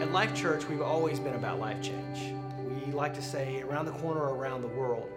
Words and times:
At 0.00 0.12
Life 0.12 0.34
Church, 0.34 0.66
we've 0.66 0.80
always 0.80 1.20
been 1.20 1.34
about 1.34 1.60
life 1.60 1.82
change. 1.82 2.32
We 2.86 2.90
like 2.90 3.12
to 3.16 3.20
say 3.22 3.60
around 3.60 3.84
the 3.84 3.92
corner 3.92 4.22
or 4.22 4.34
around 4.34 4.62
the 4.62 4.68
world. 4.68 5.10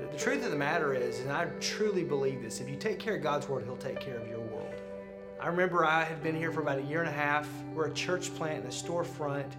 The, 0.00 0.18
truth 0.18 0.44
of 0.44 0.50
the 0.50 0.56
matter 0.56 0.94
is, 0.94 1.20
and 1.20 1.30
I 1.30 1.44
truly 1.60 2.02
believe 2.02 2.42
this, 2.42 2.60
if 2.60 2.68
you 2.68 2.74
take 2.74 2.98
care 2.98 3.14
of 3.14 3.22
God's 3.22 3.48
Word, 3.48 3.62
He'll 3.62 3.76
take 3.76 4.00
care 4.00 4.16
of 4.16 4.26
your 4.26 4.40
world. 4.40 4.74
I 5.38 5.46
remember 5.46 5.84
I 5.84 6.02
had 6.02 6.24
been 6.24 6.34
here 6.34 6.50
for 6.50 6.60
about 6.60 6.80
a 6.80 6.82
year 6.82 6.98
and 6.98 7.08
a 7.08 7.12
half. 7.12 7.48
We're 7.72 7.86
a 7.86 7.94
church 7.94 8.34
plant 8.34 8.64
in 8.64 8.66
a 8.66 8.74
storefront, 8.74 9.52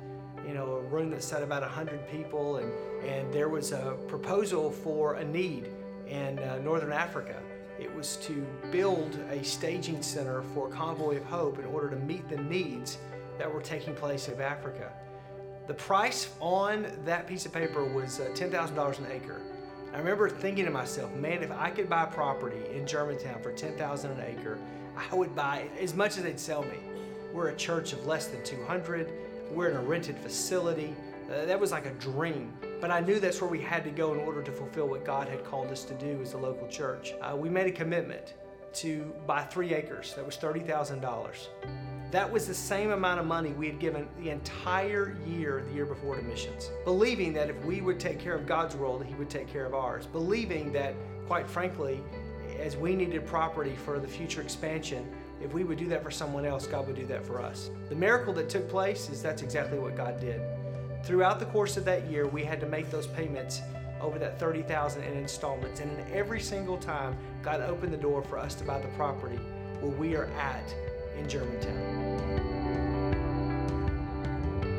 you 0.45 0.53
know, 0.53 0.65
a 0.65 0.81
room 0.81 1.11
that 1.11 1.23
sat 1.23 1.41
about 1.41 1.61
100 1.61 2.05
people, 2.09 2.57
and, 2.57 2.69
and 3.05 3.33
there 3.33 3.47
was 3.47 3.71
a 3.71 3.95
proposal 4.09 4.69
for 4.69 5.13
a 5.13 5.23
need 5.23 5.69
in 6.07 6.39
uh, 6.39 6.59
Northern 6.61 6.91
Africa. 6.91 7.41
It 7.79 7.95
was 7.95 8.17
to 8.17 8.45
build 8.69 9.17
a 9.31 9.41
staging 9.45 10.01
center 10.01 10.41
for 10.41 10.67
Convoy 10.67 11.17
of 11.17 11.23
Hope 11.23 11.57
in 11.57 11.65
order 11.65 11.89
to 11.89 11.95
meet 11.95 12.27
the 12.27 12.37
needs 12.37 12.97
that 13.37 13.51
were 13.51 13.61
taking 13.61 13.95
place 13.95 14.27
in 14.27 14.39
Africa. 14.41 14.91
The 15.67 15.73
price 15.73 16.29
on 16.39 16.87
that 17.05 17.27
piece 17.27 17.45
of 17.45 17.53
paper 17.53 17.83
was 17.83 18.19
uh, 18.19 18.29
$10,000 18.33 18.99
an 18.99 19.07
acre. 19.11 19.41
I 19.93 19.97
remember 19.97 20.29
thinking 20.29 20.65
to 20.65 20.71
myself, 20.71 21.13
man, 21.15 21.43
if 21.43 21.51
I 21.51 21.69
could 21.71 21.89
buy 21.89 22.05
property 22.05 22.61
in 22.73 22.85
Germantown 22.85 23.41
for 23.41 23.51
$10,000 23.51 24.05
an 24.05 24.21
acre, 24.25 24.57
I 24.95 25.13
would 25.15 25.35
buy 25.35 25.69
as 25.79 25.93
much 25.93 26.17
as 26.17 26.23
they'd 26.23 26.39
sell 26.39 26.63
me. 26.63 26.77
We're 27.33 27.49
a 27.49 27.55
church 27.55 27.93
of 27.93 28.05
less 28.05 28.27
than 28.27 28.43
200. 28.43 29.11
We're 29.51 29.69
in 29.69 29.77
a 29.77 29.81
rented 29.81 30.17
facility. 30.17 30.95
Uh, 31.29 31.45
that 31.45 31.59
was 31.59 31.71
like 31.71 31.85
a 31.85 31.93
dream. 31.93 32.53
But 32.79 32.91
I 32.91 32.99
knew 33.01 33.19
that's 33.19 33.41
where 33.41 33.49
we 33.49 33.59
had 33.61 33.83
to 33.83 33.91
go 33.91 34.13
in 34.13 34.19
order 34.19 34.41
to 34.41 34.51
fulfill 34.51 34.87
what 34.87 35.03
God 35.03 35.27
had 35.27 35.43
called 35.43 35.67
us 35.67 35.83
to 35.85 35.93
do 35.95 36.21
as 36.21 36.33
a 36.33 36.37
local 36.37 36.67
church. 36.67 37.13
Uh, 37.21 37.35
we 37.35 37.49
made 37.49 37.67
a 37.67 37.71
commitment 37.71 38.35
to 38.75 39.13
buy 39.25 39.43
three 39.43 39.73
acres. 39.73 40.13
That 40.15 40.25
was 40.25 40.37
$30,000. 40.37 41.47
That 42.11 42.31
was 42.31 42.47
the 42.47 42.53
same 42.53 42.91
amount 42.91 43.19
of 43.19 43.25
money 43.25 43.51
we 43.51 43.67
had 43.67 43.79
given 43.79 44.07
the 44.17 44.29
entire 44.29 45.17
year, 45.27 45.63
the 45.67 45.73
year 45.73 45.85
before, 45.85 46.15
to 46.15 46.21
missions. 46.21 46.69
Believing 46.85 47.33
that 47.33 47.49
if 47.49 47.65
we 47.65 47.81
would 47.81 47.99
take 47.99 48.17
care 48.17 48.33
of 48.33 48.45
God's 48.45 48.77
world, 48.77 49.05
He 49.05 49.13
would 49.15 49.29
take 49.29 49.47
care 49.47 49.65
of 49.65 49.73
ours. 49.73 50.05
Believing 50.05 50.71
that, 50.71 50.93
quite 51.27 51.49
frankly, 51.49 51.99
as 52.59 52.77
we 52.77 52.95
needed 52.95 53.25
property 53.27 53.75
for 53.75 53.99
the 53.99 54.07
future 54.07 54.41
expansion, 54.41 55.05
if 55.41 55.53
we 55.53 55.65
would 55.65 55.77
do 55.77 55.87
that 55.87 56.01
for 56.01 56.09
someone 56.09 56.45
else, 56.45 56.65
God 56.65 56.87
would 56.87 56.95
do 56.95 57.05
that 57.07 57.25
for 57.25 57.41
us. 57.41 57.69
The 57.89 57.95
miracle 57.95 58.33
that 58.35 58.47
took 58.47 58.69
place 58.69 59.09
is 59.09 59.21
that's 59.21 59.41
exactly 59.41 59.77
what 59.77 59.97
God 59.97 60.19
did. 60.21 60.41
Throughout 61.03 61.39
the 61.39 61.45
course 61.47 61.75
of 61.75 61.83
that 61.85 62.09
year, 62.09 62.25
we 62.25 62.43
had 62.43 62.61
to 62.61 62.67
make 62.67 62.89
those 62.89 63.07
payments 63.07 63.61
over 63.99 64.17
that 64.19 64.39
30,000 64.39 65.03
in 65.03 65.17
installments. 65.17 65.81
And 65.81 65.91
every 66.11 66.39
single 66.39 66.77
time, 66.77 67.17
God 67.43 67.59
opened 67.61 67.91
the 67.91 67.97
door 67.97 68.23
for 68.23 68.37
us 68.37 68.55
to 68.55 68.63
buy 68.63 68.79
the 68.79 68.87
property 68.89 69.39
where 69.81 69.91
we 69.91 70.15
are 70.15 70.25
at 70.39 70.73
in 71.17 71.27
Germantown. 71.27 71.97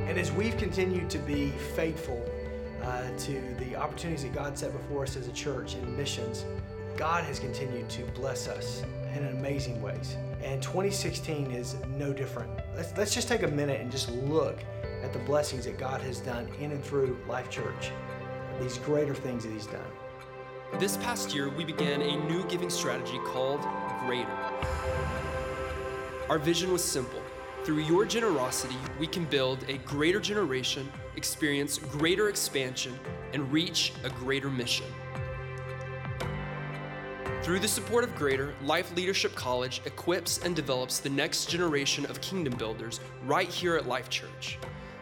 And 0.08 0.18
as 0.18 0.32
we've 0.32 0.56
continued 0.56 1.10
to 1.10 1.18
be 1.18 1.50
faithful 1.76 2.24
uh, 2.82 3.10
to 3.18 3.40
the 3.58 3.76
opportunities 3.76 4.22
that 4.22 4.32
God 4.32 4.56
set 4.56 4.72
before 4.72 5.02
us 5.02 5.16
as 5.16 5.28
a 5.28 5.32
church 5.32 5.74
in 5.74 5.96
missions, 5.96 6.44
God 6.96 7.24
has 7.24 7.38
continued 7.38 7.88
to 7.90 8.02
bless 8.14 8.48
us 8.48 8.82
in 9.14 9.26
amazing 9.28 9.80
ways. 9.82 10.16
And 10.42 10.62
2016 10.62 11.50
is 11.50 11.76
no 11.96 12.12
different. 12.12 12.50
Let's, 12.74 12.96
let's 12.96 13.14
just 13.14 13.28
take 13.28 13.42
a 13.42 13.48
minute 13.48 13.80
and 13.80 13.90
just 13.90 14.10
look 14.10 14.58
at 15.02 15.12
the 15.12 15.18
blessings 15.20 15.64
that 15.64 15.78
God 15.78 16.00
has 16.00 16.20
done 16.20 16.48
in 16.60 16.72
and 16.72 16.82
through 16.82 17.18
Life 17.28 17.50
Church, 17.50 17.92
these 18.60 18.78
greater 18.78 19.14
things 19.14 19.44
that 19.44 19.52
He's 19.52 19.66
done. 19.66 19.90
This 20.78 20.96
past 20.98 21.34
year, 21.34 21.48
we 21.48 21.64
began 21.64 22.02
a 22.02 22.16
new 22.26 22.44
giving 22.44 22.70
strategy 22.70 23.18
called 23.24 23.60
Greater. 24.06 24.97
Our 26.30 26.38
vision 26.38 26.70
was 26.70 26.84
simple. 26.84 27.22
Through 27.64 27.78
your 27.78 28.04
generosity, 28.04 28.76
we 28.98 29.06
can 29.06 29.24
build 29.24 29.64
a 29.66 29.78
greater 29.78 30.20
generation, 30.20 30.86
experience 31.16 31.78
greater 31.78 32.28
expansion, 32.28 32.98
and 33.32 33.50
reach 33.50 33.94
a 34.04 34.10
greater 34.10 34.50
mission. 34.50 34.84
Through 37.42 37.60
the 37.60 37.68
support 37.68 38.04
of 38.04 38.14
Greater, 38.14 38.52
Life 38.62 38.94
Leadership 38.94 39.34
College 39.34 39.80
equips 39.86 40.40
and 40.44 40.54
develops 40.54 40.98
the 40.98 41.08
next 41.08 41.48
generation 41.48 42.04
of 42.06 42.20
kingdom 42.20 42.54
builders 42.58 43.00
right 43.24 43.48
here 43.48 43.76
at 43.76 43.88
Life 43.88 44.10
Church. 44.10 44.58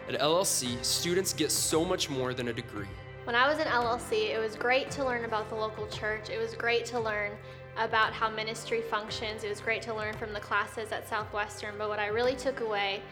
At 0.09 0.21
LLC, 0.21 0.83
students 0.85 1.33
get 1.33 1.51
so 1.51 1.85
much 1.85 2.09
more 2.09 2.35
than 2.35 2.49
a 2.49 2.53
degree. 2.53 2.87
When 3.25 3.35
I 3.35 3.49
was 3.49 3.59
in 3.59 3.67
LLC, 3.67 4.33
it 4.33 4.39
was 4.39 4.55
great 4.55 4.93
to 4.93 5.05
learn 5.05 5.25
about 5.25 5.49
the 5.49 5.57
local 5.57 5.89
church. 5.89 6.31
It 6.31 6.39
was 6.39 6.55
great 6.55 6.85
to 6.87 7.01
learn 7.01 7.33
about 7.79 8.13
how 8.13 8.31
ministry 8.31 8.81
functions. 8.81 9.45
It 9.45 9.49
was 9.51 9.61
great 9.61 9.83
to 9.83 9.95
learn 9.95 10.15
from 10.15 10.33
the 10.33 10.41
classes 10.41 10.93
at 10.93 11.09
Southwestern, 11.09 11.75
but 11.79 11.89
what 11.89 11.99
I 11.99 12.07
really 12.07 12.35
took 12.35 12.61
away 12.61 13.03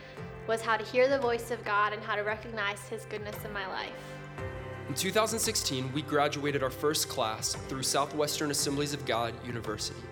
was 0.47 0.63
how 0.63 0.77
to 0.77 0.85
hear 0.85 1.09
the 1.09 1.19
voice 1.19 1.51
of 1.51 1.65
God 1.65 1.93
and 1.93 2.03
how 2.03 2.17
to 2.17 2.23
recognize 2.23 2.81
His 2.89 3.05
goodness 3.07 3.37
in 3.45 3.53
my 3.53 3.67
life. 3.67 3.93
In 4.89 4.95
2016, 4.95 5.93
we 5.93 6.03
graduated 6.03 6.63
our 6.63 6.71
first 6.71 7.09
class 7.09 7.55
through 7.55 7.83
Southwestern 7.83 8.51
Assemblies 8.51 8.93
of 8.93 9.05
God 9.07 9.35
University. 9.47 10.03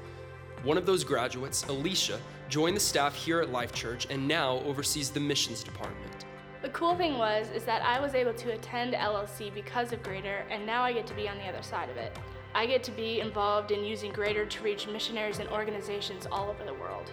One 0.62 0.79
of 0.79 0.87
those 0.87 1.05
graduates, 1.05 1.65
Alicia, 1.65 2.19
joined 2.49 2.77
the 2.77 2.81
staff 2.81 3.15
here 3.15 3.41
at 3.41 3.51
Life 3.51 3.73
Church 3.73 4.07
and 4.11 4.27
now 4.27 4.61
oversees 4.61 5.11
the 5.11 5.21
missions 5.21 5.62
department. 5.62 6.25
The 6.62 6.69
cool 6.69 6.95
thing 6.95 7.19
was 7.19 7.51
is 7.51 7.65
that 7.65 7.83
I 7.83 7.99
was 7.99 8.15
able 8.15 8.33
to 8.35 8.53
attend 8.53 8.95
LLC 8.95 9.53
because 9.53 9.93
of 9.93 10.03
Greater 10.03 10.45
and 10.51 10.65
now 10.65 10.83
I 10.83 10.93
get 10.93 11.07
to 11.09 11.15
be 11.15 11.29
on 11.29 11.37
the 11.39 11.45
other 11.45 11.62
side 11.62 11.91
of 11.91 11.97
it. 11.97 12.17
I 12.55 12.67
get 12.67 12.83
to 12.85 12.91
be 12.91 13.21
involved 13.21 13.71
in 13.71 13.83
using 13.83 14.13
Greater 14.13 14.45
to 14.45 14.63
reach 14.63 14.87
missionaries 14.87 15.39
and 15.39 15.49
organizations 15.49 16.27
all 16.31 16.51
over 16.51 16.65
the 16.65 16.75
world. 16.75 17.11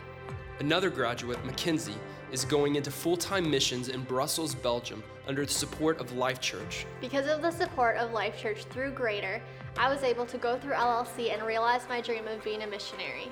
Another 0.60 0.90
graduate, 0.90 1.44
Mackenzie, 1.46 1.96
is 2.34 2.44
going 2.44 2.76
into 2.76 2.92
full 2.92 3.16
time 3.16 3.50
missions 3.50 3.88
in 3.88 4.02
Brussels, 4.04 4.54
Belgium, 4.54 5.02
under 5.28 5.46
the 5.46 5.52
support 5.52 6.02
of 6.02 6.12
Life 6.18 6.42
Church. 6.42 6.86
Because 7.00 7.28
of 7.28 7.42
the 7.42 7.52
support 7.52 7.96
of 7.96 8.12
Life 8.12 8.38
Church 8.38 8.66
through 8.66 8.92
Greater, 8.92 9.42
I 9.78 9.90
was 9.90 10.04
able 10.04 10.26
to 10.26 10.38
go 10.38 10.58
through 10.60 10.74
LLC 10.74 11.34
and 11.34 11.42
realize 11.44 11.88
my 11.88 12.02
dream 12.02 12.28
of 12.28 12.44
being 12.44 12.64
a 12.64 12.68
missionary. 12.68 13.32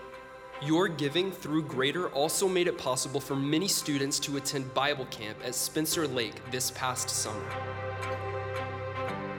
Your 0.62 0.88
giving 0.88 1.32
through 1.32 1.64
Greater 1.64 2.08
also 2.10 2.48
made 2.48 2.68
it 2.68 2.78
possible 2.78 3.20
for 3.20 3.36
many 3.36 3.68
students 3.68 4.18
to 4.20 4.38
attend 4.38 4.74
Bible 4.74 5.06
camp 5.08 5.38
at 5.44 5.54
Spencer 5.54 6.08
Lake 6.08 6.36
this 6.50 6.72
past 6.72 7.10
summer. 7.10 7.87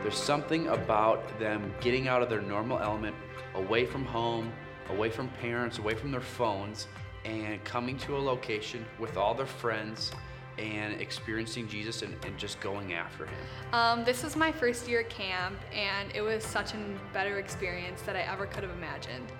There's 0.02 0.16
something 0.16 0.68
about 0.68 1.38
them 1.38 1.74
getting 1.80 2.08
out 2.08 2.22
of 2.22 2.28
their 2.28 2.40
normal 2.40 2.78
element, 2.78 3.16
away 3.54 3.84
from 3.84 4.04
home, 4.04 4.52
away 4.90 5.10
from 5.10 5.28
parents, 5.40 5.78
away 5.78 5.94
from 5.94 6.12
their 6.12 6.20
phones, 6.20 6.86
and 7.24 7.62
coming 7.64 7.98
to 7.98 8.16
a 8.16 8.18
location 8.18 8.84
with 8.98 9.16
all 9.16 9.34
their 9.34 9.46
friends 9.46 10.12
and 10.58 11.00
experiencing 11.00 11.68
Jesus 11.68 12.02
and, 12.02 12.14
and 12.24 12.36
just 12.36 12.60
going 12.60 12.92
after 12.92 13.26
Him. 13.26 13.38
Um, 13.72 14.04
this 14.04 14.22
was 14.22 14.36
my 14.36 14.50
first 14.50 14.88
year 14.88 15.00
at 15.00 15.10
camp, 15.10 15.56
and 15.72 16.10
it 16.14 16.22
was 16.22 16.44
such 16.44 16.74
a 16.74 16.78
better 17.12 17.38
experience 17.38 18.02
that 18.02 18.16
I 18.16 18.20
ever 18.20 18.46
could 18.46 18.62
have 18.62 18.72
imagined. 18.72 19.30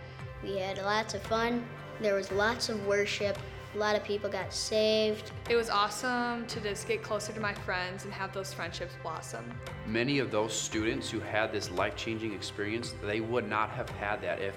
We 0.42 0.56
had 0.58 0.78
lots 0.78 1.14
of 1.14 1.22
fun. 1.22 1.66
There 2.00 2.14
was 2.14 2.30
lots 2.30 2.68
of 2.68 2.86
worship. 2.86 3.36
A 3.74 3.78
lot 3.78 3.94
of 3.94 4.02
people 4.02 4.30
got 4.30 4.50
saved. 4.50 5.30
It 5.50 5.54
was 5.54 5.68
awesome 5.68 6.46
to 6.46 6.60
just 6.60 6.88
get 6.88 7.02
closer 7.02 7.34
to 7.34 7.40
my 7.40 7.52
friends 7.52 8.04
and 8.04 8.12
have 8.14 8.32
those 8.32 8.54
friendships 8.54 8.94
blossom. 9.02 9.44
Many 9.86 10.20
of 10.20 10.30
those 10.30 10.58
students 10.58 11.10
who 11.10 11.20
had 11.20 11.52
this 11.52 11.70
life 11.70 11.94
changing 11.94 12.32
experience, 12.32 12.94
they 13.02 13.20
would 13.20 13.46
not 13.46 13.68
have 13.70 13.90
had 13.90 14.22
that 14.22 14.40
if 14.40 14.54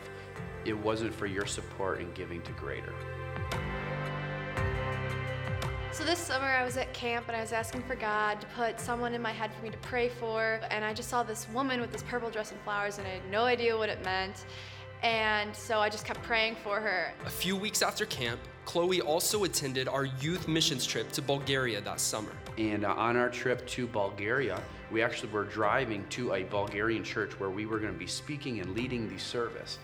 it 0.64 0.78
wasn't 0.78 1.14
for 1.14 1.26
your 1.26 1.46
support 1.46 2.00
and 2.00 2.14
giving 2.14 2.42
to 2.44 2.54
Greater. 2.54 2.94
So 5.92 6.06
this 6.06 6.20
summer 6.20 6.48
I 6.48 6.64
was 6.64 6.78
at 6.78 6.94
camp 6.94 7.28
and 7.28 7.36
I 7.36 7.42
was 7.42 7.52
asking 7.52 7.84
for 7.84 7.96
God 7.96 8.40
to 8.40 8.48
put 8.48 8.80
someone 8.80 9.14
in 9.14 9.22
my 9.22 9.34
head 9.34 9.52
for 9.54 9.62
me 9.62 9.72
to 9.72 9.78
pray 9.80 10.08
for. 10.08 10.62
And 10.70 10.86
I 10.86 10.94
just 10.94 11.10
saw 11.10 11.22
this 11.22 11.50
woman 11.50 11.82
with 11.82 11.92
this 11.92 12.04
purple 12.04 12.30
dress 12.30 12.54
and 12.54 12.62
flowers 12.62 12.98
and 12.98 13.06
I 13.06 13.12
had 13.12 13.30
no 13.30 13.44
idea 13.44 13.78
what 13.78 13.90
it 13.90 14.02
meant. 14.06 14.46
And 15.04 15.54
so 15.54 15.80
I 15.80 15.90
just 15.90 16.06
kept 16.06 16.24
praying 16.24 16.56
for 16.64 16.80
her. 16.80 17.14
A 17.26 17.30
few 17.30 17.58
weeks 17.58 17.82
after 17.82 18.06
camp, 18.06 18.40
Chloe 18.66 19.02
also 19.02 19.44
attended 19.44 19.88
our 19.88 20.06
youth 20.06 20.48
missions 20.48 20.86
trip 20.86 21.12
to 21.14 21.22
Bulgaria 21.22 21.81
that 21.81 22.00
summer. 22.00 22.31
And 22.58 22.86
uh, 22.86 22.94
on 22.94 23.18
our 23.18 23.30
trip 23.30 23.66
to 23.68 23.88
Bulgaria, 23.88 24.62
we 24.92 25.02
actually 25.02 25.31
were 25.31 25.46
driving 25.46 26.06
to 26.10 26.34
a 26.34 26.44
Bulgarian 26.44 27.04
church 27.04 27.40
where 27.40 27.50
we 27.50 27.66
were 27.66 27.80
going 27.80 27.94
to 27.94 28.00
be 28.00 28.08
speaking 28.08 28.60
and 28.60 28.75
leading 28.75 29.10
the 29.10 29.18
service. 29.18 29.80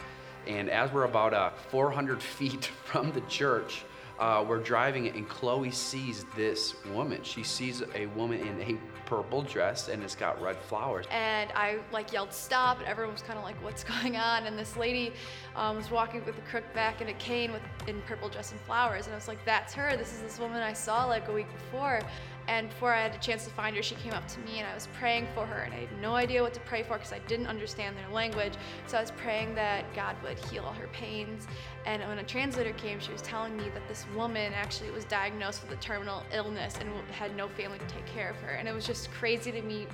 And 0.46 0.70
as 0.70 0.92
we're 0.92 1.06
about 1.06 1.34
uh, 1.34 1.50
400 1.70 2.22
feet 2.38 2.66
from 2.86 3.12
the 3.12 3.22
church, 3.22 3.84
uh, 4.20 4.44
we're 4.48 4.60
driving 4.60 5.06
it, 5.06 5.16
and 5.16 5.28
Chloe 5.28 5.72
sees 5.72 6.26
this 6.36 6.76
woman. 6.86 7.22
She 7.24 7.44
sees 7.44 7.84
a 7.96 8.08
woman 8.08 8.40
in 8.40 8.62
a 8.62 8.78
purple 9.08 9.42
dress 9.42 9.88
and 9.88 10.04
it's 10.04 10.16
got 10.16 10.40
red 10.42 10.58
flowers. 10.58 11.06
And 11.10 11.50
I 11.56 11.80
like 11.94 12.12
yelled 12.12 12.34
stop, 12.34 12.80
and 12.80 12.88
everyone 12.88 13.14
was 13.14 13.22
kind 13.22 13.40
of 13.40 13.46
like, 13.46 13.56
"What's 13.64 13.84
going 14.02 14.18
on?" 14.18 14.46
And 14.46 14.60
this 14.60 14.76
lady 14.78 15.14
um, 15.56 15.78
was 15.78 15.90
walking 15.90 16.24
with 16.26 16.38
a 16.38 16.42
crook 16.42 16.66
back 16.74 17.02
and 17.02 17.10
a 17.10 17.14
cane 17.14 17.52
with 17.52 17.62
in 17.88 18.02
purple 18.04 18.30
dress 18.30 18.52
and 18.52 18.60
flowers, 18.62 19.06
and 19.06 19.14
I 19.14 19.18
was 19.18 19.28
like, 19.28 19.44
"That's 19.46 19.74
her. 19.74 19.96
This 19.98 20.14
is 20.14 20.22
this 20.22 20.40
woman 20.40 20.62
I 20.62 20.74
saw 20.74 21.06
like 21.06 21.28
a 21.30 21.34
week 21.34 21.52
before." 21.54 22.02
And 22.48 22.70
before 22.70 22.94
I 22.94 23.02
had 23.02 23.14
a 23.14 23.18
chance 23.18 23.44
to 23.44 23.50
find 23.50 23.76
her, 23.76 23.84
she 23.84 23.96
came 23.96 24.14
up 24.14 24.28
to 24.30 24.40
me 24.40 24.60
and 24.60 24.68
I 24.68 24.74
was 24.74 24.88
praying 24.98 25.28
for 25.36 25.46
her. 25.46 25.64
And 25.64 25.74
I 25.74 25.82
had 25.82 26.02
no 26.02 26.16
idea 26.16 26.42
what 26.42 26.54
to 26.54 26.60
pray 26.62 26.82
for 26.82 26.94
because 26.94 27.12
I 27.12 27.20
didn't 27.28 27.48
understand 27.48 27.98
their 27.98 28.08
language. 28.10 28.54
So 28.88 28.98
I 28.98 29.02
was 29.02 29.12
praying 29.12 29.56
that 29.56 29.94
God 29.94 30.16
would 30.24 30.40
heal 30.40 30.64
all 30.64 30.74
her 30.74 30.88
pains. 30.88 31.46
And 31.86 32.02
when 32.04 32.20
a 32.20 32.24
translator 32.24 32.72
came, 32.74 33.00
she 33.00 33.12
was 33.12 33.22
telling 33.22 33.58
me 33.58 33.66
that 33.74 33.88
this 33.88 34.06
woman 34.16 34.54
actually 34.54 34.92
was 34.92 35.04
diagnosed 35.06 35.62
with 35.62 35.78
a 35.78 35.82
terminal 35.82 36.24
illness 36.34 36.76
and 36.80 36.90
had 37.12 37.36
no 37.36 37.50
family 37.50 37.80
to 37.80 37.88
take 37.88 38.06
care 38.06 38.30
of 38.30 38.38
her. 38.38 38.52
And 38.52 38.68
it 38.68 38.74
was 38.74 38.86
just 38.86 39.12
crazy 39.12 39.52
to 39.52 39.62
me 39.62 39.88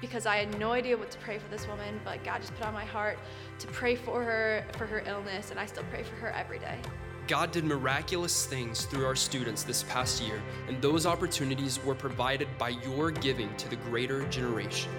because 0.00 0.26
I 0.26 0.36
had 0.36 0.58
no 0.58 0.72
idea 0.72 0.96
what 0.96 1.10
to 1.12 1.18
pray 1.18 1.38
for 1.38 1.48
this 1.48 1.66
woman, 1.66 1.98
but 2.04 2.22
God 2.24 2.40
just 2.42 2.54
put 2.56 2.66
on 2.66 2.74
my 2.74 2.84
heart 2.84 3.18
to 3.58 3.66
pray 3.68 3.94
for 3.94 4.22
her, 4.22 4.64
for 4.76 4.86
her 4.86 5.02
illness, 5.06 5.50
and 5.50 5.58
I 5.58 5.64
still 5.64 5.84
pray 5.90 6.02
for 6.02 6.14
her 6.16 6.30
every 6.32 6.58
day. 6.58 6.78
God 7.26 7.52
did 7.52 7.64
miraculous 7.64 8.44
things 8.44 8.84
through 8.84 9.06
our 9.06 9.16
students 9.16 9.62
this 9.62 9.82
past 9.84 10.22
year, 10.22 10.42
and 10.68 10.80
those 10.82 11.06
opportunities 11.06 11.82
were 11.82 11.94
provided 11.94 12.48
by 12.58 12.68
your 12.68 13.10
giving 13.10 13.56
to 13.56 13.68
the 13.70 13.76
greater 13.76 14.28
generation. 14.28 14.90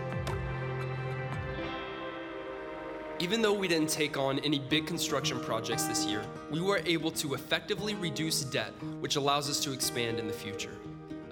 Even 3.19 3.43
though 3.43 3.53
we 3.53 3.67
didn't 3.67 3.89
take 3.89 4.17
on 4.17 4.39
any 4.39 4.57
big 4.57 4.87
construction 4.87 5.39
projects 5.39 5.83
this 5.83 6.05
year, 6.05 6.23
we 6.49 6.59
were 6.59 6.81
able 6.87 7.11
to 7.11 7.35
effectively 7.35 7.93
reduce 7.93 8.41
debt, 8.41 8.73
which 8.99 9.17
allows 9.17 9.47
us 9.47 9.59
to 9.59 9.71
expand 9.71 10.17
in 10.17 10.25
the 10.25 10.33
future. 10.33 10.75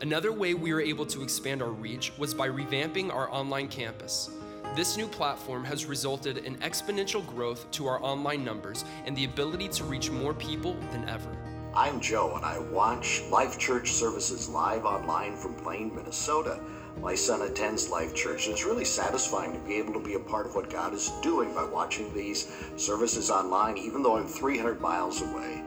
Another 0.02 0.32
way 0.32 0.54
we 0.54 0.74
were 0.74 0.82
able 0.82 1.08
to 1.08 1.24
expand 1.24 1.64
our 1.64 1.72
reach 1.72 2.14
was 2.20 2.36
by 2.36 2.48
revamping 2.48 3.12
our 3.12 3.32
online 3.32 3.68
campus. 3.68 4.30
This 4.76 4.98
new 4.98 5.06
platform 5.06 5.64
has 5.66 5.86
resulted 5.86 6.40
in 6.40 6.56
exponential 6.56 7.24
growth 7.28 7.70
to 7.74 7.86
our 7.86 8.04
online 8.04 8.44
numbers 8.44 8.86
and 9.06 9.16
the 9.16 9.26
ability 9.26 9.68
to 9.68 9.84
reach 9.84 10.10
more 10.10 10.34
people 10.34 10.76
than 10.92 11.08
ever. 11.08 11.30
I'm 11.76 12.02
Joe, 12.02 12.34
and 12.36 12.44
I 12.44 12.58
watch 12.58 13.22
Life 13.30 13.60
Church 13.60 13.92
services 13.92 14.50
live 14.50 14.86
online 14.86 15.36
from 15.36 15.54
Blaine, 15.58 15.94
Minnesota. 15.94 16.60
My 17.00 17.14
son 17.14 17.44
attends 17.44 17.92
Life 17.92 18.16
Church, 18.16 18.48
and 18.48 18.54
it's 18.54 18.66
really 18.66 18.84
satisfying 18.84 19.54
to 19.54 19.60
be 19.60 19.76
able 19.76 19.94
to 19.94 20.00
be 20.00 20.16
a 20.16 20.20
part 20.20 20.48
of 20.48 20.56
what 20.56 20.72
God 20.72 20.92
is 20.96 21.12
doing 21.22 21.54
by 21.54 21.66
watching 21.66 22.12
these 22.12 22.52
services 22.76 23.30
online, 23.30 23.78
even 23.78 24.02
though 24.02 24.18
I'm 24.18 24.26
300 24.26 24.82
miles 24.82 25.22
away. 25.22 25.62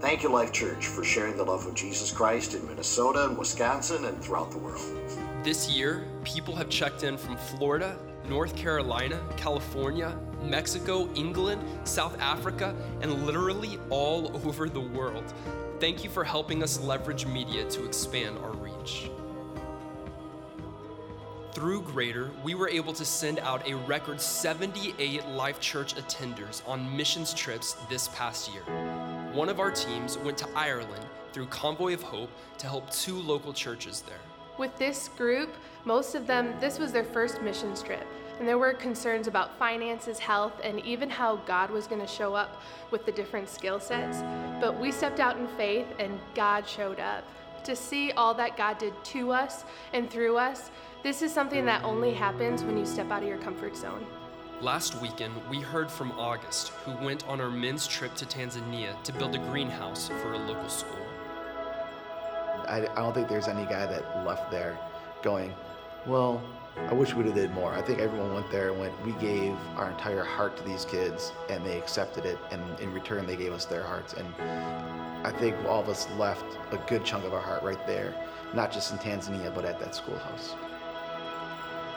Thank 0.00 0.22
you, 0.22 0.28
Life 0.28 0.52
Church, 0.52 0.86
for 0.86 1.02
sharing 1.02 1.38
the 1.38 1.44
love 1.44 1.66
of 1.66 1.74
Jesus 1.74 2.12
Christ 2.12 2.52
in 2.52 2.66
Minnesota 2.66 3.24
and 3.24 3.38
Wisconsin 3.38 4.04
and 4.04 4.22
throughout 4.22 4.50
the 4.50 4.58
world. 4.58 4.82
This 5.42 5.70
year, 5.70 6.06
people 6.24 6.54
have 6.56 6.68
checked 6.68 7.04
in 7.04 7.16
from 7.16 7.38
Florida, 7.38 7.98
North 8.30 8.54
Carolina, 8.54 9.20
California, 9.36 10.16
Mexico, 10.40 11.12
England, 11.14 11.60
South 11.82 12.16
Africa, 12.20 12.76
and 13.00 13.26
literally 13.26 13.80
all 13.90 14.30
over 14.46 14.68
the 14.68 14.80
world. 14.80 15.34
Thank 15.80 16.04
you 16.04 16.10
for 16.10 16.22
helping 16.22 16.62
us 16.62 16.80
leverage 16.80 17.26
media 17.26 17.68
to 17.70 17.84
expand 17.84 18.38
our 18.38 18.52
reach. 18.52 19.10
Through 21.54 21.82
Greater, 21.82 22.30
we 22.44 22.54
were 22.54 22.68
able 22.68 22.92
to 22.92 23.04
send 23.04 23.40
out 23.40 23.68
a 23.68 23.74
record 23.74 24.20
78 24.20 25.26
Life 25.30 25.58
Church 25.58 25.96
attenders 25.96 26.62
on 26.68 26.96
missions 26.96 27.34
trips 27.34 27.72
this 27.90 28.06
past 28.14 28.52
year. 28.52 28.62
One 29.32 29.48
of 29.48 29.58
our 29.58 29.72
teams 29.72 30.16
went 30.18 30.38
to 30.38 30.48
Ireland 30.54 31.04
through 31.32 31.46
Convoy 31.46 31.94
of 31.94 32.02
Hope 32.02 32.30
to 32.58 32.68
help 32.68 32.92
two 32.92 33.18
local 33.18 33.52
churches 33.52 34.02
there. 34.06 34.20
With 34.56 34.76
this 34.78 35.08
group, 35.16 35.56
most 35.84 36.14
of 36.14 36.28
them, 36.28 36.54
this 36.60 36.78
was 36.78 36.92
their 36.92 37.02
first 37.02 37.42
missions 37.42 37.82
trip. 37.82 38.06
And 38.40 38.48
there 38.48 38.56
were 38.56 38.72
concerns 38.72 39.26
about 39.26 39.58
finances, 39.58 40.18
health, 40.18 40.54
and 40.64 40.80
even 40.80 41.10
how 41.10 41.36
God 41.46 41.70
was 41.70 41.86
going 41.86 42.00
to 42.00 42.06
show 42.06 42.34
up 42.34 42.62
with 42.90 43.04
the 43.04 43.12
different 43.12 43.50
skill 43.50 43.78
sets. 43.78 44.22
But 44.62 44.80
we 44.80 44.90
stepped 44.90 45.20
out 45.20 45.36
in 45.36 45.46
faith 45.46 45.86
and 45.98 46.18
God 46.34 46.66
showed 46.66 46.98
up. 46.98 47.22
To 47.64 47.76
see 47.76 48.12
all 48.12 48.32
that 48.34 48.56
God 48.56 48.78
did 48.78 48.94
to 49.04 49.30
us 49.30 49.64
and 49.92 50.08
through 50.08 50.38
us, 50.38 50.70
this 51.02 51.20
is 51.20 51.30
something 51.30 51.66
that 51.66 51.84
only 51.84 52.14
happens 52.14 52.64
when 52.64 52.78
you 52.78 52.86
step 52.86 53.10
out 53.10 53.22
of 53.22 53.28
your 53.28 53.36
comfort 53.36 53.76
zone. 53.76 54.06
Last 54.62 54.98
weekend, 55.02 55.34
we 55.50 55.60
heard 55.60 55.90
from 55.90 56.10
August, 56.12 56.68
who 56.84 56.92
went 57.04 57.26
on 57.28 57.42
our 57.42 57.50
men's 57.50 57.86
trip 57.86 58.14
to 58.14 58.24
Tanzania 58.24 59.00
to 59.02 59.12
build 59.12 59.34
a 59.34 59.38
greenhouse 59.38 60.08
for 60.08 60.32
a 60.32 60.38
local 60.38 60.68
school. 60.70 61.06
I, 62.66 62.86
I 62.90 62.94
don't 62.96 63.12
think 63.12 63.28
there's 63.28 63.48
any 63.48 63.64
guy 63.64 63.84
that 63.84 64.26
left 64.26 64.50
there 64.50 64.78
going, 65.22 65.52
well, 66.06 66.42
I 66.88 66.94
wish 66.94 67.14
we'd 67.14 67.26
have 67.26 67.34
did 67.34 67.52
more. 67.52 67.72
I 67.72 67.82
think 67.82 67.98
everyone 67.98 68.34
went 68.34 68.50
there 68.50 68.70
and 68.70 68.80
went, 68.80 68.94
we 69.04 69.12
gave 69.12 69.54
our 69.76 69.90
entire 69.90 70.24
heart 70.24 70.56
to 70.56 70.62
these 70.64 70.84
kids 70.84 71.32
and 71.48 71.64
they 71.64 71.78
accepted 71.78 72.24
it 72.24 72.38
and 72.50 72.62
in 72.80 72.92
return 72.92 73.26
they 73.26 73.36
gave 73.36 73.52
us 73.52 73.64
their 73.64 73.82
hearts. 73.82 74.14
And 74.14 74.26
I 75.26 75.30
think 75.30 75.56
all 75.66 75.80
of 75.80 75.88
us 75.88 76.08
left 76.18 76.44
a 76.72 76.78
good 76.88 77.04
chunk 77.04 77.24
of 77.24 77.34
our 77.34 77.40
heart 77.40 77.62
right 77.62 77.86
there, 77.86 78.14
not 78.54 78.72
just 78.72 78.92
in 78.92 78.98
Tanzania, 78.98 79.54
but 79.54 79.64
at 79.64 79.78
that 79.80 79.94
schoolhouse. 79.94 80.54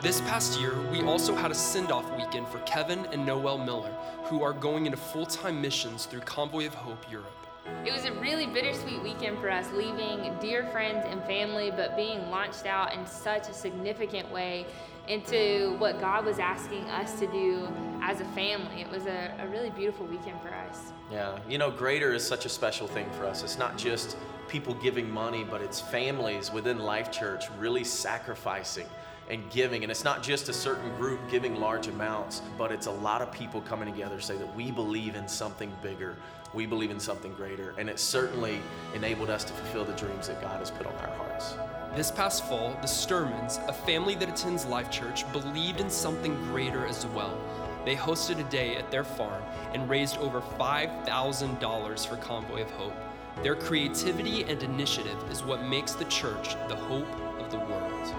This 0.02 0.20
past 0.22 0.60
year, 0.60 0.74
we 0.92 1.02
also 1.04 1.34
had 1.34 1.50
a 1.50 1.56
send 1.56 1.90
off 1.90 2.06
weekend 2.18 2.50
for 2.50 2.60
Kevin 2.60 3.06
and 3.14 3.26
Noel 3.26 3.58
Miller, 3.58 3.96
who 4.26 4.44
are 4.44 4.52
going 4.52 4.86
into 4.86 4.98
full 4.98 5.26
time 5.26 5.62
missions 5.62 6.06
through 6.06 6.20
Convoy 6.22 6.68
of 6.68 6.74
Hope 6.74 7.10
Europe. 7.10 7.43
It 7.86 7.92
was 7.92 8.06
a 8.06 8.14
really 8.14 8.46
bittersweet 8.46 9.02
weekend 9.04 9.40
for 9.40 9.50
us, 9.50 9.70
leaving 9.74 10.34
dear 10.40 10.66
friends 10.68 11.06
and 11.08 11.22
family, 11.24 11.70
but 11.70 11.96
being 11.96 12.30
launched 12.30 12.66
out 12.66 12.94
in 12.94 13.06
such 13.06 13.50
a 13.50 13.54
significant 13.54 14.32
way 14.32 14.66
into 15.08 15.76
what 15.80 16.00
God 16.00 16.26
was 16.26 16.40
asking 16.40 16.86
us 16.86 17.20
to 17.20 17.28
do 17.28 17.68
as 18.02 18.22
a 18.22 18.26
family. 18.26 18.82
It 18.82 18.90
was 18.90 19.06
a, 19.06 19.36
a 19.40 19.48
really 19.48 19.70
beautiful 19.70 20.06
weekend 20.06 20.42
for 20.42 20.54
us. 20.54 20.94
Yeah, 21.12 21.38
you 21.50 21.58
know, 21.58 21.70
Greater 21.72 22.14
is 22.14 22.26
such 22.26 22.46
a 22.46 22.50
special 22.50 22.88
thing 22.88 23.10
for 23.12 23.26
us. 23.26 23.44
It's 23.44 23.58
not 23.58 23.78
just 23.78 24.16
people 24.48 24.74
giving 24.76 25.10
money, 25.10 25.44
but 25.44 25.62
it's 25.62 25.82
families 25.82 26.52
within 26.52 26.80
Life 26.80 27.12
Church 27.12 27.46
really 27.60 27.84
sacrificing 27.84 28.88
and 29.30 29.50
giving. 29.52 29.84
And 29.84 29.92
it's 29.92 30.04
not 30.04 30.24
just 30.24 30.48
a 30.48 30.54
certain 30.54 30.90
group 30.96 31.20
giving 31.30 31.56
large 31.56 31.88
amounts, 31.88 32.42
but 32.58 32.72
it's 32.72 32.88
a 32.88 32.92
lot 32.92 33.22
of 33.22 33.32
people 33.32 33.62
coming 33.62 33.92
together 33.92 34.18
to 34.18 34.22
say 34.22 34.38
that 34.38 34.56
we 34.56 34.72
believe 34.72 35.16
in 35.16 35.28
something 35.28 35.72
bigger, 35.82 36.18
we 36.54 36.66
believe 36.66 36.92
in 36.92 37.00
something 37.00 37.34
greater. 37.34 37.74
And 37.78 37.90
it 37.90 38.00
certainly 38.00 38.60
enabled 38.94 39.30
us 39.30 39.44
to 39.44 39.54
fulfill 39.54 39.86
the 39.86 39.94
dreams 39.94 40.28
that 40.28 40.42
God 40.42 40.60
has 40.60 40.72
put 40.72 40.86
on 40.86 40.94
our 40.94 41.16
hearts. 41.16 41.56
This 41.96 42.12
past 42.12 42.46
fall, 42.46 42.78
the 42.82 42.88
Sturmans, 42.88 43.58
a 43.68 43.74
family 43.74 44.16
that 44.16 44.30
attends 44.30 44.66
Life 44.66 44.90
Church, 44.90 45.32
believed 45.32 45.80
in 45.80 45.90
something 45.90 46.36
greater 46.46 46.86
as 46.86 47.06
well. 47.08 47.38
They 47.86 47.96
hosted 47.96 48.40
a 48.40 48.50
day 48.50 48.78
at 48.78 48.90
their 48.90 49.04
farm 49.04 49.44
and 49.74 49.90
raised 49.90 50.18
over 50.18 50.42
$5,000 50.42 52.08
for 52.08 52.16
Convoy 52.18 52.62
of 52.62 52.72
Hope. 52.72 52.96
Their 53.42 53.56
creativity 53.56 54.44
and 54.44 54.62
initiative 54.64 55.18
is 55.30 55.44
what 55.44 55.64
makes 55.64 55.94
the 55.94 56.06
church 56.06 56.56
the 56.70 56.76
hope 56.76 57.12
of 57.40 57.52
the 57.52 57.58
world. 57.58 58.16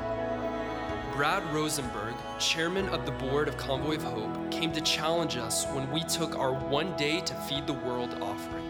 Brad 1.14 1.42
Rosenberg, 1.54 2.03
chairman 2.38 2.88
of 2.88 3.06
the 3.06 3.12
board 3.12 3.48
of 3.48 3.56
Convoy 3.56 3.96
of 3.96 4.02
Hope, 4.02 4.50
came 4.50 4.72
to 4.72 4.80
challenge 4.80 5.36
us 5.36 5.66
when 5.66 5.90
we 5.90 6.02
took 6.04 6.36
our 6.36 6.52
one 6.52 6.96
day 6.96 7.20
to 7.20 7.34
feed 7.34 7.66
the 7.66 7.72
world 7.72 8.16
offering. 8.20 8.64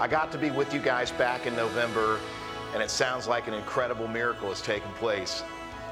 I 0.00 0.08
got 0.08 0.30
to 0.32 0.38
be 0.38 0.50
with 0.50 0.74
you 0.74 0.80
guys 0.80 1.10
back 1.12 1.46
in 1.46 1.56
November, 1.56 2.18
and 2.74 2.82
it 2.82 2.90
sounds 2.90 3.26
like 3.26 3.48
an 3.48 3.54
incredible 3.54 4.08
miracle 4.08 4.48
has 4.48 4.60
taken 4.60 4.90
place. 4.92 5.42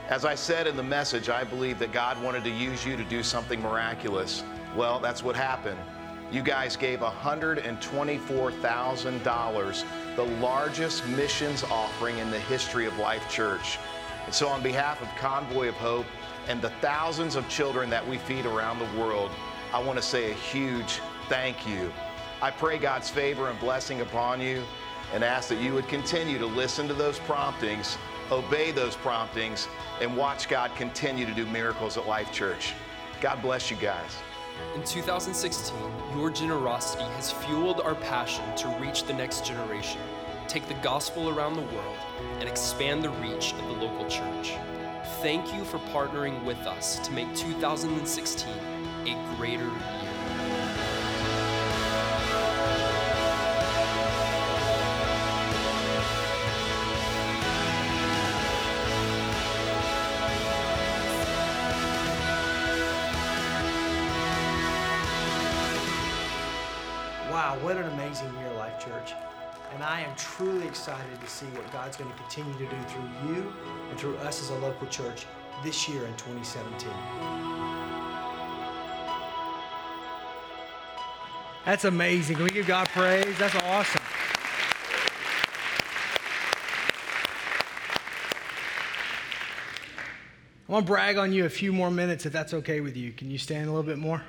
As 0.08 0.24
I 0.24 0.34
said 0.34 0.66
in 0.66 0.76
the 0.76 0.82
message, 0.82 1.28
I 1.28 1.44
believe 1.44 1.78
that 1.80 1.92
God 1.92 2.22
wanted 2.22 2.44
to 2.44 2.50
use 2.50 2.86
you 2.86 2.96
to 2.96 3.04
do 3.04 3.22
something 3.22 3.60
miraculous. 3.60 4.44
Well, 4.76 5.00
that's 5.00 5.22
what 5.22 5.34
happened. 5.34 5.78
You 6.30 6.42
guys 6.42 6.76
gave 6.76 7.00
$124,000, 7.00 9.84
the 10.16 10.24
largest 10.40 11.06
missions 11.08 11.64
offering 11.64 12.18
in 12.18 12.30
the 12.30 12.40
history 12.40 12.86
of 12.86 12.96
Life 12.98 13.28
Church. 13.30 13.78
And 14.24 14.34
so, 14.34 14.48
on 14.48 14.62
behalf 14.62 15.00
of 15.00 15.08
Convoy 15.16 15.68
of 15.68 15.74
Hope 15.74 16.06
and 16.48 16.62
the 16.62 16.70
thousands 16.80 17.34
of 17.34 17.48
children 17.48 17.90
that 17.90 18.06
we 18.06 18.18
feed 18.18 18.46
around 18.46 18.78
the 18.78 19.00
world, 19.00 19.30
I 19.72 19.82
want 19.82 19.98
to 19.98 20.02
say 20.02 20.30
a 20.30 20.34
huge 20.34 21.00
thank 21.28 21.66
you. 21.66 21.92
I 22.40 22.50
pray 22.50 22.78
God's 22.78 23.10
favor 23.10 23.48
and 23.48 23.58
blessing 23.58 24.00
upon 24.00 24.40
you 24.40 24.62
and 25.12 25.24
ask 25.24 25.48
that 25.48 25.60
you 25.60 25.74
would 25.74 25.88
continue 25.88 26.38
to 26.38 26.46
listen 26.46 26.86
to 26.88 26.94
those 26.94 27.18
promptings, 27.20 27.98
obey 28.30 28.70
those 28.70 28.96
promptings, 28.96 29.68
and 30.00 30.16
watch 30.16 30.48
God 30.48 30.70
continue 30.76 31.26
to 31.26 31.34
do 31.34 31.46
miracles 31.46 31.96
at 31.96 32.06
Life 32.06 32.32
Church. 32.32 32.74
God 33.20 33.40
bless 33.42 33.70
you 33.70 33.76
guys. 33.76 34.18
In 34.74 34.84
2016, 34.84 35.76
your 36.16 36.30
generosity 36.30 37.04
has 37.14 37.32
fueled 37.32 37.80
our 37.80 37.94
passion 37.94 38.44
to 38.56 38.68
reach 38.80 39.04
the 39.04 39.12
next 39.12 39.44
generation, 39.44 40.00
take 40.48 40.66
the 40.68 40.74
gospel 40.74 41.28
around 41.28 41.54
the 41.54 41.74
world, 41.74 41.98
and 42.38 42.48
expand 42.48 43.02
the 43.02 43.10
reach 43.10 43.52
of 43.52 43.66
the 43.66 43.84
local 43.84 44.06
church. 44.08 44.54
Thank 45.22 45.54
you 45.54 45.64
for 45.64 45.78
partnering 45.78 46.44
with 46.44 46.66
us 46.66 46.98
to 46.98 47.12
make 47.12 47.34
2016 47.34 48.52
a 49.06 49.34
greater 49.36 49.64
year. 49.64 49.72
Wow, 67.30 67.56
what 67.62 67.78
an 67.78 67.84
amazing 67.84 68.32
year, 68.36 68.52
Life 68.52 68.78
Church. 68.84 69.14
And 69.76 69.84
I 69.84 70.00
am 70.00 70.16
truly 70.16 70.66
excited 70.66 71.20
to 71.20 71.28
see 71.28 71.44
what 71.48 71.70
God's 71.70 71.98
going 71.98 72.10
to 72.10 72.16
continue 72.16 72.50
to 72.54 72.60
do 72.60 72.82
through 72.88 73.28
you 73.28 73.52
and 73.90 74.00
through 74.00 74.16
us 74.16 74.40
as 74.40 74.48
a 74.48 74.54
local 74.54 74.86
church 74.86 75.26
this 75.62 75.86
year 75.86 76.06
in 76.06 76.16
2017. 76.16 76.88
That's 81.66 81.84
amazing. 81.84 82.36
Can 82.36 82.46
we 82.46 82.50
give 82.52 82.66
God 82.66 82.88
praise? 82.88 83.36
That's 83.36 83.54
awesome. 83.56 84.00
I 90.66 90.72
want 90.72 90.86
to 90.86 90.90
brag 90.90 91.18
on 91.18 91.34
you 91.34 91.44
a 91.44 91.50
few 91.50 91.74
more 91.74 91.90
minutes 91.90 92.24
if 92.24 92.32
that's 92.32 92.54
okay 92.54 92.80
with 92.80 92.96
you. 92.96 93.12
Can 93.12 93.30
you 93.30 93.36
stand 93.36 93.68
a 93.68 93.72
little 93.72 93.82
bit 93.82 93.98
more? 93.98 94.22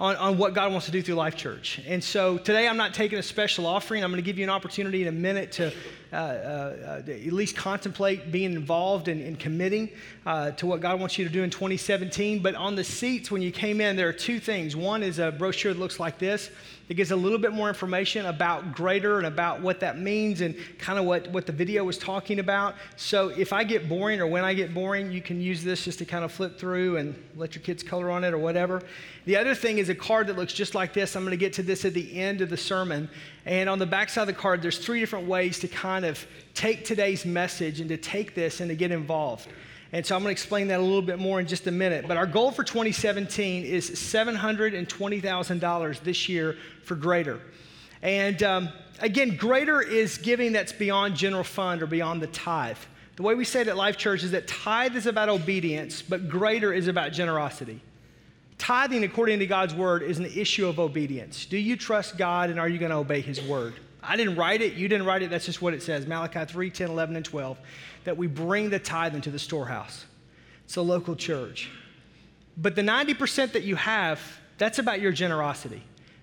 on, 0.00 0.16
on 0.16 0.38
what 0.38 0.54
God 0.54 0.72
wants 0.72 0.86
to 0.86 0.92
do 0.92 1.02
through 1.02 1.16
Life 1.16 1.36
Church. 1.36 1.78
And 1.86 2.02
so 2.02 2.38
today 2.38 2.66
I'm 2.66 2.78
not 2.78 2.94
taking 2.94 3.18
a 3.18 3.22
special 3.22 3.66
offering. 3.66 4.02
I'm 4.02 4.10
going 4.10 4.22
to 4.22 4.24
give 4.24 4.38
you 4.38 4.44
an 4.44 4.50
opportunity 4.50 5.02
in 5.02 5.08
a 5.08 5.12
minute 5.12 5.52
to 5.52 5.72
uh, 6.12 6.16
uh, 6.16 6.18
uh, 6.18 7.10
at 7.10 7.32
least 7.32 7.54
contemplate 7.54 8.32
being 8.32 8.54
involved 8.54 9.08
and, 9.08 9.22
and 9.22 9.38
committing 9.38 9.90
uh, 10.24 10.52
to 10.52 10.66
what 10.66 10.80
God 10.80 10.98
wants 10.98 11.18
you 11.18 11.26
to 11.26 11.30
do 11.30 11.42
in 11.42 11.50
2017. 11.50 12.40
But 12.40 12.54
on 12.54 12.76
the 12.76 12.82
seats, 12.82 13.30
when 13.30 13.42
you 13.42 13.52
came 13.52 13.80
in, 13.80 13.94
there 13.94 14.08
are 14.08 14.12
two 14.14 14.40
things. 14.40 14.74
One 14.74 15.02
is 15.02 15.18
a 15.18 15.30
brochure 15.30 15.74
that 15.74 15.78
looks 15.78 16.00
like 16.00 16.18
this. 16.18 16.50
It 16.90 16.94
gives 16.94 17.12
a 17.12 17.16
little 17.16 17.38
bit 17.38 17.52
more 17.52 17.68
information 17.68 18.26
about 18.26 18.74
greater 18.74 19.18
and 19.18 19.26
about 19.28 19.60
what 19.60 19.78
that 19.78 20.00
means 20.00 20.40
and 20.40 20.56
kind 20.76 20.98
of 20.98 21.04
what, 21.04 21.30
what 21.30 21.46
the 21.46 21.52
video 21.52 21.84
was 21.84 21.96
talking 21.96 22.40
about. 22.40 22.74
So 22.96 23.28
if 23.28 23.52
I 23.52 23.62
get 23.62 23.88
boring 23.88 24.20
or 24.20 24.26
when 24.26 24.42
I 24.42 24.54
get 24.54 24.74
boring, 24.74 25.12
you 25.12 25.22
can 25.22 25.40
use 25.40 25.62
this 25.62 25.84
just 25.84 26.00
to 26.00 26.04
kind 26.04 26.24
of 26.24 26.32
flip 26.32 26.58
through 26.58 26.96
and 26.96 27.14
let 27.36 27.54
your 27.54 27.62
kids 27.62 27.84
color 27.84 28.10
on 28.10 28.24
it 28.24 28.34
or 28.34 28.38
whatever. 28.38 28.82
The 29.24 29.36
other 29.36 29.54
thing 29.54 29.78
is 29.78 29.88
a 29.88 29.94
card 29.94 30.26
that 30.26 30.36
looks 30.36 30.52
just 30.52 30.74
like 30.74 30.92
this. 30.92 31.14
I'm 31.14 31.22
going 31.22 31.30
to 31.30 31.36
get 31.36 31.52
to 31.54 31.62
this 31.62 31.84
at 31.84 31.94
the 31.94 32.20
end 32.20 32.40
of 32.40 32.50
the 32.50 32.56
sermon. 32.56 33.08
And 33.46 33.68
on 33.68 33.78
the 33.78 33.86
backside 33.86 34.22
of 34.22 34.34
the 34.34 34.40
card, 34.40 34.60
there's 34.60 34.78
three 34.78 34.98
different 34.98 35.28
ways 35.28 35.60
to 35.60 35.68
kind 35.68 36.04
of 36.04 36.26
take 36.54 36.84
today's 36.84 37.24
message 37.24 37.78
and 37.78 37.88
to 37.90 37.98
take 37.98 38.34
this 38.34 38.58
and 38.58 38.68
to 38.68 38.74
get 38.74 38.90
involved. 38.90 39.46
And 39.92 40.06
so 40.06 40.14
I'm 40.14 40.22
going 40.22 40.32
to 40.34 40.40
explain 40.40 40.68
that 40.68 40.78
a 40.78 40.82
little 40.82 41.02
bit 41.02 41.18
more 41.18 41.40
in 41.40 41.46
just 41.46 41.66
a 41.66 41.72
minute. 41.72 42.06
But 42.06 42.16
our 42.16 42.26
goal 42.26 42.52
for 42.52 42.62
2017 42.62 43.64
is 43.64 43.90
$720,000 43.90 46.00
this 46.02 46.28
year 46.28 46.56
for 46.84 46.94
Greater. 46.94 47.40
And 48.02 48.40
um, 48.42 48.68
again, 49.00 49.36
Greater 49.36 49.82
is 49.82 50.18
giving 50.18 50.52
that's 50.52 50.72
beyond 50.72 51.16
general 51.16 51.42
fund 51.42 51.82
or 51.82 51.86
beyond 51.86 52.22
the 52.22 52.28
tithe. 52.28 52.78
The 53.16 53.22
way 53.22 53.34
we 53.34 53.44
say 53.44 53.62
it 53.62 53.68
at 53.68 53.76
Life 53.76 53.96
Church 53.98 54.22
is 54.22 54.30
that 54.30 54.46
tithe 54.46 54.94
is 54.96 55.06
about 55.06 55.28
obedience, 55.28 56.02
but 56.02 56.28
greater 56.28 56.72
is 56.72 56.86
about 56.88 57.12
generosity. 57.12 57.80
Tithing, 58.56 59.04
according 59.04 59.38
to 59.40 59.46
God's 59.46 59.74
word, 59.74 60.02
is 60.02 60.18
an 60.18 60.24
issue 60.26 60.68
of 60.68 60.78
obedience. 60.78 61.46
Do 61.46 61.58
you 61.58 61.76
trust 61.76 62.16
God 62.16 62.50
and 62.50 62.60
are 62.60 62.68
you 62.68 62.78
going 62.78 62.90
to 62.90 62.96
obey 62.96 63.20
his 63.20 63.42
word? 63.42 63.74
I 64.02 64.16
didn't 64.16 64.36
write 64.36 64.62
it, 64.62 64.74
you 64.74 64.88
didn't 64.88 65.06
write 65.06 65.22
it, 65.22 65.30
that's 65.30 65.44
just 65.44 65.60
what 65.60 65.74
it 65.74 65.82
says. 65.82 66.06
Malachi 66.06 66.44
3 66.44 66.70
10, 66.70 66.90
11, 66.90 67.16
and 67.16 67.24
12 67.24 67.58
that 68.04 68.16
we 68.16 68.26
bring 68.26 68.70
the 68.70 68.78
tithe 68.78 69.14
into 69.14 69.30
the 69.30 69.38
storehouse. 69.38 70.04
It's 70.64 70.76
a 70.76 70.82
local 70.82 71.16
church. 71.16 71.70
But 72.56 72.76
the 72.76 72.82
90% 72.82 73.52
that 73.52 73.62
you 73.62 73.76
have, 73.76 74.20
that's 74.58 74.78
about 74.78 75.00
your 75.00 75.12
generosity. 75.12 75.82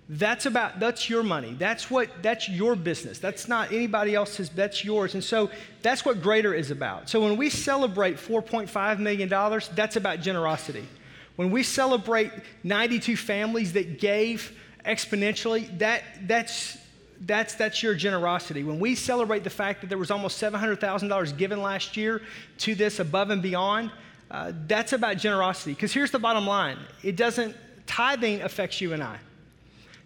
That's 0.09 0.45
about 0.45 0.79
that's 0.79 1.09
your 1.09 1.21
money. 1.21 1.53
That's 1.59 1.91
what 1.91 2.09
that's 2.23 2.47
your 2.47 2.77
business. 2.77 3.19
That's 3.19 3.49
not 3.49 3.73
anybody 3.73 4.15
else's, 4.15 4.49
that's 4.49 4.85
yours. 4.85 5.15
And 5.15 5.23
so 5.23 5.49
that's 5.81 6.05
what 6.05 6.21
greater 6.21 6.53
is 6.53 6.71
about. 6.71 7.09
So 7.09 7.19
when 7.19 7.35
we 7.35 7.49
celebrate 7.49 8.15
4.5 8.15 8.99
million 8.99 9.27
dollars, 9.27 9.69
that's 9.75 9.97
about 9.97 10.21
generosity. 10.21 10.87
When 11.35 11.51
we 11.51 11.61
celebrate 11.61 12.31
92 12.63 13.17
families 13.17 13.73
that 13.73 13.99
gave 13.99 14.57
exponentially, 14.85 15.77
that 15.79 16.03
that's 16.25 16.77
that's, 17.21 17.55
that's 17.55 17.81
your 17.81 17.95
generosity. 17.95 18.63
When 18.63 18.79
we 18.79 18.95
celebrate 18.95 19.43
the 19.43 19.49
fact 19.49 19.81
that 19.81 19.87
there 19.87 19.97
was 19.97 20.11
almost 20.11 20.41
$700,000 20.41 21.37
given 21.37 21.61
last 21.61 21.97
year 21.97 22.21
to 22.59 22.75
this 22.75 22.99
above 22.99 23.29
and 23.31 23.41
beyond, 23.41 23.91
uh, 24.29 24.51
that's 24.67 24.93
about 24.93 25.17
generosity. 25.17 25.73
Because 25.73 25.93
here's 25.93 26.11
the 26.11 26.19
bottom 26.19 26.45
line 26.45 26.77
it 27.03 27.15
doesn't, 27.15 27.55
tithing 27.85 28.41
affects 28.41 28.81
you 28.81 28.93
and 28.93 29.01
I. 29.01 29.17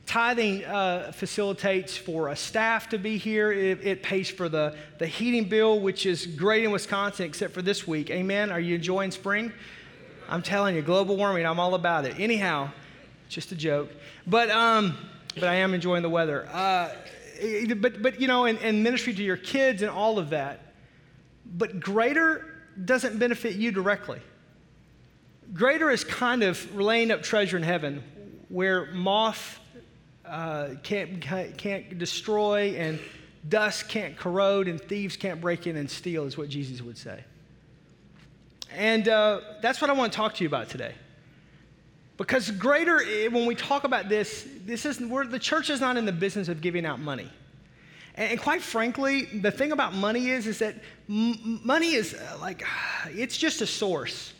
Tithing 0.05 0.65
uh, 0.65 1.11
facilitates 1.11 1.95
for 1.95 2.29
a 2.29 2.35
staff 2.35 2.89
to 2.89 2.97
be 2.97 3.17
here. 3.17 3.51
It, 3.51 3.85
it, 3.85 4.03
pays 4.03 4.29
for 4.29 4.49
the, 4.49 4.75
the 4.97 5.07
heating 5.07 5.47
bill, 5.47 5.79
which 5.79 6.05
is 6.05 6.25
great 6.25 6.63
in 6.63 6.71
Wisconsin, 6.71 7.25
except 7.25 7.53
for 7.53 7.61
this 7.61 7.87
week. 7.87 8.09
Amen. 8.09 8.51
Are 8.51 8.59
you 8.59 8.75
enjoying 8.75 9.11
spring? 9.11 9.53
I'm 10.27 10.41
telling 10.41 10.75
you, 10.75 10.81
global 10.81 11.17
warming, 11.17 11.45
I'm 11.45 11.59
all 11.59 11.75
about 11.75 12.05
it. 12.05 12.19
Anyhow, 12.19 12.71
just 13.29 13.51
a 13.51 13.55
joke. 13.55 13.89
But, 14.25 14.49
um, 14.49 14.97
but 15.35 15.45
I 15.45 15.55
am 15.55 15.73
enjoying 15.73 16.01
the 16.01 16.09
weather. 16.09 16.47
Uh, 16.51 16.89
but, 17.75 18.01
but, 18.01 18.21
you 18.21 18.27
know, 18.27 18.45
and, 18.45 18.59
and 18.59 18.83
ministry 18.83 19.13
to 19.13 19.23
your 19.23 19.37
kids 19.37 19.81
and 19.81 19.89
all 19.89 20.19
of 20.19 20.29
that. 20.31 20.73
But 21.45 21.79
greater 21.79 22.45
doesn't 22.83 23.19
benefit 23.19 23.55
you 23.55 23.71
directly. 23.71 24.19
Greater 25.53 25.89
is 25.89 26.03
kind 26.03 26.43
of 26.43 26.75
laying 26.75 27.11
up 27.11 27.23
treasure 27.23 27.57
in 27.57 27.63
heaven 27.63 28.03
where 28.49 28.91
moth 28.93 29.59
uh, 30.25 30.69
can't, 30.83 31.21
can't 31.21 31.97
destroy 31.97 32.75
and 32.77 32.99
dust 33.49 33.89
can't 33.89 34.15
corrode 34.15 34.67
and 34.67 34.79
thieves 34.79 35.17
can't 35.17 35.41
break 35.41 35.67
in 35.67 35.75
and 35.77 35.89
steal, 35.89 36.25
is 36.25 36.37
what 36.37 36.49
Jesus 36.49 36.81
would 36.81 36.97
say. 36.97 37.23
And 38.73 39.07
uh, 39.07 39.41
that's 39.61 39.81
what 39.81 39.89
I 39.89 39.93
want 39.93 40.13
to 40.13 40.15
talk 40.15 40.35
to 40.35 40.43
you 40.43 40.47
about 40.47 40.69
today. 40.69 40.93
Because 42.21 42.51
greater, 42.51 43.01
eh, 43.01 43.27
when 43.29 43.47
we 43.47 43.55
talk 43.55 43.83
about 43.83 44.07
this, 44.07 44.47
this 44.63 44.85
is 44.85 44.99
the 44.99 45.39
church 45.39 45.71
is 45.71 45.81
not 45.81 45.97
in 45.97 46.05
the 46.05 46.11
business 46.11 46.49
of 46.49 46.61
giving 46.61 46.85
out 46.85 46.99
money. 46.99 47.27
And, 48.13 48.39
quite 48.39 48.61
frankly, 48.61 49.25
the 49.25 49.49
thing 49.49 49.71
about 49.71 49.95
money 49.95 50.29
is, 50.29 50.45
is 50.45 50.59
that 50.59 50.75
m- 51.09 51.61
money 51.63 51.93
is 51.93 52.13
uh, 52.13 52.37
like, 52.39 52.63
it's 53.09 53.37
just 53.37 53.61
a 53.61 53.65
source. 53.65 54.33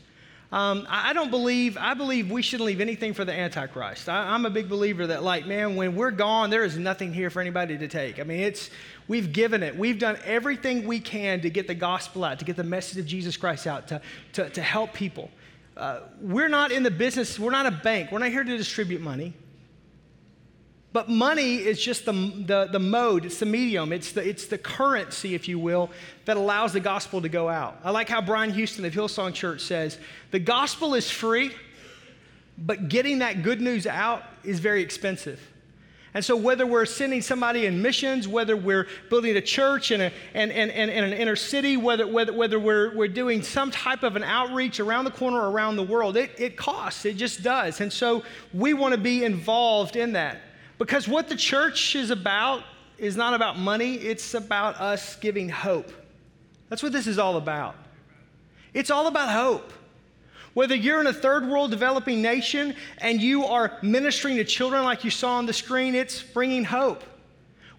Um, 0.52 0.86
I 0.90 1.14
don't 1.14 1.32
believe, 1.32 1.76
I 1.78 1.96
believe 1.96 2.30
we 2.30 2.44
shouldn't 2.44 2.68
leave 2.68 2.82
anything 2.82 3.14
for 3.14 3.26
the 3.26 3.34
Antichrist. 3.34 4.10
I, 4.10 4.36
am 4.36 4.46
a 4.46 4.50
big 4.50 4.70
believer 4.70 5.08
that, 5.08 5.24
like, 5.24 5.48
man, 5.48 5.76
when 5.76 5.96
we're 5.96 6.12
gone, 6.12 6.52
there 6.52 6.66
is 6.66 6.78
nothing 6.78 7.14
here 7.14 7.32
for 7.32 7.42
anybody 7.42 7.80
to 7.80 7.88
take. 7.88 8.20
I 8.20 8.24
mean, 8.24 8.42
it's, 8.42 8.70
we've 9.08 9.34
given 9.34 9.64
it. 9.64 9.76
We've 9.76 9.98
done 9.98 10.20
everything 10.24 10.86
we 10.86 11.00
can 11.00 11.42
to 11.42 11.50
get 11.50 11.68
the 11.68 11.74
gospel 11.74 12.26
out, 12.26 12.38
to 12.40 12.46
get 12.46 12.58
the 12.58 12.64
message 12.64 13.00
of 13.00 13.08
Jesus 13.08 13.38
Christ 13.38 13.66
out, 13.66 13.88
to, 13.88 14.02
to, 14.34 14.50
to 14.52 14.62
help 14.62 14.94
people. 14.94 15.32
Uh, 15.82 16.00
we're 16.22 16.48
not 16.48 16.72
in 16.72 16.84
the 16.84 16.92
business, 16.92 17.40
we're 17.40 17.50
not 17.50 17.66
a 17.66 17.72
bank, 17.72 18.12
we're 18.12 18.20
not 18.20 18.30
here 18.30 18.44
to 18.44 18.56
distribute 18.56 19.02
money. 19.02 19.34
But 20.94 21.10
money 21.10 21.56
is 21.56 21.82
just 21.82 22.06
the, 22.06 22.12
the, 22.12 22.70
the, 22.72 22.80
mode, 22.80 23.26
it's 23.26 23.40
the 23.40 23.48
medium, 23.48 23.92
it's 23.92 24.12
the, 24.12 24.22
it's 24.22 24.46
the 24.46 24.60
currency, 24.60 25.34
if 25.34 25.48
you 25.48 25.58
will, 25.58 25.90
that 26.26 26.38
allows 26.38 26.74
the 26.74 26.80
gospel 26.80 27.20
to 27.24 27.30
go 27.30 27.50
out. 27.50 27.80
I 27.84 27.90
like 27.90 28.10
how 28.10 28.22
Brian 28.22 28.52
Houston 28.52 28.86
of 28.86 28.94
Hillsong 28.94 29.34
Church 29.34 29.62
says 29.62 29.98
the 30.30 30.38
gospel 30.38 30.94
is 30.94 31.10
free, 31.10 31.52
but 32.60 32.88
getting 32.88 33.18
that 33.20 33.42
good 33.42 33.60
news 33.60 33.88
out 33.88 34.22
is 34.44 34.60
very 34.60 34.84
expensive. 34.84 35.42
And 36.14 36.26
so, 36.26 36.36
whether 36.36 36.66
we're 36.66 36.86
sending 36.86 37.22
somebody 37.22 37.66
in 37.66 37.82
missions, 37.82 38.28
whether 38.28 38.58
we're 38.58 38.88
building 39.10 39.38
a 39.38 39.42
church 39.42 39.92
in, 39.92 40.02
a, 40.02 40.12
in, 40.34 40.52
in, 40.52 40.70
in, 40.70 41.04
an 41.06 41.14
inner 41.14 41.38
city, 41.38 41.78
whether, 41.78 42.06
whether, 42.06 42.34
whether 42.34 42.60
we're, 42.60 42.94
we're 42.94 43.08
doing 43.08 43.42
some 43.42 43.72
type 43.72 44.04
of 44.04 44.18
an 44.18 44.24
outreach 44.24 44.82
around 44.82 45.06
the 45.06 45.12
corner 45.12 45.40
or 45.40 45.50
around 45.50 45.78
the 45.78 45.84
world, 45.84 46.18
it, 46.18 46.32
it 46.38 46.58
costs. 46.58 47.06
It 47.06 47.16
just 47.16 47.44
does. 47.44 47.80
And 47.80 47.92
so, 47.92 48.24
we 48.54 48.74
want 48.74 48.94
to 48.94 49.00
be 49.00 49.24
involved 49.24 49.96
in 49.96 50.12
that. 50.14 50.42
Because 50.78 51.08
what 51.08 51.30
the 51.30 51.36
church 51.36 51.96
is 51.96 52.10
about 52.10 52.64
is 52.98 53.16
not 53.16 53.34
about 53.34 53.58
money, 53.58 53.96
it's 53.96 54.34
about 54.34 54.76
us 54.82 55.16
giving 55.16 55.48
hope. 55.48 55.92
That's 56.68 56.84
what 56.84 56.92
this 56.92 57.08
is 57.08 57.20
all 57.20 57.38
about. 57.38 57.76
It's 58.74 58.92
all 58.92 59.08
about 59.08 59.30
hope. 59.30 59.72
Whether 60.54 60.76
you're 60.76 61.00
in 61.00 61.08
a 61.08 61.14
third 61.14 61.48
world 61.48 61.72
developing 61.72 62.22
nation 62.22 62.76
and 62.98 63.22
you 63.22 63.46
are 63.46 63.78
ministering 63.82 64.36
to 64.38 64.44
children 64.44 64.84
like 64.84 65.04
you 65.04 65.12
saw 65.12 65.38
on 65.38 65.46
the 65.46 65.54
screen, 65.54 65.96
it's 65.96 66.22
bringing 66.22 66.66
hope. 66.66 67.04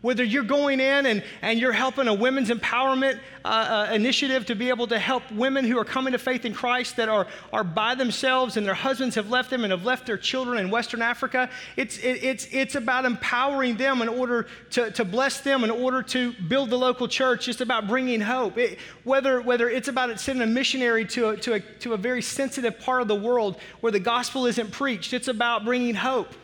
Whether 0.02 0.24
you're 0.24 0.42
going 0.42 0.80
in 0.80 1.06
and, 1.06 1.22
and 1.42 1.60
you're 1.60 1.72
helping 1.72 2.08
a 2.08 2.14
women's 2.14 2.50
empowerment 2.50 3.20
uh, 3.44 3.86
uh, 3.88 3.94
initiative 3.94 4.44
to 4.46 4.56
be 4.56 4.68
able 4.68 4.88
to 4.88 4.98
help 4.98 5.22
women 5.30 5.64
who 5.64 5.78
are 5.78 5.84
coming 5.84 6.12
to 6.12 6.18
faith 6.18 6.44
in 6.44 6.52
Christ 6.52 6.96
that 6.96 7.08
are, 7.08 7.28
are 7.52 7.62
by 7.62 7.94
themselves 7.94 8.56
and 8.56 8.66
their 8.66 8.74
husbands 8.74 9.14
have 9.14 9.30
left 9.30 9.48
them 9.48 9.62
and 9.62 9.70
have 9.70 9.84
left 9.84 10.06
their 10.06 10.18
children 10.18 10.58
in 10.58 10.70
Western 10.70 11.02
Africa, 11.02 11.48
it's, 11.76 11.98
it, 11.98 12.22
it's, 12.24 12.48
it's 12.50 12.74
about 12.74 13.04
empowering 13.04 13.76
them 13.76 14.02
in 14.02 14.08
order 14.08 14.48
to, 14.70 14.90
to 14.90 15.04
bless 15.04 15.40
them, 15.40 15.62
in 15.62 15.70
order 15.70 16.02
to 16.02 16.32
build 16.48 16.70
the 16.70 16.78
local 16.78 17.06
church. 17.06 17.48
It's 17.48 17.60
about 17.60 17.86
bringing 17.86 18.20
hope. 18.20 18.58
It, 18.58 18.80
whether, 19.04 19.40
whether 19.40 19.70
it's 19.70 19.88
about 19.88 20.18
sending 20.18 20.42
a 20.42 20.52
missionary 20.52 21.04
to 21.06 21.30
a, 21.30 21.36
to, 21.38 21.54
a, 21.54 21.60
to 21.60 21.94
a 21.94 21.96
very 21.96 22.22
sensitive 22.22 22.80
part 22.80 23.02
of 23.02 23.08
the 23.08 23.14
world 23.14 23.56
where 23.80 23.92
the 23.92 24.00
gospel 24.00 24.46
isn't 24.46 24.72
preached, 24.72 25.12
it's 25.12 25.28
about 25.28 25.64
bringing 25.64 25.94
hope 25.94 26.34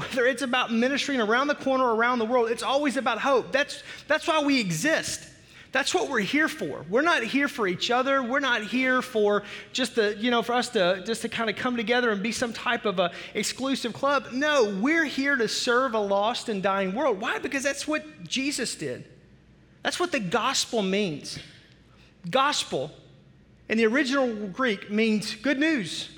whether 0.00 0.26
it's 0.26 0.42
about 0.42 0.72
ministering 0.72 1.20
around 1.20 1.48
the 1.48 1.54
corner 1.54 1.84
or 1.84 1.94
around 1.94 2.18
the 2.18 2.24
world, 2.24 2.50
it's 2.50 2.62
always 2.62 2.96
about 2.96 3.18
hope. 3.18 3.52
That's, 3.52 3.82
that's 4.08 4.26
why 4.26 4.42
we 4.42 4.58
exist. 4.58 5.26
That's 5.72 5.94
what 5.94 6.08
we're 6.08 6.20
here 6.20 6.48
for. 6.48 6.84
We're 6.88 7.02
not 7.02 7.22
here 7.22 7.46
for 7.46 7.68
each 7.68 7.90
other. 7.90 8.22
We're 8.22 8.40
not 8.40 8.64
here 8.64 9.02
for 9.02 9.44
just 9.72 9.94
the, 9.94 10.16
you 10.18 10.30
know, 10.30 10.42
for 10.42 10.54
us 10.54 10.68
to 10.70 11.04
just 11.06 11.22
to 11.22 11.28
kind 11.28 11.48
of 11.48 11.54
come 11.54 11.76
together 11.76 12.10
and 12.10 12.22
be 12.22 12.32
some 12.32 12.52
type 12.52 12.86
of 12.86 12.98
a 12.98 13.12
exclusive 13.34 13.92
club. 13.92 14.28
No, 14.32 14.76
we're 14.80 15.04
here 15.04 15.36
to 15.36 15.46
serve 15.46 15.94
a 15.94 16.00
lost 16.00 16.48
and 16.48 16.60
dying 16.60 16.92
world. 16.94 17.20
Why? 17.20 17.38
Because 17.38 17.62
that's 17.62 17.86
what 17.86 18.24
Jesus 18.24 18.74
did. 18.74 19.04
That's 19.84 20.00
what 20.00 20.10
the 20.10 20.18
gospel 20.18 20.82
means. 20.82 21.38
Gospel 22.28 22.90
in 23.68 23.78
the 23.78 23.86
original 23.86 24.48
Greek 24.48 24.90
means 24.90 25.36
good 25.36 25.58
news. 25.58 26.08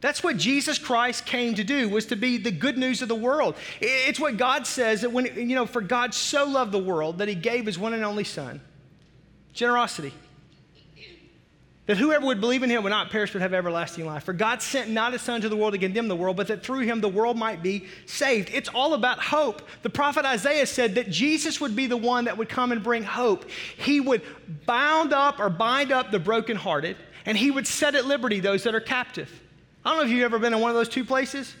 That's 0.00 0.22
what 0.22 0.38
Jesus 0.38 0.78
Christ 0.78 1.26
came 1.26 1.54
to 1.56 1.64
do, 1.64 1.88
was 1.88 2.06
to 2.06 2.16
be 2.16 2.38
the 2.38 2.50
good 2.50 2.78
news 2.78 3.02
of 3.02 3.08
the 3.08 3.14
world. 3.14 3.54
It's 3.80 4.18
what 4.18 4.38
God 4.38 4.66
says 4.66 5.02
that 5.02 5.12
when, 5.12 5.26
you 5.36 5.54
know, 5.54 5.66
for 5.66 5.82
God 5.82 6.14
so 6.14 6.46
loved 6.46 6.72
the 6.72 6.78
world 6.78 7.18
that 7.18 7.28
he 7.28 7.34
gave 7.34 7.66
his 7.66 7.78
one 7.78 7.92
and 7.92 8.04
only 8.04 8.24
son. 8.24 8.62
Generosity. 9.52 10.14
That 11.86 11.96
whoever 11.96 12.24
would 12.26 12.40
believe 12.40 12.62
in 12.62 12.70
him 12.70 12.84
would 12.84 12.90
not 12.90 13.10
perish 13.10 13.32
but 13.32 13.42
have 13.42 13.52
everlasting 13.52 14.06
life. 14.06 14.22
For 14.22 14.32
God 14.32 14.62
sent 14.62 14.90
not 14.90 15.12
his 15.12 15.22
son 15.22 15.40
to 15.40 15.48
the 15.48 15.56
world 15.56 15.72
to 15.72 15.78
condemn 15.78 16.06
the 16.06 16.14
world, 16.14 16.36
but 16.36 16.46
that 16.46 16.62
through 16.62 16.80
him 16.80 17.00
the 17.00 17.08
world 17.08 17.36
might 17.36 17.64
be 17.64 17.86
saved. 18.06 18.48
It's 18.54 18.68
all 18.68 18.94
about 18.94 19.18
hope. 19.18 19.60
The 19.82 19.90
prophet 19.90 20.24
Isaiah 20.24 20.66
said 20.66 20.94
that 20.94 21.10
Jesus 21.10 21.60
would 21.60 21.74
be 21.74 21.88
the 21.88 21.96
one 21.96 22.26
that 22.26 22.38
would 22.38 22.48
come 22.48 22.70
and 22.70 22.80
bring 22.82 23.02
hope. 23.02 23.44
He 23.76 23.98
would 23.98 24.22
bound 24.66 25.12
up 25.12 25.40
or 25.40 25.50
bind 25.50 25.90
up 25.90 26.12
the 26.12 26.20
brokenhearted, 26.20 26.96
and 27.26 27.36
he 27.36 27.50
would 27.50 27.66
set 27.66 27.96
at 27.96 28.06
liberty 28.06 28.38
those 28.38 28.62
that 28.62 28.74
are 28.74 28.80
captive. 28.80 29.39
I 29.84 29.90
don't 29.90 29.98
know 29.98 30.04
if 30.04 30.10
you've 30.10 30.24
ever 30.24 30.38
been 30.38 30.52
in 30.52 30.60
one 30.60 30.70
of 30.70 30.76
those 30.76 30.88
two 30.88 31.04
places, 31.04 31.54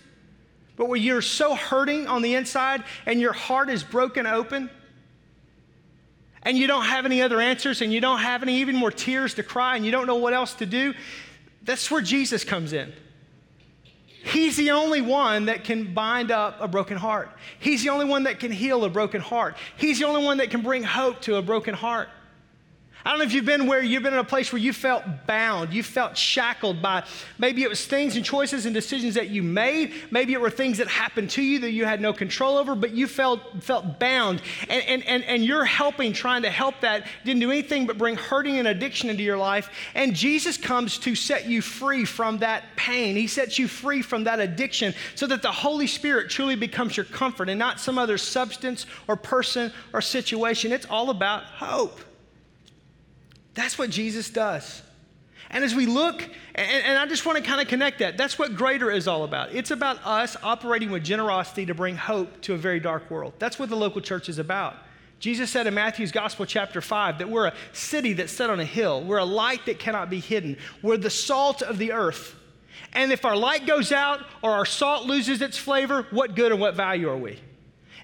but 0.76 0.88
where 0.88 0.98
you're 0.98 1.22
so 1.22 1.54
hurting 1.54 2.06
on 2.06 2.22
the 2.22 2.34
inside 2.34 2.84
and 3.06 3.20
your 3.20 3.32
heart 3.32 3.70
is 3.70 3.82
broken 3.82 4.26
open 4.26 4.70
and 6.42 6.56
you 6.56 6.66
don't 6.66 6.84
have 6.84 7.04
any 7.04 7.22
other 7.22 7.40
answers 7.40 7.82
and 7.82 7.92
you 7.92 8.00
don't 8.00 8.20
have 8.20 8.42
any 8.42 8.60
even 8.60 8.76
more 8.76 8.90
tears 8.90 9.34
to 9.34 9.42
cry 9.42 9.76
and 9.76 9.84
you 9.84 9.92
don't 9.92 10.06
know 10.06 10.16
what 10.16 10.32
else 10.32 10.54
to 10.54 10.66
do, 10.66 10.94
that's 11.62 11.90
where 11.90 12.00
Jesus 12.00 12.44
comes 12.44 12.72
in. 12.72 12.92
He's 14.22 14.56
the 14.56 14.72
only 14.72 15.00
one 15.00 15.46
that 15.46 15.64
can 15.64 15.94
bind 15.94 16.30
up 16.30 16.58
a 16.60 16.68
broken 16.68 16.98
heart. 16.98 17.30
He's 17.58 17.82
the 17.82 17.88
only 17.88 18.04
one 18.04 18.24
that 18.24 18.38
can 18.38 18.52
heal 18.52 18.84
a 18.84 18.90
broken 18.90 19.20
heart. 19.20 19.56
He's 19.78 19.98
the 19.98 20.06
only 20.06 20.22
one 20.22 20.38
that 20.38 20.50
can 20.50 20.60
bring 20.60 20.82
hope 20.82 21.22
to 21.22 21.36
a 21.36 21.42
broken 21.42 21.74
heart. 21.74 22.08
I 23.04 23.10
don't 23.10 23.18
know 23.18 23.24
if 23.24 23.32
you've 23.32 23.46
been 23.46 23.66
where 23.66 23.82
you've 23.82 24.02
been 24.02 24.12
in 24.12 24.18
a 24.18 24.24
place 24.24 24.52
where 24.52 24.60
you 24.60 24.72
felt 24.72 25.04
bound, 25.26 25.72
you 25.72 25.82
felt 25.82 26.16
shackled 26.16 26.82
by 26.82 27.04
maybe 27.38 27.62
it 27.62 27.68
was 27.68 27.86
things 27.86 28.16
and 28.16 28.24
choices 28.24 28.66
and 28.66 28.74
decisions 28.74 29.14
that 29.14 29.30
you 29.30 29.42
made, 29.42 29.94
maybe 30.10 30.32
it 30.32 30.40
were 30.40 30.50
things 30.50 30.78
that 30.78 30.88
happened 30.88 31.30
to 31.30 31.42
you 31.42 31.60
that 31.60 31.70
you 31.70 31.84
had 31.84 32.00
no 32.00 32.12
control 32.12 32.58
over, 32.58 32.74
but 32.74 32.90
you 32.90 33.06
felt 33.06 33.62
felt 33.62 33.98
bound. 33.98 34.42
And, 34.68 34.82
and, 34.84 35.04
and, 35.04 35.24
and 35.24 35.44
you're 35.44 35.64
helping, 35.64 36.12
trying 36.12 36.42
to 36.42 36.50
help 36.50 36.80
that, 36.80 37.06
didn't 37.24 37.40
do 37.40 37.50
anything 37.50 37.86
but 37.86 37.96
bring 37.96 38.16
hurting 38.16 38.58
and 38.58 38.68
addiction 38.68 39.08
into 39.08 39.22
your 39.22 39.38
life. 39.38 39.70
And 39.94 40.14
Jesus 40.14 40.56
comes 40.56 40.98
to 40.98 41.14
set 41.14 41.46
you 41.46 41.62
free 41.62 42.04
from 42.04 42.38
that 42.38 42.64
pain. 42.76 43.16
He 43.16 43.26
sets 43.26 43.58
you 43.58 43.68
free 43.68 44.02
from 44.02 44.24
that 44.24 44.40
addiction 44.40 44.94
so 45.14 45.26
that 45.26 45.42
the 45.42 45.52
Holy 45.52 45.86
Spirit 45.86 46.30
truly 46.30 46.56
becomes 46.56 46.96
your 46.96 47.06
comfort 47.06 47.48
and 47.48 47.58
not 47.58 47.80
some 47.80 47.98
other 47.98 48.18
substance 48.18 48.86
or 49.08 49.16
person 49.16 49.72
or 49.92 50.00
situation. 50.00 50.72
It's 50.72 50.86
all 50.86 51.10
about 51.10 51.44
hope. 51.44 52.00
That's 53.54 53.78
what 53.78 53.90
Jesus 53.90 54.30
does. 54.30 54.82
And 55.50 55.64
as 55.64 55.74
we 55.74 55.86
look, 55.86 56.22
and, 56.54 56.84
and 56.84 56.98
I 56.98 57.06
just 57.06 57.26
want 57.26 57.38
to 57.38 57.44
kind 57.44 57.60
of 57.60 57.66
connect 57.66 57.98
that, 57.98 58.16
that's 58.16 58.38
what 58.38 58.54
greater 58.54 58.90
is 58.90 59.08
all 59.08 59.24
about. 59.24 59.52
It's 59.52 59.72
about 59.72 59.98
us 60.06 60.36
operating 60.42 60.90
with 60.90 61.02
generosity 61.02 61.66
to 61.66 61.74
bring 61.74 61.96
hope 61.96 62.40
to 62.42 62.54
a 62.54 62.56
very 62.56 62.78
dark 62.78 63.10
world. 63.10 63.34
That's 63.38 63.58
what 63.58 63.68
the 63.68 63.76
local 63.76 64.00
church 64.00 64.28
is 64.28 64.38
about. 64.38 64.76
Jesus 65.18 65.50
said 65.50 65.66
in 65.66 65.74
Matthew's 65.74 66.12
Gospel, 66.12 66.46
chapter 66.46 66.80
5, 66.80 67.18
that 67.18 67.28
we're 67.28 67.48
a 67.48 67.54
city 67.72 68.14
that's 68.14 68.32
set 68.32 68.48
on 68.48 68.60
a 68.60 68.64
hill. 68.64 69.02
We're 69.02 69.18
a 69.18 69.24
light 69.24 69.66
that 69.66 69.78
cannot 69.78 70.08
be 70.08 70.20
hidden. 70.20 70.56
We're 70.82 70.96
the 70.96 71.10
salt 71.10 71.62
of 71.62 71.78
the 71.78 71.92
earth. 71.92 72.36
And 72.92 73.12
if 73.12 73.24
our 73.24 73.36
light 73.36 73.66
goes 73.66 73.92
out 73.92 74.24
or 74.42 74.52
our 74.52 74.64
salt 74.64 75.04
loses 75.04 75.42
its 75.42 75.58
flavor, 75.58 76.06
what 76.10 76.36
good 76.36 76.52
and 76.52 76.60
what 76.60 76.74
value 76.74 77.10
are 77.10 77.18
we? 77.18 77.38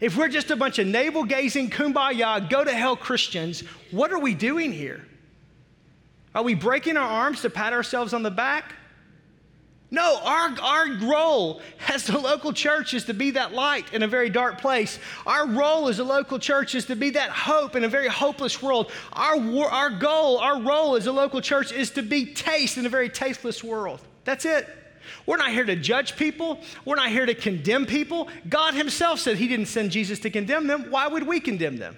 If 0.00 0.16
we're 0.16 0.28
just 0.28 0.50
a 0.50 0.56
bunch 0.56 0.78
of 0.78 0.86
navel 0.86 1.24
gazing, 1.24 1.70
kumbaya, 1.70 2.50
go 2.50 2.62
to 2.62 2.72
hell 2.72 2.96
Christians, 2.96 3.60
what 3.90 4.12
are 4.12 4.18
we 4.18 4.34
doing 4.34 4.72
here? 4.72 5.06
Are 6.36 6.42
we 6.42 6.54
breaking 6.54 6.98
our 6.98 7.08
arms 7.08 7.40
to 7.40 7.50
pat 7.50 7.72
ourselves 7.72 8.12
on 8.12 8.22
the 8.22 8.30
back? 8.30 8.74
No, 9.90 10.18
our, 10.22 10.50
our 10.60 10.92
role 11.06 11.62
as 11.88 12.04
the 12.04 12.18
local 12.18 12.52
church 12.52 12.92
is 12.92 13.06
to 13.06 13.14
be 13.14 13.30
that 13.30 13.54
light 13.54 13.94
in 13.94 14.02
a 14.02 14.06
very 14.06 14.28
dark 14.28 14.60
place. 14.60 14.98
Our 15.26 15.46
role 15.46 15.88
as 15.88 15.98
a 15.98 16.04
local 16.04 16.38
church 16.38 16.74
is 16.74 16.84
to 16.86 16.94
be 16.94 17.08
that 17.10 17.30
hope 17.30 17.74
in 17.74 17.84
a 17.84 17.88
very 17.88 18.08
hopeless 18.08 18.62
world. 18.62 18.92
Our, 19.14 19.64
our 19.64 19.88
goal, 19.88 20.36
our 20.36 20.60
role 20.60 20.94
as 20.96 21.06
a 21.06 21.12
local 21.12 21.40
church 21.40 21.72
is 21.72 21.90
to 21.92 22.02
be 22.02 22.34
taste 22.34 22.76
in 22.76 22.84
a 22.84 22.90
very 22.90 23.08
tasteless 23.08 23.64
world. 23.64 24.00
That's 24.24 24.44
it. 24.44 24.68
We're 25.24 25.38
not 25.38 25.52
here 25.52 25.64
to 25.64 25.76
judge 25.76 26.16
people. 26.16 26.60
We're 26.84 26.96
not 26.96 27.08
here 27.08 27.24
to 27.24 27.34
condemn 27.34 27.86
people. 27.86 28.28
God 28.46 28.74
Himself 28.74 29.20
said 29.20 29.38
He 29.38 29.48
didn't 29.48 29.66
send 29.66 29.90
Jesus 29.90 30.18
to 30.20 30.28
condemn 30.28 30.66
them. 30.66 30.90
Why 30.90 31.08
would 31.08 31.26
we 31.26 31.40
condemn 31.40 31.78
them? 31.78 31.96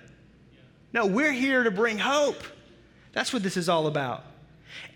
No, 0.93 1.07
we're 1.07 1.33
here 1.33 1.65
to 1.65 1.73
bring 1.73 1.99
hope. 1.99 2.41
That's 3.13 3.33
what 3.33 3.43
this 3.43 3.57
is 3.57 3.69
all 3.69 3.87
about. 3.87 4.25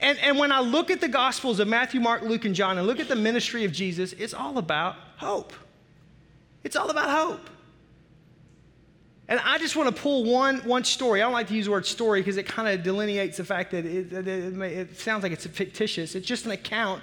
And, 0.01 0.19
and 0.19 0.39
when 0.39 0.53
I 0.53 0.61
look 0.61 0.91
at 0.91 1.01
the 1.01 1.09
Gospels 1.09 1.59
of 1.61 1.69
Matthew, 1.69 2.01
Mark, 2.01 2.23
Luke, 2.23 2.45
and 2.45 2.55
John 2.55 2.79
and 2.79 2.87
look 2.87 3.01
at 3.01 3.09
the 3.09 3.17
ministry 3.17 3.65
of 3.65 3.73
Jesus, 3.73 4.13
it's 4.15 4.35
all 4.35 4.59
about 4.59 4.97
hope. 5.17 5.53
It's 6.65 6.77
all 6.77 6.91
about 6.91 7.11
hope. 7.11 7.51
And 9.29 9.41
I 9.45 9.59
just 9.59 9.77
want 9.77 9.95
to 9.95 10.03
pull 10.03 10.25
one, 10.25 10.59
one 10.59 10.85
story. 10.85 11.23
I 11.23 11.25
don't 11.25 11.33
like 11.33 11.49
to 11.49 11.55
use 11.55 11.67
the 11.67 11.71
word 11.71 11.87
story 11.87 12.21
because 12.21 12.37
it 12.37 12.47
kind 12.47 12.69
of 12.69 12.83
delineates 12.83 13.39
the 13.39 13.45
fact 13.45 13.71
that 13.71 13.87
it, 13.87 14.13
it, 14.13 14.29
it, 14.29 14.99
sounds 14.99 15.23
like 15.23 15.33
it's 15.33 15.47
fictitious. 15.47 16.15
It's 16.15 16.27
just 16.27 16.45
an 16.45 16.51
account 16.51 17.03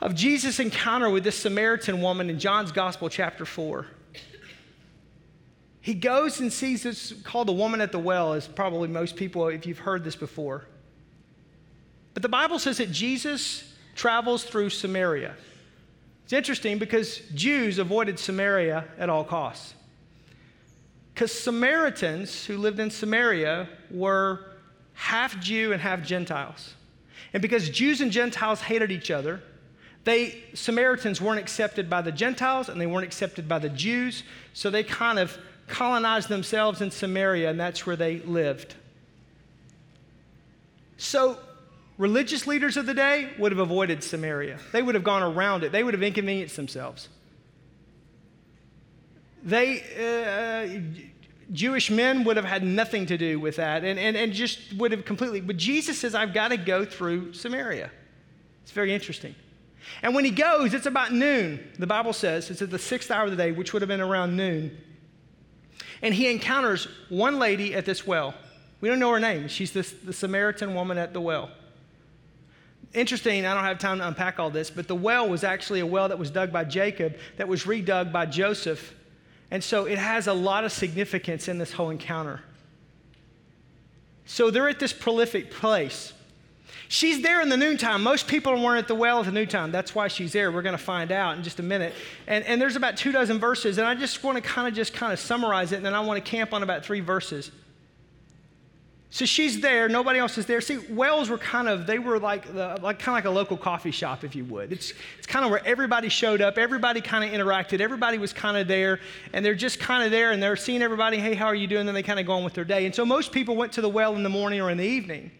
of 0.00 0.14
Jesus' 0.14 0.58
encounter 0.58 1.10
with 1.10 1.24
this 1.24 1.36
Samaritan 1.36 2.00
woman 2.00 2.30
in 2.30 2.38
John's 2.38 2.72
Gospel, 2.72 3.08
chapter 3.08 3.44
4. 3.44 3.86
He 5.80 5.94
goes 5.94 6.40
and 6.40 6.52
sees 6.52 6.82
this 6.82 7.12
called 7.24 7.48
the 7.48 7.52
woman 7.52 7.80
at 7.80 7.92
the 7.92 7.98
well, 7.98 8.32
as 8.32 8.46
probably 8.46 8.88
most 8.88 9.16
people, 9.16 9.48
if 9.48 9.66
you've 9.66 9.78
heard 9.78 10.04
this 10.04 10.16
before. 10.16 10.64
But 12.14 12.22
the 12.22 12.28
Bible 12.28 12.58
says 12.58 12.78
that 12.78 12.90
Jesus 12.90 13.72
travels 13.94 14.44
through 14.44 14.70
Samaria. 14.70 15.34
It's 16.24 16.32
interesting 16.32 16.78
because 16.78 17.18
Jews 17.34 17.78
avoided 17.78 18.18
Samaria 18.18 18.84
at 18.98 19.08
all 19.08 19.24
costs. 19.24 19.74
Because 21.14 21.32
Samaritans 21.32 22.44
who 22.44 22.58
lived 22.58 22.80
in 22.80 22.90
Samaria 22.90 23.68
were 23.90 24.44
half 24.94 25.40
Jew 25.40 25.72
and 25.72 25.80
half 25.80 26.02
Gentiles. 26.02 26.74
And 27.32 27.40
because 27.40 27.70
Jews 27.70 28.00
and 28.00 28.10
Gentiles 28.12 28.60
hated 28.60 28.90
each 28.90 29.10
other, 29.10 29.40
they 30.04 30.42
Samaritans 30.54 31.20
weren't 31.20 31.40
accepted 31.40 31.90
by 31.90 32.02
the 32.02 32.12
Gentiles 32.12 32.68
and 32.68 32.80
they 32.80 32.86
weren't 32.86 33.04
accepted 33.04 33.48
by 33.48 33.58
the 33.58 33.68
Jews, 33.68 34.22
so 34.52 34.70
they 34.70 34.82
kind 34.82 35.18
of 35.18 35.36
colonized 35.68 36.28
themselves 36.28 36.80
in 36.80 36.90
Samaria 36.90 37.50
and 37.50 37.60
that's 37.60 37.86
where 37.86 37.96
they 37.96 38.18
lived. 38.20 38.74
So 40.96 41.38
religious 41.96 42.46
leaders 42.46 42.76
of 42.76 42.86
the 42.86 42.94
day 42.94 43.30
would 43.38 43.52
have 43.52 43.60
avoided 43.60 44.02
Samaria. 44.02 44.58
They 44.72 44.82
would 44.82 44.94
have 44.94 45.04
gone 45.04 45.22
around 45.22 45.64
it, 45.64 45.72
they 45.72 45.84
would 45.84 45.94
have 45.94 46.02
inconvenienced 46.02 46.56
themselves. 46.56 47.08
They, 49.44 49.80
uh, 49.96 51.02
Jewish 51.52 51.90
men 51.90 52.24
would 52.24 52.36
have 52.36 52.44
had 52.44 52.62
nothing 52.64 53.06
to 53.06 53.16
do 53.16 53.38
with 53.38 53.56
that 53.56 53.84
and, 53.84 53.98
and, 53.98 54.16
and 54.16 54.32
just 54.32 54.74
would 54.74 54.92
have 54.92 55.04
completely. 55.04 55.40
But 55.40 55.56
Jesus 55.56 55.98
says, 55.98 56.14
I've 56.14 56.34
got 56.34 56.48
to 56.48 56.56
go 56.56 56.84
through 56.84 57.34
Samaria. 57.34 57.90
It's 58.62 58.72
very 58.72 58.92
interesting. 58.92 59.34
And 60.02 60.14
when 60.14 60.24
he 60.24 60.30
goes, 60.30 60.74
it's 60.74 60.86
about 60.86 61.12
noon. 61.12 61.72
The 61.78 61.86
Bible 61.86 62.12
says 62.12 62.50
it's 62.50 62.60
at 62.60 62.70
the 62.70 62.78
sixth 62.78 63.10
hour 63.10 63.24
of 63.24 63.30
the 63.30 63.36
day, 63.36 63.52
which 63.52 63.72
would 63.72 63.80
have 63.82 63.88
been 63.88 64.00
around 64.00 64.36
noon. 64.36 64.76
And 66.02 66.14
he 66.14 66.30
encounters 66.30 66.86
one 67.08 67.38
lady 67.38 67.74
at 67.74 67.84
this 67.84 68.06
well. 68.06 68.34
We 68.80 68.88
don't 68.88 68.98
know 68.98 69.10
her 69.10 69.20
name. 69.20 69.48
She's 69.48 69.72
this, 69.72 69.92
the 69.92 70.12
Samaritan 70.12 70.74
woman 70.74 70.98
at 70.98 71.12
the 71.12 71.20
well. 71.20 71.50
Interesting, 72.94 73.44
I 73.44 73.54
don't 73.54 73.64
have 73.64 73.78
time 73.78 73.98
to 73.98 74.08
unpack 74.08 74.38
all 74.38 74.50
this, 74.50 74.70
but 74.70 74.88
the 74.88 74.94
well 74.94 75.28
was 75.28 75.44
actually 75.44 75.80
a 75.80 75.86
well 75.86 76.08
that 76.08 76.18
was 76.18 76.30
dug 76.30 76.52
by 76.52 76.64
Jacob 76.64 77.16
that 77.36 77.48
was 77.48 77.64
redug 77.64 78.12
by 78.12 78.24
Joseph. 78.24 78.94
And 79.50 79.62
so 79.62 79.86
it 79.86 79.98
has 79.98 80.26
a 80.26 80.32
lot 80.32 80.64
of 80.64 80.72
significance 80.72 81.48
in 81.48 81.58
this 81.58 81.72
whole 81.72 81.90
encounter. 81.90 82.40
So 84.24 84.50
they're 84.50 84.68
at 84.68 84.78
this 84.78 84.92
prolific 84.92 85.50
place. 85.50 86.12
She's 86.90 87.20
there 87.20 87.42
in 87.42 87.50
the 87.50 87.56
noontime. 87.56 88.02
Most 88.02 88.26
people 88.26 88.52
weren't 88.54 88.78
at 88.78 88.88
the 88.88 88.94
well 88.94 89.20
at 89.20 89.26
the 89.26 89.32
noontime. 89.32 89.70
That's 89.70 89.94
why 89.94 90.08
she's 90.08 90.32
there. 90.32 90.50
We're 90.50 90.62
going 90.62 90.76
to 90.76 90.82
find 90.82 91.12
out 91.12 91.36
in 91.36 91.42
just 91.42 91.60
a 91.60 91.62
minute. 91.62 91.92
And, 92.26 92.42
and 92.46 92.60
there's 92.60 92.76
about 92.76 92.96
two 92.96 93.12
dozen 93.12 93.38
verses, 93.38 93.76
and 93.76 93.86
I 93.86 93.94
just 93.94 94.24
want 94.24 94.36
to 94.36 94.42
kind 94.42 94.66
of 94.66 94.72
just 94.72 94.94
kind 94.94 95.12
of 95.12 95.18
summarize 95.18 95.72
it, 95.72 95.76
and 95.76 95.86
then 95.86 95.94
I 95.94 96.00
want 96.00 96.24
to 96.24 96.30
camp 96.30 96.54
on 96.54 96.62
about 96.62 96.86
three 96.86 97.00
verses. 97.00 97.50
So 99.10 99.26
she's 99.26 99.60
there, 99.60 99.88
nobody 99.88 100.18
else 100.18 100.36
is 100.38 100.46
there. 100.46 100.60
See, 100.62 100.78
wells 100.90 101.28
were 101.28 101.38
kind 101.38 101.68
of, 101.68 101.86
they 101.86 101.98
were 101.98 102.18
like, 102.18 102.46
the, 102.52 102.78
like 102.82 102.98
kind 102.98 103.08
of 103.08 103.14
like 103.14 103.24
a 103.24 103.30
local 103.30 103.56
coffee 103.56 103.90
shop, 103.90 104.24
if 104.24 104.34
you 104.34 104.44
would. 104.46 104.72
It's, 104.72 104.92
it's 105.18 105.26
kind 105.26 105.44
of 105.44 105.50
where 105.50 105.66
everybody 105.66 106.08
showed 106.08 106.40
up, 106.40 106.56
everybody 106.56 107.00
kind 107.02 107.24
of 107.24 107.38
interacted, 107.38 107.80
everybody 107.80 108.16
was 108.16 108.32
kind 108.32 108.56
of 108.56 108.66
there, 108.66 109.00
and 109.34 109.44
they're 109.44 109.54
just 109.54 109.78
kind 109.78 110.04
of 110.04 110.10
there, 110.10 110.32
and 110.32 110.42
they're 110.42 110.56
seeing 110.56 110.82
everybody, 110.82 111.18
hey, 111.18 111.34
how 111.34 111.46
are 111.46 111.54
you 111.54 111.66
doing? 111.66 111.80
And 111.80 111.88
then 111.88 111.94
they 111.94 112.02
kind 112.02 112.20
of 112.20 112.26
go 112.26 112.32
on 112.32 112.44
with 112.44 112.54
their 112.54 112.64
day. 112.64 112.86
And 112.86 112.94
so 112.94 113.04
most 113.04 113.32
people 113.32 113.56
went 113.56 113.72
to 113.72 113.82
the 113.82 113.88
well 113.90 114.14
in 114.14 114.22
the 114.22 114.30
morning 114.30 114.60
or 114.60 114.70
in 114.70 114.78
the 114.78 114.86
evening. 114.86 115.30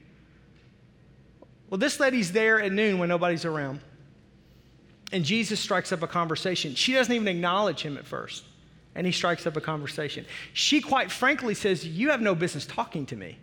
Well, 1.71 1.79
this 1.79 2.01
lady's 2.01 2.33
there 2.33 2.61
at 2.61 2.73
noon 2.73 2.99
when 2.99 3.09
nobody's 3.09 3.45
around. 3.45 3.81
And 5.13 5.25
Jesus 5.25 5.61
strikes 5.61 5.93
up 5.93 6.03
a 6.03 6.07
conversation. 6.07 6.75
She 6.75 6.93
doesn't 6.93 7.13
even 7.13 7.29
acknowledge 7.29 7.83
him 7.83 7.97
at 7.97 8.07
first. 8.07 8.45
And 8.95 9.07
he 9.07 9.13
strikes 9.13 9.47
up 9.47 9.57
a 9.57 9.61
conversation. 9.61 10.27
She 10.53 10.81
quite 10.81 11.11
frankly 11.11 11.55
says, 11.55 11.87
You 11.87 12.11
have 12.11 12.21
no 12.21 12.35
business 12.35 12.67
talking 12.67 13.07
to 13.07 13.17
me. 13.17 13.39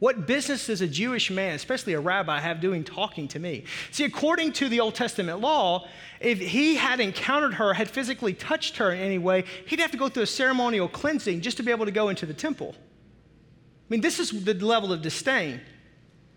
What 0.00 0.26
business 0.26 0.68
does 0.68 0.80
a 0.80 0.86
Jewish 0.86 1.30
man, 1.30 1.54
especially 1.56 1.94
a 1.94 2.00
rabbi, 2.00 2.38
have 2.38 2.60
doing 2.60 2.84
talking 2.84 3.26
to 3.28 3.38
me? 3.40 3.64
See, 3.90 4.04
according 4.04 4.52
to 4.52 4.68
the 4.68 4.78
Old 4.78 4.94
Testament 4.94 5.40
law, 5.40 5.88
if 6.20 6.38
he 6.38 6.76
had 6.76 7.00
encountered 7.00 7.54
her, 7.54 7.74
had 7.74 7.90
physically 7.90 8.32
touched 8.32 8.76
her 8.76 8.92
in 8.92 9.00
any 9.00 9.18
way, 9.18 9.44
he'd 9.66 9.80
have 9.80 9.90
to 9.90 9.96
go 9.96 10.08
through 10.08 10.22
a 10.22 10.26
ceremonial 10.26 10.88
cleansing 10.88 11.40
just 11.40 11.56
to 11.56 11.64
be 11.64 11.72
able 11.72 11.84
to 11.84 11.90
go 11.90 12.10
into 12.10 12.26
the 12.26 12.34
temple. 12.34 12.76
I 12.76 13.88
mean, 13.88 14.00
this 14.00 14.20
is 14.20 14.44
the 14.44 14.54
level 14.54 14.92
of 14.92 15.02
disdain. 15.02 15.60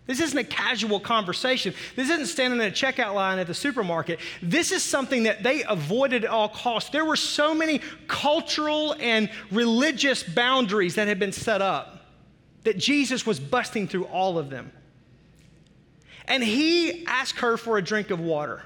This 0.06 0.20
isn't 0.20 0.38
a 0.38 0.44
casual 0.44 0.98
conversation. 0.98 1.74
This 1.94 2.10
isn't 2.10 2.26
standing 2.26 2.60
in 2.60 2.66
a 2.66 2.70
checkout 2.70 3.14
line 3.14 3.38
at 3.38 3.46
the 3.46 3.54
supermarket. 3.54 4.18
This 4.42 4.72
is 4.72 4.82
something 4.82 5.22
that 5.24 5.42
they 5.44 5.62
avoided 5.62 6.24
at 6.24 6.30
all 6.30 6.48
costs. 6.48 6.90
There 6.90 7.04
were 7.04 7.16
so 7.16 7.54
many 7.54 7.80
cultural 8.08 8.96
and 8.98 9.30
religious 9.52 10.24
boundaries 10.24 10.96
that 10.96 11.06
had 11.06 11.20
been 11.20 11.32
set 11.32 11.62
up 11.62 12.06
that 12.64 12.78
Jesus 12.78 13.24
was 13.24 13.38
busting 13.38 13.86
through 13.86 14.04
all 14.06 14.38
of 14.38 14.50
them. 14.50 14.72
And 16.26 16.42
he 16.42 17.06
asked 17.06 17.38
her 17.38 17.56
for 17.56 17.78
a 17.78 17.82
drink 17.82 18.10
of 18.10 18.18
water. 18.18 18.62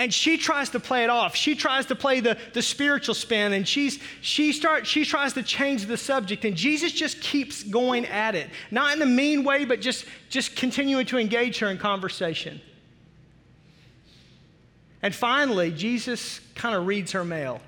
And 0.00 0.14
she 0.14 0.38
tries 0.38 0.70
to 0.70 0.80
play 0.80 1.04
it 1.04 1.10
off. 1.10 1.36
She 1.36 1.54
tries 1.54 1.84
to 1.86 1.94
play 1.94 2.20
the, 2.20 2.38
the 2.54 2.62
spiritual 2.62 3.14
spin 3.14 3.52
and 3.52 3.68
she's, 3.68 3.98
she, 4.22 4.50
start, 4.50 4.86
she 4.86 5.04
tries 5.04 5.34
to 5.34 5.42
change 5.42 5.84
the 5.84 5.98
subject. 5.98 6.46
And 6.46 6.56
Jesus 6.56 6.90
just 6.90 7.20
keeps 7.20 7.62
going 7.62 8.06
at 8.06 8.34
it. 8.34 8.48
Not 8.70 8.96
in 8.96 9.02
a 9.02 9.06
mean 9.06 9.44
way, 9.44 9.66
but 9.66 9.82
just, 9.82 10.06
just 10.30 10.56
continuing 10.56 11.04
to 11.04 11.18
engage 11.18 11.58
her 11.58 11.66
in 11.66 11.76
conversation. 11.76 12.62
And 15.02 15.14
finally, 15.14 15.70
Jesus 15.70 16.40
kind 16.54 16.74
of 16.74 16.86
reads 16.86 17.12
her 17.12 17.22
mail. 17.22 17.60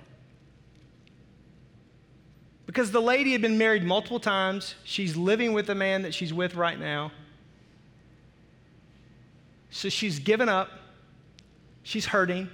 Because 2.65 2.93
the 2.93 3.03
lady 3.03 3.33
had 3.33 3.43
been 3.43 3.59
married 3.59 3.85
multiple 3.85 4.21
times. 4.21 4.75
She's 4.85 5.19
living 5.19 5.53
with 5.53 5.67
the 5.67 5.75
man 5.75 6.01
that 6.01 6.15
she's 6.15 6.33
with 6.33 6.55
right 6.55 6.81
now. 6.81 7.13
So 9.69 9.91
she's 9.91 10.19
given 10.19 10.49
up. 10.49 10.71
She's 11.83 12.07
hurting. 12.07 12.49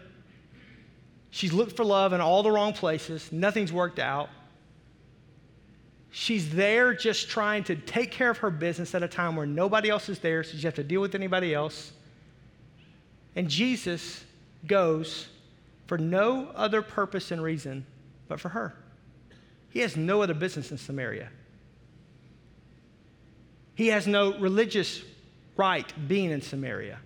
She's 1.30 1.52
looked 1.52 1.76
for 1.76 1.84
love 1.84 2.12
in 2.12 2.20
all 2.20 2.42
the 2.42 2.50
wrong 2.50 2.72
places. 2.72 3.30
Nothing's 3.30 3.72
worked 3.72 3.98
out. 3.98 4.30
She's 6.10 6.50
there 6.50 6.94
just 6.94 7.28
trying 7.28 7.64
to 7.64 7.76
take 7.76 8.10
care 8.10 8.30
of 8.30 8.38
her 8.38 8.50
business 8.50 8.94
at 8.94 9.02
a 9.02 9.08
time 9.08 9.36
where 9.36 9.46
nobody 9.46 9.90
else 9.90 10.08
is 10.08 10.18
there, 10.20 10.42
so 10.42 10.56
she 10.56 10.62
has 10.62 10.74
to 10.74 10.84
deal 10.84 11.00
with 11.00 11.14
anybody 11.14 11.54
else. 11.54 11.92
And 13.36 13.48
Jesus 13.48 14.24
goes 14.66 15.28
for 15.86 15.98
no 15.98 16.50
other 16.54 16.82
purpose 16.82 17.30
and 17.30 17.42
reason 17.42 17.86
but 18.26 18.40
for 18.40 18.48
her. 18.48 18.74
He 19.70 19.80
has 19.80 19.96
no 19.96 20.22
other 20.22 20.34
business 20.34 20.70
in 20.70 20.78
Samaria. 20.78 21.28
He 23.74 23.88
has 23.88 24.06
no 24.06 24.38
religious 24.38 25.02
right 25.56 25.92
being 26.08 26.30
in 26.30 26.40
Samaria. 26.40 26.98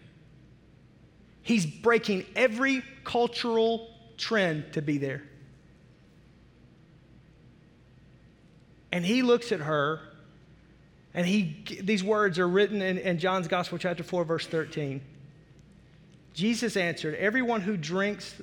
He's 1.43 1.67
breaking 1.67 2.25
every 2.37 2.83
cultural 3.05 3.91
trend 4.17 4.73
to 4.75 4.83
be 4.83 4.99
there. 4.99 5.23
And 8.93 9.05
he 9.05 9.23
looks 9.23 9.53
at 9.53 9.61
her, 9.61 10.01
and 11.15 11.27
he, 11.27 11.65
these 11.83 12.05
words 12.05 12.39
are 12.39 12.49
written 12.49 12.83
in, 12.83 12.99
in 12.99 13.19
John's 13.19 13.49
Gospel, 13.49 13.79
chapter 13.79 14.03
4, 14.03 14.25
verse 14.25 14.47
13. 14.47 15.01
Jesus 16.35 16.77
answered, 16.77 17.15
Everyone 17.15 17.63
who 17.63 17.77
drinks 17.77 18.35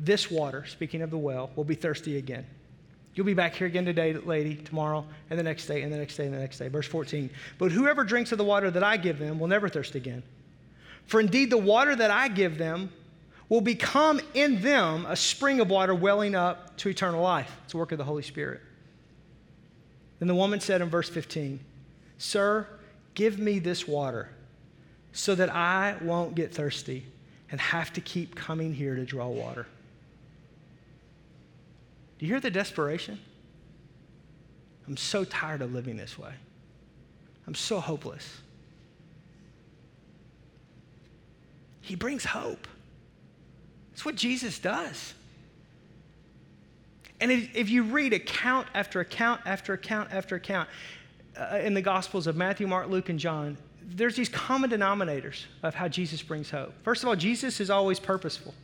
this 0.00 0.30
water, 0.30 0.64
speaking 0.66 1.02
of 1.02 1.10
the 1.10 1.18
well, 1.18 1.50
will 1.54 1.64
be 1.64 1.74
thirsty 1.74 2.16
again. 2.16 2.46
You'll 3.14 3.26
be 3.26 3.34
back 3.34 3.54
here 3.54 3.66
again 3.66 3.84
today, 3.84 4.12
lady, 4.14 4.56
tomorrow, 4.56 5.06
and 5.30 5.38
the 5.38 5.42
next 5.42 5.66
day, 5.66 5.82
and 5.82 5.92
the 5.92 5.96
next 5.96 6.16
day, 6.16 6.24
and 6.24 6.34
the 6.34 6.38
next 6.38 6.58
day. 6.58 6.68
Verse 6.68 6.86
14. 6.88 7.30
But 7.58 7.70
whoever 7.70 8.04
drinks 8.04 8.32
of 8.32 8.38
the 8.38 8.44
water 8.44 8.70
that 8.70 8.82
I 8.82 8.96
give 8.96 9.18
them 9.18 9.38
will 9.38 9.46
never 9.46 9.68
thirst 9.68 9.94
again. 9.94 10.22
For 11.06 11.20
indeed, 11.20 11.50
the 11.50 11.58
water 11.58 11.94
that 11.94 12.10
I 12.10 12.28
give 12.28 12.58
them 12.58 12.90
will 13.48 13.60
become 13.60 14.20
in 14.32 14.62
them 14.62 15.06
a 15.06 15.16
spring 15.16 15.60
of 15.60 15.70
water 15.70 15.94
welling 15.94 16.34
up 16.34 16.76
to 16.78 16.88
eternal 16.88 17.22
life. 17.22 17.54
It's 17.64 17.74
a 17.74 17.76
work 17.76 17.92
of 17.92 17.98
the 17.98 18.04
Holy 18.04 18.22
Spirit. 18.22 18.60
Then 20.18 20.28
the 20.28 20.34
woman 20.34 20.60
said 20.60 20.80
in 20.80 20.88
verse 20.88 21.08
15, 21.08 21.60
Sir, 22.18 22.66
give 23.14 23.38
me 23.38 23.58
this 23.58 23.86
water 23.86 24.30
so 25.12 25.34
that 25.34 25.50
I 25.50 25.96
won't 26.00 26.34
get 26.34 26.54
thirsty 26.54 27.06
and 27.50 27.60
have 27.60 27.92
to 27.92 28.00
keep 28.00 28.34
coming 28.34 28.72
here 28.72 28.96
to 28.96 29.04
draw 29.04 29.28
water. 29.28 29.66
Do 32.18 32.26
you 32.26 32.32
hear 32.32 32.40
the 32.40 32.50
desperation? 32.50 33.20
I'm 34.86 34.96
so 34.96 35.24
tired 35.24 35.62
of 35.62 35.72
living 35.72 35.96
this 35.96 36.18
way. 36.18 36.32
I'm 37.46 37.54
so 37.54 37.80
hopeless. 37.80 38.40
He 41.84 41.96
brings 41.96 42.24
hope. 42.24 42.66
That's 43.90 44.06
what 44.06 44.14
Jesus 44.14 44.58
does. 44.58 45.12
And 47.20 47.30
if, 47.30 47.54
if 47.54 47.68
you 47.68 47.82
read 47.82 48.14
account 48.14 48.66
after 48.74 49.00
account 49.00 49.42
after 49.44 49.74
account 49.74 50.10
after 50.10 50.34
account 50.34 50.68
uh, 51.38 51.60
in 51.62 51.74
the 51.74 51.82
Gospels 51.82 52.26
of 52.26 52.36
Matthew, 52.36 52.66
Mark, 52.66 52.88
Luke, 52.88 53.10
and 53.10 53.18
John, 53.18 53.58
there's 53.82 54.16
these 54.16 54.30
common 54.30 54.70
denominators 54.70 55.44
of 55.62 55.74
how 55.74 55.86
Jesus 55.86 56.22
brings 56.22 56.50
hope. 56.50 56.72
First 56.84 57.02
of 57.02 57.08
all, 57.10 57.16
Jesus 57.16 57.60
is 57.60 57.68
always 57.68 58.00
purposeful. 58.00 58.54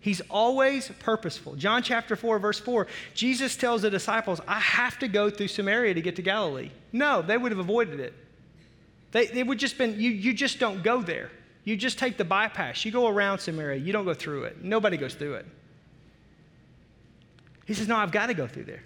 He's 0.00 0.22
always 0.30 0.90
purposeful. 1.00 1.54
John 1.54 1.82
chapter 1.82 2.16
4, 2.16 2.38
verse 2.38 2.58
4, 2.58 2.86
Jesus 3.12 3.56
tells 3.56 3.82
the 3.82 3.90
disciples, 3.90 4.40
I 4.48 4.58
have 4.58 4.98
to 5.00 5.08
go 5.08 5.28
through 5.28 5.48
Samaria 5.48 5.92
to 5.92 6.00
get 6.00 6.16
to 6.16 6.22
Galilee. 6.22 6.70
No, 6.92 7.20
they 7.20 7.36
would 7.36 7.52
have 7.52 7.58
avoided 7.58 8.00
it. 8.00 8.14
They, 9.12 9.26
they 9.26 9.42
would 9.42 9.58
just 9.58 9.76
been, 9.76 10.00
you, 10.00 10.10
you 10.10 10.32
just 10.32 10.58
don't 10.58 10.82
go 10.82 11.02
there. 11.02 11.30
You 11.64 11.76
just 11.76 11.98
take 11.98 12.16
the 12.16 12.24
bypass. 12.24 12.84
You 12.84 12.92
go 12.92 13.08
around 13.08 13.40
Samaria. 13.40 13.78
You 13.78 13.92
don't 13.92 14.04
go 14.04 14.14
through 14.14 14.44
it. 14.44 14.64
Nobody 14.64 14.96
goes 14.96 15.14
through 15.14 15.34
it. 15.34 15.46
He 17.66 17.74
says, 17.74 17.88
No, 17.88 17.96
I've 17.96 18.12
got 18.12 18.26
to 18.26 18.34
go 18.34 18.46
through 18.46 18.64
there. 18.64 18.82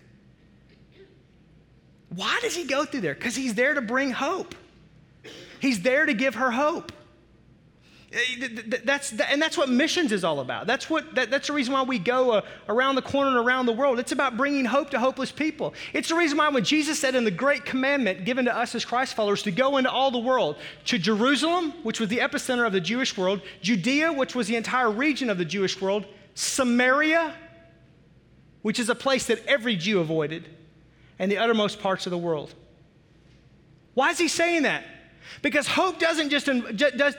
Why 2.14 2.38
does 2.42 2.54
he 2.54 2.64
go 2.64 2.84
through 2.84 3.00
there? 3.02 3.14
Because 3.14 3.36
he's 3.36 3.54
there 3.54 3.74
to 3.74 3.80
bring 3.80 4.10
hope. 4.10 4.54
He's 5.60 5.80
there 5.80 6.04
to 6.04 6.12
give 6.12 6.34
her 6.34 6.50
hope. 6.50 6.92
Eh, 8.12 8.48
that's, 8.84 9.12
and 9.12 9.40
that's 9.40 9.56
what 9.56 9.68
missions 9.68 10.12
is 10.12 10.22
all 10.22 10.40
about. 10.40 10.66
That's, 10.66 10.90
what, 10.90 11.14
that, 11.14 11.30
that's 11.30 11.46
the 11.46 11.54
reason 11.54 11.72
why 11.72 11.82
we 11.82 11.98
go 11.98 12.32
uh, 12.32 12.42
around 12.68 12.96
the 12.96 13.02
corner 13.02 13.30
and 13.30 13.38
around 13.38 13.66
the 13.66 13.72
world. 13.72 13.98
It's 13.98 14.12
about 14.12 14.36
bringing 14.36 14.64
hope 14.64 14.90
to 14.90 14.98
hopeless 14.98 15.32
people. 15.32 15.72
It's 15.92 16.08
the 16.08 16.14
reason 16.14 16.36
why 16.36 16.50
when 16.50 16.64
Jesus 16.64 16.98
said 16.98 17.14
in 17.14 17.24
the 17.24 17.30
great 17.30 17.64
commandment 17.64 18.24
given 18.24 18.44
to 18.44 18.56
us 18.56 18.74
as 18.74 18.84
Christ 18.84 19.14
followers 19.14 19.42
to 19.44 19.50
go 19.50 19.78
into 19.78 19.90
all 19.90 20.10
the 20.10 20.18
world, 20.18 20.56
to 20.86 20.98
Jerusalem, 20.98 21.72
which 21.82 22.00
was 22.00 22.10
the 22.10 22.18
epicenter 22.18 22.66
of 22.66 22.72
the 22.72 22.80
Jewish 22.80 23.16
world, 23.16 23.40
Judea, 23.62 24.12
which 24.12 24.34
was 24.34 24.46
the 24.46 24.56
entire 24.56 24.90
region 24.90 25.30
of 25.30 25.38
the 25.38 25.44
Jewish 25.44 25.80
world, 25.80 26.06
Samaria, 26.34 27.34
which 28.60 28.78
is 28.78 28.88
a 28.88 28.94
place 28.94 29.26
that 29.26 29.44
every 29.46 29.76
Jew 29.76 30.00
avoided, 30.00 30.48
and 31.18 31.30
the 31.30 31.38
uttermost 31.38 31.80
parts 31.80 32.06
of 32.06 32.10
the 32.10 32.18
world. 32.18 32.54
Why 33.94 34.10
is 34.10 34.18
he 34.18 34.28
saying 34.28 34.62
that? 34.62 34.84
Because 35.40 35.66
hope 35.66 35.98
doesn't 35.98 36.30
just, 36.30 36.48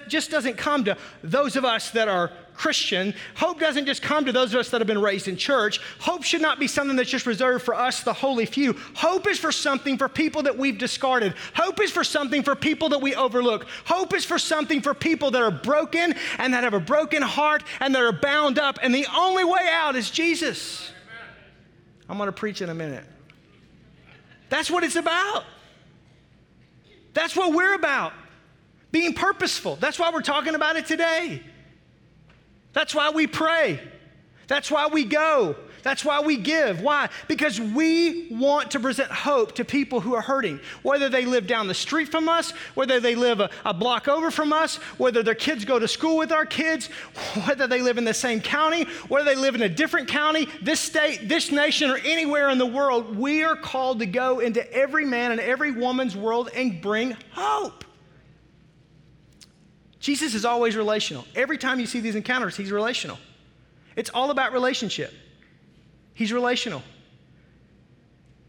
just 0.07 0.31
doesn't 0.31 0.57
come 0.57 0.85
to 0.85 0.97
those 1.23 1.55
of 1.55 1.65
us 1.65 1.91
that 1.91 2.07
are 2.07 2.31
Christian. 2.53 3.13
Hope 3.35 3.59
doesn't 3.59 3.85
just 3.85 4.01
come 4.01 4.25
to 4.25 4.31
those 4.31 4.53
of 4.53 4.59
us 4.59 4.69
that 4.69 4.79
have 4.79 4.87
been 4.87 5.01
raised 5.01 5.27
in 5.27 5.35
church. 5.35 5.79
Hope 5.99 6.23
should 6.23 6.41
not 6.41 6.59
be 6.59 6.67
something 6.67 6.95
that's 6.95 7.09
just 7.09 7.25
reserved 7.25 7.65
for 7.65 7.73
us, 7.73 8.03
the 8.03 8.13
holy 8.13 8.45
few. 8.45 8.73
Hope 8.95 9.27
is 9.27 9.39
for 9.39 9.51
something 9.51 9.97
for 9.97 10.07
people 10.07 10.43
that 10.43 10.57
we've 10.57 10.77
discarded. 10.77 11.33
Hope 11.55 11.81
is 11.81 11.91
for 11.91 12.03
something 12.03 12.43
for 12.43 12.55
people 12.55 12.89
that 12.89 13.01
we 13.01 13.15
overlook. 13.15 13.65
Hope 13.85 14.13
is 14.13 14.23
for 14.23 14.37
something 14.37 14.81
for 14.81 14.93
people 14.93 15.31
that 15.31 15.41
are 15.41 15.51
broken 15.51 16.13
and 16.37 16.53
that 16.53 16.63
have 16.63 16.73
a 16.73 16.79
broken 16.79 17.21
heart 17.21 17.63
and 17.79 17.95
that 17.95 18.01
are 18.01 18.11
bound 18.11 18.59
up. 18.59 18.77
And 18.81 18.93
the 18.93 19.07
only 19.15 19.43
way 19.43 19.67
out 19.71 19.95
is 19.95 20.11
Jesus. 20.11 20.91
I'm 22.07 22.17
going 22.17 22.27
to 22.27 22.33
preach 22.33 22.61
in 22.61 22.69
a 22.69 22.75
minute. 22.75 23.05
That's 24.49 24.69
what 24.69 24.83
it's 24.83 24.95
about. 24.95 25.45
That's 27.13 27.35
what 27.35 27.53
we're 27.53 27.75
about. 27.75 28.13
Being 28.91 29.13
purposeful. 29.13 29.75
That's 29.77 29.97
why 29.97 30.11
we're 30.11 30.21
talking 30.21 30.55
about 30.55 30.75
it 30.75 30.85
today. 30.85 31.41
That's 32.73 32.93
why 32.93 33.11
we 33.11 33.27
pray. 33.27 33.79
That's 34.47 34.69
why 34.69 34.87
we 34.87 35.05
go. 35.05 35.55
That's 35.83 36.05
why 36.05 36.21
we 36.21 36.37
give. 36.37 36.81
Why? 36.81 37.09
Because 37.27 37.59
we 37.59 38.27
want 38.31 38.71
to 38.71 38.79
present 38.79 39.11
hope 39.11 39.55
to 39.55 39.65
people 39.65 39.99
who 39.99 40.15
are 40.15 40.21
hurting, 40.21 40.61
whether 40.81 41.09
they 41.09 41.25
live 41.25 41.45
down 41.45 41.67
the 41.67 41.73
street 41.73 42.07
from 42.07 42.29
us, 42.29 42.51
whether 42.73 43.01
they 43.01 43.15
live 43.15 43.41
a, 43.41 43.49
a, 43.65 43.73
block 43.73 44.07
over 44.07 44.31
from 44.31 44.53
us, 44.53 44.77
whether 44.97 45.21
their 45.21 45.35
kids 45.35 45.65
go 45.65 45.77
to 45.77 45.87
school 45.87 46.17
with 46.17 46.31
our 46.31 46.45
kids, 46.45 46.87
whether 47.45 47.67
they 47.67 47.81
live 47.81 47.97
in 47.97 48.05
the 48.05 48.13
same 48.13 48.39
county, 48.39 48.85
whether 49.09 49.25
they 49.25 49.35
live 49.35 49.55
in 49.55 49.61
a 49.61 49.69
different 49.69 50.07
county, 50.07 50.47
this 50.61 50.79
state, 50.79 51.27
this 51.27 51.51
nation, 51.51 51.91
or 51.91 51.97
anywhere 51.97 52.49
in 52.49 52.57
the 52.57 52.65
world. 52.65 53.17
We 53.17 53.43
are 53.43 53.57
called 53.57 53.99
to 53.99 54.05
go 54.05 54.39
into 54.39 54.73
every 54.73 55.05
man 55.05 55.31
and 55.31 55.41
every 55.41 55.71
woman's 55.71 56.15
world 56.15 56.49
and 56.55 56.81
bring 56.81 57.17
hope. 57.31 57.83
Jesus 59.99 60.33
is 60.33 60.45
always 60.45 60.77
relational. 60.77 61.25
Every 61.35 61.57
time 61.57 61.81
you 61.81 61.87
see 61.87 61.99
these 61.99 62.15
encounters, 62.15 62.55
he's 62.55 62.71
relational. 62.71 63.17
It's 63.97 64.09
all 64.09 64.31
about 64.31 64.53
relationship. 64.53 65.13
He's 66.13 66.31
relational. 66.31 66.83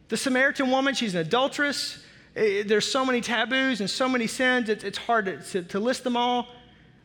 The 0.09 0.17
Samaritan 0.17 0.71
woman, 0.71 0.95
she's 0.95 1.15
an 1.15 1.21
adulteress. 1.23 2.05
There's 2.35 2.91
so 2.91 3.05
many 3.05 3.21
taboos 3.21 3.81
and 3.81 3.89
so 3.89 4.09
many 4.09 4.27
sins, 4.27 4.69
it's 4.69 4.99
hard 4.99 5.27
to, 5.27 5.39
to, 5.39 5.63
to 5.63 5.81
list 5.81 6.05
them 6.05 6.17
all. 6.17 6.49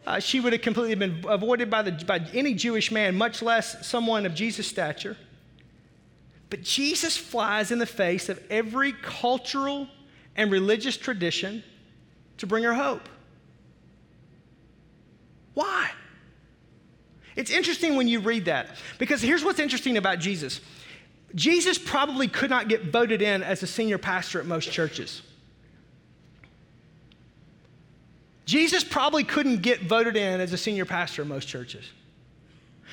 Uh, 0.08 0.20
she 0.20 0.40
would 0.40 0.54
have 0.54 0.62
completely 0.62 0.96
been 0.96 1.24
avoided 1.28 1.70
by, 1.70 1.84
the, 1.84 1.92
by 2.06 2.20
any 2.34 2.54
Jewish 2.54 2.92
man, 2.92 3.16
much 3.16 3.42
less 3.42 3.86
someone 3.86 4.26
of 4.26 4.34
Jesus' 4.34 4.68
stature. 4.68 5.16
But 6.50 6.64
Jesus 6.64 7.16
flies 7.16 7.72
in 7.72 7.78
the 7.78 7.86
face 7.86 8.28
of 8.28 8.42
every 8.50 8.94
cultural 8.94 9.88
and 10.36 10.52
religious 10.52 10.98
tradition 10.98 11.64
to 12.38 12.48
bring 12.48 12.64
her 12.64 12.74
hope. 12.74 13.08
Why? 15.54 15.92
It's 17.40 17.52
interesting 17.52 17.96
when 17.96 18.10
you 18.10 18.20
read 18.20 18.46
that 18.46 18.76
because 18.98 19.22
here's 19.22 19.46
what's 19.46 19.62
interesting 19.62 19.96
about 19.96 20.20
Jesus 20.20 20.60
Jesus 21.34 21.78
probably 21.78 22.28
could 22.28 22.50
not 22.50 22.68
get 22.68 22.88
voted 22.88 23.22
in 23.22 23.44
as 23.44 23.64
a 23.64 23.68
senior 23.68 23.98
pastor 23.98 24.42
at 24.42 24.46
most 24.46 24.70
churches. 24.70 25.22
Jesus 28.44 28.84
probably 28.84 29.24
couldn't 29.24 29.62
get 29.62 29.84
voted 29.84 30.18
in 30.18 30.42
as 30.42 30.52
a 30.52 30.58
senior 30.58 30.84
pastor 30.84 31.22
at 31.22 31.30
most 31.30 31.48
churches. 31.48 31.90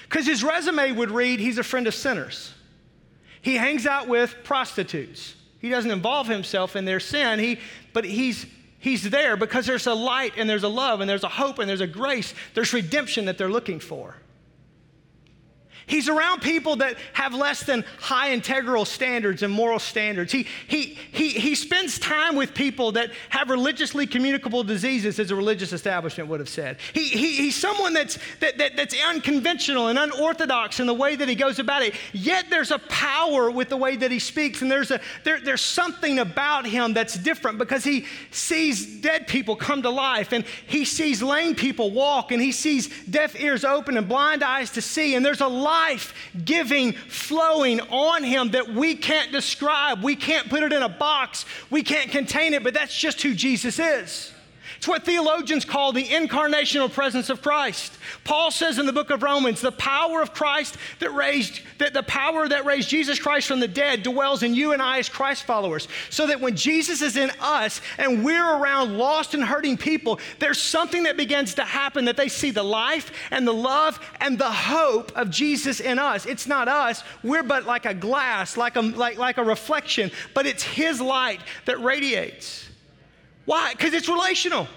Because 0.04 0.26
his 0.26 0.44
resume 0.44 0.92
would 0.92 1.10
read 1.10 1.40
he's 1.40 1.58
a 1.58 1.64
friend 1.64 1.88
of 1.88 1.94
sinners. 1.94 2.54
He 3.42 3.56
hangs 3.56 3.84
out 3.84 4.06
with 4.06 4.32
prostitutes. 4.44 5.34
He 5.58 5.70
doesn't 5.70 5.90
involve 5.90 6.28
himself 6.28 6.76
in 6.76 6.84
their 6.84 7.00
sin, 7.00 7.40
he, 7.40 7.58
but 7.92 8.04
he's 8.04 8.46
He's 8.78 9.10
there 9.10 9.36
because 9.36 9.66
there's 9.66 9.88
a 9.88 9.94
light 9.94 10.34
and 10.36 10.48
there's 10.48 10.62
a 10.62 10.68
love 10.68 11.00
and 11.00 11.10
there's 11.10 11.24
a 11.24 11.28
hope 11.28 11.58
and 11.58 11.68
there's 11.68 11.80
a 11.80 11.88
grace. 11.88 12.34
There's 12.54 12.72
redemption 12.72 13.24
that 13.24 13.36
they're 13.36 13.48
looking 13.48 13.80
for. 13.80 14.14
He's 15.88 16.08
around 16.08 16.42
people 16.42 16.76
that 16.76 16.96
have 17.12 17.32
less 17.32 17.62
than 17.62 17.84
high 18.00 18.32
integral 18.32 18.84
standards 18.84 19.44
and 19.44 19.52
moral 19.52 19.78
standards. 19.78 20.32
He, 20.32 20.48
he, 20.66 20.98
he, 21.12 21.28
he 21.28 21.54
spends 21.54 22.00
time 22.00 22.34
with 22.34 22.54
people 22.54 22.90
that 22.92 23.12
have 23.28 23.50
religiously 23.50 24.04
communicable 24.04 24.64
diseases, 24.64 25.20
as 25.20 25.30
a 25.30 25.36
religious 25.36 25.72
establishment 25.72 26.28
would 26.28 26.40
have 26.40 26.48
said. 26.48 26.78
He, 26.92 27.04
he, 27.04 27.36
he's 27.36 27.54
someone 27.54 27.94
that's, 27.94 28.18
that, 28.40 28.58
that, 28.58 28.76
that's 28.76 28.96
unconventional 29.00 29.86
and 29.86 29.96
unorthodox 29.96 30.80
in 30.80 30.86
the 30.88 30.94
way 30.94 31.14
that 31.14 31.28
he 31.28 31.36
goes 31.36 31.60
about 31.60 31.82
it. 31.82 31.94
Yet 32.12 32.46
there's 32.50 32.72
a 32.72 32.80
power 32.80 33.48
with 33.48 33.68
the 33.68 33.76
way 33.76 33.94
that 33.94 34.10
he 34.10 34.18
speaks, 34.18 34.62
and 34.62 34.70
there's, 34.70 34.90
a, 34.90 35.00
there, 35.22 35.38
there's 35.38 35.60
something 35.64 36.18
about 36.18 36.66
him 36.66 36.94
that's 36.94 37.16
different 37.16 37.58
because 37.58 37.84
he 37.84 38.06
sees 38.32 39.00
dead 39.00 39.28
people 39.28 39.54
come 39.54 39.82
to 39.82 39.90
life, 39.90 40.32
and 40.32 40.44
he 40.66 40.84
sees 40.84 41.22
lame 41.22 41.54
people 41.54 41.92
walk, 41.92 42.32
and 42.32 42.42
he 42.42 42.50
sees 42.50 42.88
deaf 43.04 43.38
ears 43.38 43.64
open 43.64 43.96
and 43.96 44.08
blind 44.08 44.42
eyes 44.42 44.72
to 44.72 44.82
see, 44.82 45.14
and 45.14 45.24
there's 45.24 45.40
a 45.40 45.46
lot 45.46 45.75
life 45.76 46.14
giving, 46.44 46.92
flowing 46.92 47.80
on 47.80 48.22
him 48.22 48.50
that 48.50 48.68
we 48.68 48.94
can't 48.94 49.32
describe. 49.32 50.02
We 50.02 50.16
can't 50.16 50.48
put 50.48 50.62
it 50.62 50.72
in 50.72 50.82
a 50.82 50.88
box. 50.88 51.44
We 51.70 51.82
can't 51.82 52.10
contain 52.10 52.54
it, 52.54 52.62
but 52.62 52.74
that's 52.74 52.96
just 52.96 53.22
who 53.22 53.34
Jesus 53.34 53.78
is. 53.78 54.32
It's 54.76 54.88
what 54.88 55.04
theologians 55.04 55.64
call 55.64 55.92
the 55.92 56.04
incarnational 56.04 56.92
presence 56.92 57.30
of 57.30 57.42
Christ. 57.42 57.92
Paul 58.24 58.50
says 58.50 58.78
in 58.78 58.86
the 58.86 58.92
book 58.92 59.10
of 59.10 59.22
Romans, 59.22 59.60
the 59.60 59.72
power 59.72 60.20
of 60.20 60.34
Christ 60.34 60.76
that 60.98 61.10
raised, 61.10 61.60
that 61.78 61.94
the 61.94 62.02
power 62.02 62.46
that 62.48 62.64
raised 62.64 62.88
Jesus 62.88 63.18
Christ 63.18 63.48
from 63.48 63.60
the 63.60 63.68
dead 63.68 64.02
dwells 64.02 64.42
in 64.42 64.54
you 64.54 64.72
and 64.72 64.82
I 64.82 64.98
as 64.98 65.08
Christ 65.08 65.44
followers. 65.44 65.88
So 66.10 66.26
that 66.26 66.40
when 66.40 66.56
Jesus 66.56 67.00
is 67.00 67.16
in 67.16 67.30
us 67.40 67.80
and 67.98 68.24
we're 68.24 68.56
around 68.58 68.98
lost 68.98 69.34
and 69.34 69.42
hurting 69.42 69.78
people, 69.78 70.20
there's 70.38 70.60
something 70.60 71.04
that 71.04 71.16
begins 71.16 71.54
to 71.54 71.64
happen 71.64 72.04
that 72.04 72.16
they 72.16 72.28
see 72.28 72.50
the 72.50 72.62
life 72.62 73.10
and 73.30 73.46
the 73.46 73.54
love 73.54 73.98
and 74.20 74.38
the 74.38 74.50
hope 74.50 75.12
of 75.16 75.30
Jesus 75.30 75.80
in 75.80 75.98
us. 75.98 76.26
It's 76.26 76.46
not 76.46 76.68
us, 76.68 77.02
we're 77.22 77.42
but 77.42 77.64
like 77.64 77.86
a 77.86 77.94
glass, 77.94 78.56
like 78.56 78.76
a, 78.76 78.82
like, 78.82 79.16
like 79.16 79.38
a 79.38 79.44
reflection, 79.44 80.10
but 80.34 80.46
it's 80.46 80.62
His 80.62 81.00
light 81.00 81.40
that 81.64 81.80
radiates. 81.80 82.65
Why? 83.46 83.72
Because 83.72 83.94
it's 83.94 84.08
relational. 84.08 84.68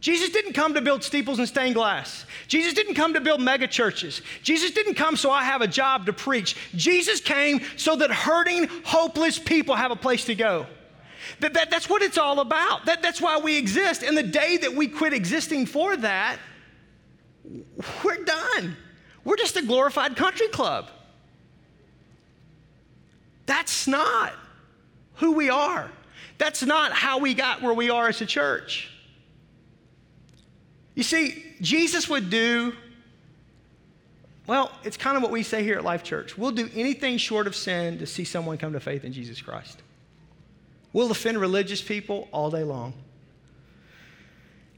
Jesus 0.00 0.30
didn't 0.30 0.52
come 0.52 0.74
to 0.74 0.80
build 0.82 1.02
steeples 1.02 1.38
and 1.38 1.48
stained 1.48 1.74
glass. 1.74 2.26
Jesus 2.48 2.74
didn't 2.74 2.94
come 2.94 3.14
to 3.14 3.20
build 3.20 3.40
mega 3.40 3.66
churches. 3.66 4.20
Jesus 4.42 4.70
didn't 4.72 4.94
come 4.94 5.16
so 5.16 5.30
I 5.30 5.42
have 5.42 5.62
a 5.62 5.66
job 5.66 6.06
to 6.06 6.12
preach. 6.12 6.56
Jesus 6.76 7.20
came 7.20 7.60
so 7.76 7.96
that 7.96 8.10
hurting, 8.10 8.68
hopeless 8.84 9.38
people 9.38 9.74
have 9.74 9.90
a 9.90 9.96
place 9.96 10.26
to 10.26 10.34
go. 10.34 10.66
That, 11.40 11.54
that, 11.54 11.70
that's 11.70 11.88
what 11.88 12.02
it's 12.02 12.18
all 12.18 12.40
about. 12.40 12.86
That, 12.86 13.02
that's 13.02 13.20
why 13.20 13.38
we 13.38 13.56
exist. 13.56 14.02
And 14.02 14.16
the 14.16 14.22
day 14.22 14.58
that 14.58 14.74
we 14.74 14.86
quit 14.86 15.12
existing 15.12 15.66
for 15.66 15.96
that, 15.96 16.38
we're 18.04 18.24
done. 18.24 18.76
We're 19.24 19.36
just 19.36 19.56
a 19.56 19.62
glorified 19.62 20.16
country 20.16 20.48
club. 20.48 20.88
That's 23.46 23.88
not 23.88 24.34
who 25.14 25.32
we 25.32 25.50
are. 25.50 25.90
That's 26.38 26.62
not 26.62 26.92
how 26.92 27.18
we 27.18 27.34
got 27.34 27.62
where 27.62 27.74
we 27.74 27.90
are 27.90 28.08
as 28.08 28.20
a 28.20 28.26
church. 28.26 28.90
You 30.94 31.02
see, 31.02 31.44
Jesus 31.60 32.08
would 32.08 32.30
do, 32.30 32.72
well, 34.46 34.72
it's 34.82 34.96
kind 34.96 35.16
of 35.16 35.22
what 35.22 35.30
we 35.30 35.42
say 35.42 35.62
here 35.62 35.76
at 35.76 35.84
Life 35.84 36.02
Church. 36.02 36.36
We'll 36.38 36.52
do 36.52 36.68
anything 36.74 37.18
short 37.18 37.46
of 37.46 37.54
sin 37.54 37.98
to 37.98 38.06
see 38.06 38.24
someone 38.24 38.58
come 38.58 38.72
to 38.72 38.80
faith 38.80 39.04
in 39.04 39.12
Jesus 39.12 39.40
Christ. 39.40 39.82
We'll 40.92 41.10
offend 41.10 41.38
religious 41.38 41.82
people 41.82 42.28
all 42.32 42.50
day 42.50 42.64
long. 42.64 42.94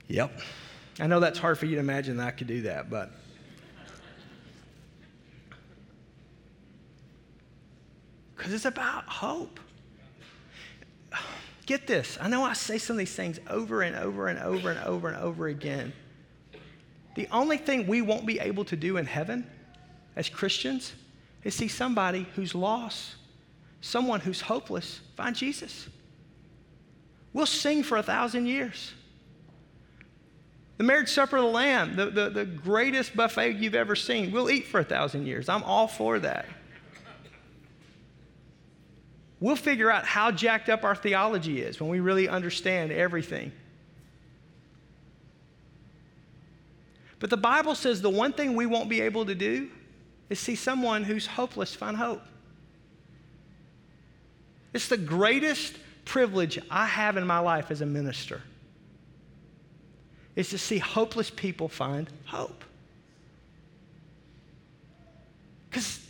Yep. 0.09 0.41
I 0.99 1.07
know 1.07 1.21
that's 1.21 1.39
hard 1.39 1.59
for 1.59 1.67
you 1.67 1.77
to 1.77 1.81
imagine 1.81 2.17
that 2.17 2.27
I 2.27 2.31
could 2.33 2.49
do 2.49 2.63
that, 2.63 2.91
but. 2.91 3.11
Because 8.37 8.53
it's 8.53 8.65
about 8.65 9.05
hope. 9.05 9.61
Get 11.69 11.87
this. 11.87 12.17
I 12.19 12.31
know 12.31 12.45
I 12.45 12.55
say 12.55 12.79
some 12.79 12.95
of 12.95 12.99
these 12.99 13.15
things 13.15 13.39
over 13.47 13.83
and 13.83 13.95
over 13.95 14.29
and 14.29 14.39
over 14.39 14.71
and 14.71 14.83
over 14.87 15.09
and 15.09 15.19
over 15.19 15.49
again. 15.49 15.93
The 17.15 17.29
only 17.31 17.59
thing 17.59 17.87
we 17.87 18.01
won't 18.01 18.25
be 18.25 18.41
able 18.41 18.65
to 18.65 18.75
do 18.75 18.97
in 18.97 19.05
heaven 19.05 19.47
as 20.17 20.31
Christians 20.31 20.95
is 21.45 21.55
see 21.55 21.69
somebody 21.69 22.27
who's 22.37 22.55
lost, 22.55 23.17
someone 23.83 24.21
who's 24.21 24.41
hopeless, 24.41 25.01
find 25.15 25.37
Jesus. 25.37 25.91
We'll 27.35 27.45
sing 27.45 27.83
for 27.83 27.99
a 27.99 28.03
thousand 28.03 28.47
years. 28.47 28.95
The 30.79 30.85
marriage 30.85 31.11
supper 31.11 31.37
of 31.37 31.43
the 31.43 31.51
Lamb, 31.51 31.97
the, 31.97 32.07
the, 32.07 32.31
the 32.31 32.45
greatest 32.47 33.15
buffet 33.15 33.57
you've 33.57 33.75
ever 33.75 33.95
seen, 33.95 34.33
we'll 34.33 34.49
eat 34.49 34.69
for 34.69 34.81
a 34.81 34.85
thousand 34.85 35.27
years. 35.27 35.51
I'm 35.51 35.65
all 35.65 35.87
for 35.87 36.19
that. 36.21 36.47
We'll 39.41 39.57
figure 39.57 39.91
out 39.91 40.05
how 40.05 40.31
jacked 40.31 40.69
up 40.69 40.85
our 40.85 40.97
theology 40.97 41.61
is 41.61 41.81
when 41.81 41.91
we 41.91 42.01
really 42.01 42.29
understand 42.29 42.91
everything. 42.91 43.53
But 47.21 47.31
the 47.31 47.37
Bible 47.37 47.75
says 47.75 48.01
the 48.01 48.11
one 48.11 48.33
thing 48.33 48.55
we 48.55 48.67
won't 48.67 48.89
be 48.89 49.01
able 49.01 49.27
to 49.27 49.35
do 49.35 49.69
is 50.29 50.39
see 50.39 50.55
someone 50.55 51.05
who's 51.05 51.27
hopeless 51.27 51.75
find 51.75 51.97
hope. 51.97 52.23
It's 54.73 54.89
the 54.89 54.97
greatest 54.97 55.77
privilege 56.05 56.59
I 56.71 56.87
have 56.87 57.17
in 57.17 57.27
my 57.27 57.39
life 57.39 57.71
as 57.71 57.81
a 57.81 57.87
minister 57.87 58.43
is 60.37 60.51
to 60.51 60.59
see 60.59 60.79
hopeless 60.79 61.31
people 61.31 61.69
find 61.69 62.09
hope. 62.27 62.65
Because 65.69 66.01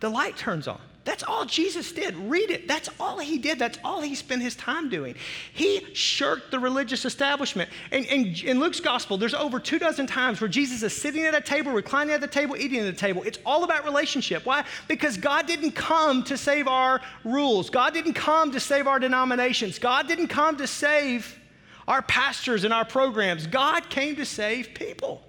the 0.00 0.08
light 0.08 0.36
turns 0.36 0.66
on. 0.66 0.80
That's 1.06 1.22
all 1.22 1.46
Jesus 1.46 1.92
did. 1.92 2.16
Read 2.16 2.50
it. 2.50 2.66
That's 2.66 2.90
all 2.98 3.20
he 3.20 3.38
did. 3.38 3.60
That's 3.60 3.78
all 3.84 4.02
he 4.02 4.16
spent 4.16 4.42
his 4.42 4.56
time 4.56 4.88
doing. 4.88 5.14
He 5.52 5.86
shirked 5.94 6.50
the 6.50 6.58
religious 6.58 7.04
establishment. 7.04 7.70
And, 7.92 8.04
in 8.04 8.58
Luke's 8.58 8.80
gospel, 8.80 9.16
there's 9.16 9.32
over 9.32 9.60
two 9.60 9.78
dozen 9.78 10.08
times 10.08 10.40
where 10.40 10.48
Jesus 10.48 10.82
is 10.82 11.00
sitting 11.00 11.24
at 11.24 11.32
a 11.32 11.40
table, 11.40 11.70
reclining 11.70 12.12
at 12.12 12.20
the 12.20 12.26
table, 12.26 12.56
eating 12.56 12.80
at 12.80 12.86
the 12.86 13.00
table. 13.00 13.22
It's 13.22 13.38
all 13.46 13.62
about 13.62 13.84
relationship. 13.84 14.44
Why? 14.44 14.64
Because 14.88 15.16
God 15.16 15.46
didn't 15.46 15.72
come 15.72 16.24
to 16.24 16.36
save 16.36 16.66
our 16.66 17.00
rules, 17.22 17.70
God 17.70 17.94
didn't 17.94 18.14
come 18.14 18.50
to 18.50 18.58
save 18.58 18.88
our 18.88 18.98
denominations, 18.98 19.78
God 19.78 20.08
didn't 20.08 20.28
come 20.28 20.56
to 20.56 20.66
save 20.66 21.38
our 21.86 22.02
pastors 22.02 22.64
and 22.64 22.74
our 22.74 22.84
programs. 22.84 23.46
God 23.46 23.88
came 23.90 24.16
to 24.16 24.26
save 24.26 24.74
people. 24.74 25.22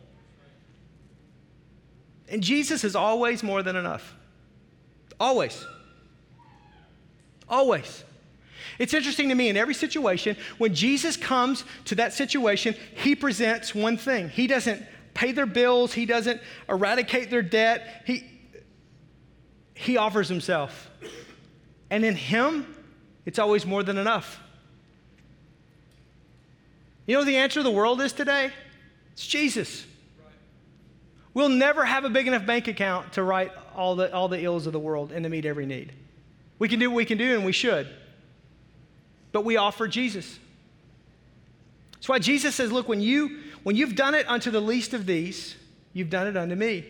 And 2.28 2.42
Jesus 2.42 2.84
is 2.84 2.96
always 2.96 3.44
more 3.44 3.62
than 3.62 3.76
enough. 3.76 4.17
Always. 5.20 5.66
Always. 7.50 8.04
It's 8.80 8.94
interesting 8.94 9.30
to 9.30 9.36
me 9.36 9.50
in 9.50 9.58
every 9.58 9.74
situation, 9.74 10.38
when 10.58 10.76
Jesus 10.76 11.18
comes 11.18 11.64
to 11.86 11.96
that 11.96 12.14
situation, 12.14 12.76
he 12.96 13.16
presents 13.16 13.74
one 13.74 13.98
thing. 13.98 14.30
He 14.30 14.48
doesn't 14.48 14.84
pay 15.14 15.32
their 15.32 15.46
bills, 15.46 15.94
he 15.94 16.06
doesn't 16.06 16.42
eradicate 16.70 17.32
their 17.32 17.42
debt, 17.42 18.04
he, 18.06 18.24
he 19.74 19.98
offers 19.98 20.30
himself. 20.30 20.92
And 21.90 22.06
in 22.06 22.16
him, 22.16 22.76
it's 23.26 23.40
always 23.40 23.66
more 23.66 23.82
than 23.82 23.98
enough. 23.98 24.40
You 27.08 27.18
know 27.18 27.24
the 27.24 27.38
answer 27.38 27.64
the 27.64 27.72
world 27.72 28.02
is 28.02 28.14
today? 28.14 28.52
It's 29.14 29.26
Jesus. 29.26 29.86
We'll 31.34 31.50
never 31.50 31.86
have 31.86 32.04
a 32.04 32.10
big 32.10 32.28
enough 32.28 32.46
bank 32.46 32.68
account 32.68 33.14
to 33.14 33.24
write 33.24 33.52
all 33.78 33.96
the, 33.96 34.14
all 34.14 34.28
the 34.28 34.42
ills 34.42 34.66
of 34.66 34.74
the 34.74 34.80
world 34.80 35.12
and 35.12 35.24
to 35.24 35.30
meet 35.30 35.46
every 35.46 35.66
need. 35.66 35.94
We 36.60 36.68
can 36.68 36.80
do 36.80 36.90
what 36.90 36.98
we 36.98 37.06
can 37.06 37.18
do, 37.18 37.36
and 37.36 37.46
we 37.46 37.52
should. 37.52 37.88
But 39.32 39.46
we 39.46 39.56
offer 39.58 39.88
Jesus. 39.88 40.40
That's 41.94 42.10
why 42.10 42.20
Jesus 42.20 42.56
says, 42.56 42.72
Look, 42.72 42.90
when, 42.90 43.00
you, 43.00 43.42
when 43.64 43.76
you've 43.76 43.96
done 43.96 44.16
it 44.16 44.28
unto 44.28 44.50
the 44.50 44.60
least 44.60 44.94
of 44.94 45.06
these, 45.06 45.56
you've 45.94 46.10
done 46.10 46.28
it 46.28 46.36
unto 46.36 46.56
me. 46.56 46.86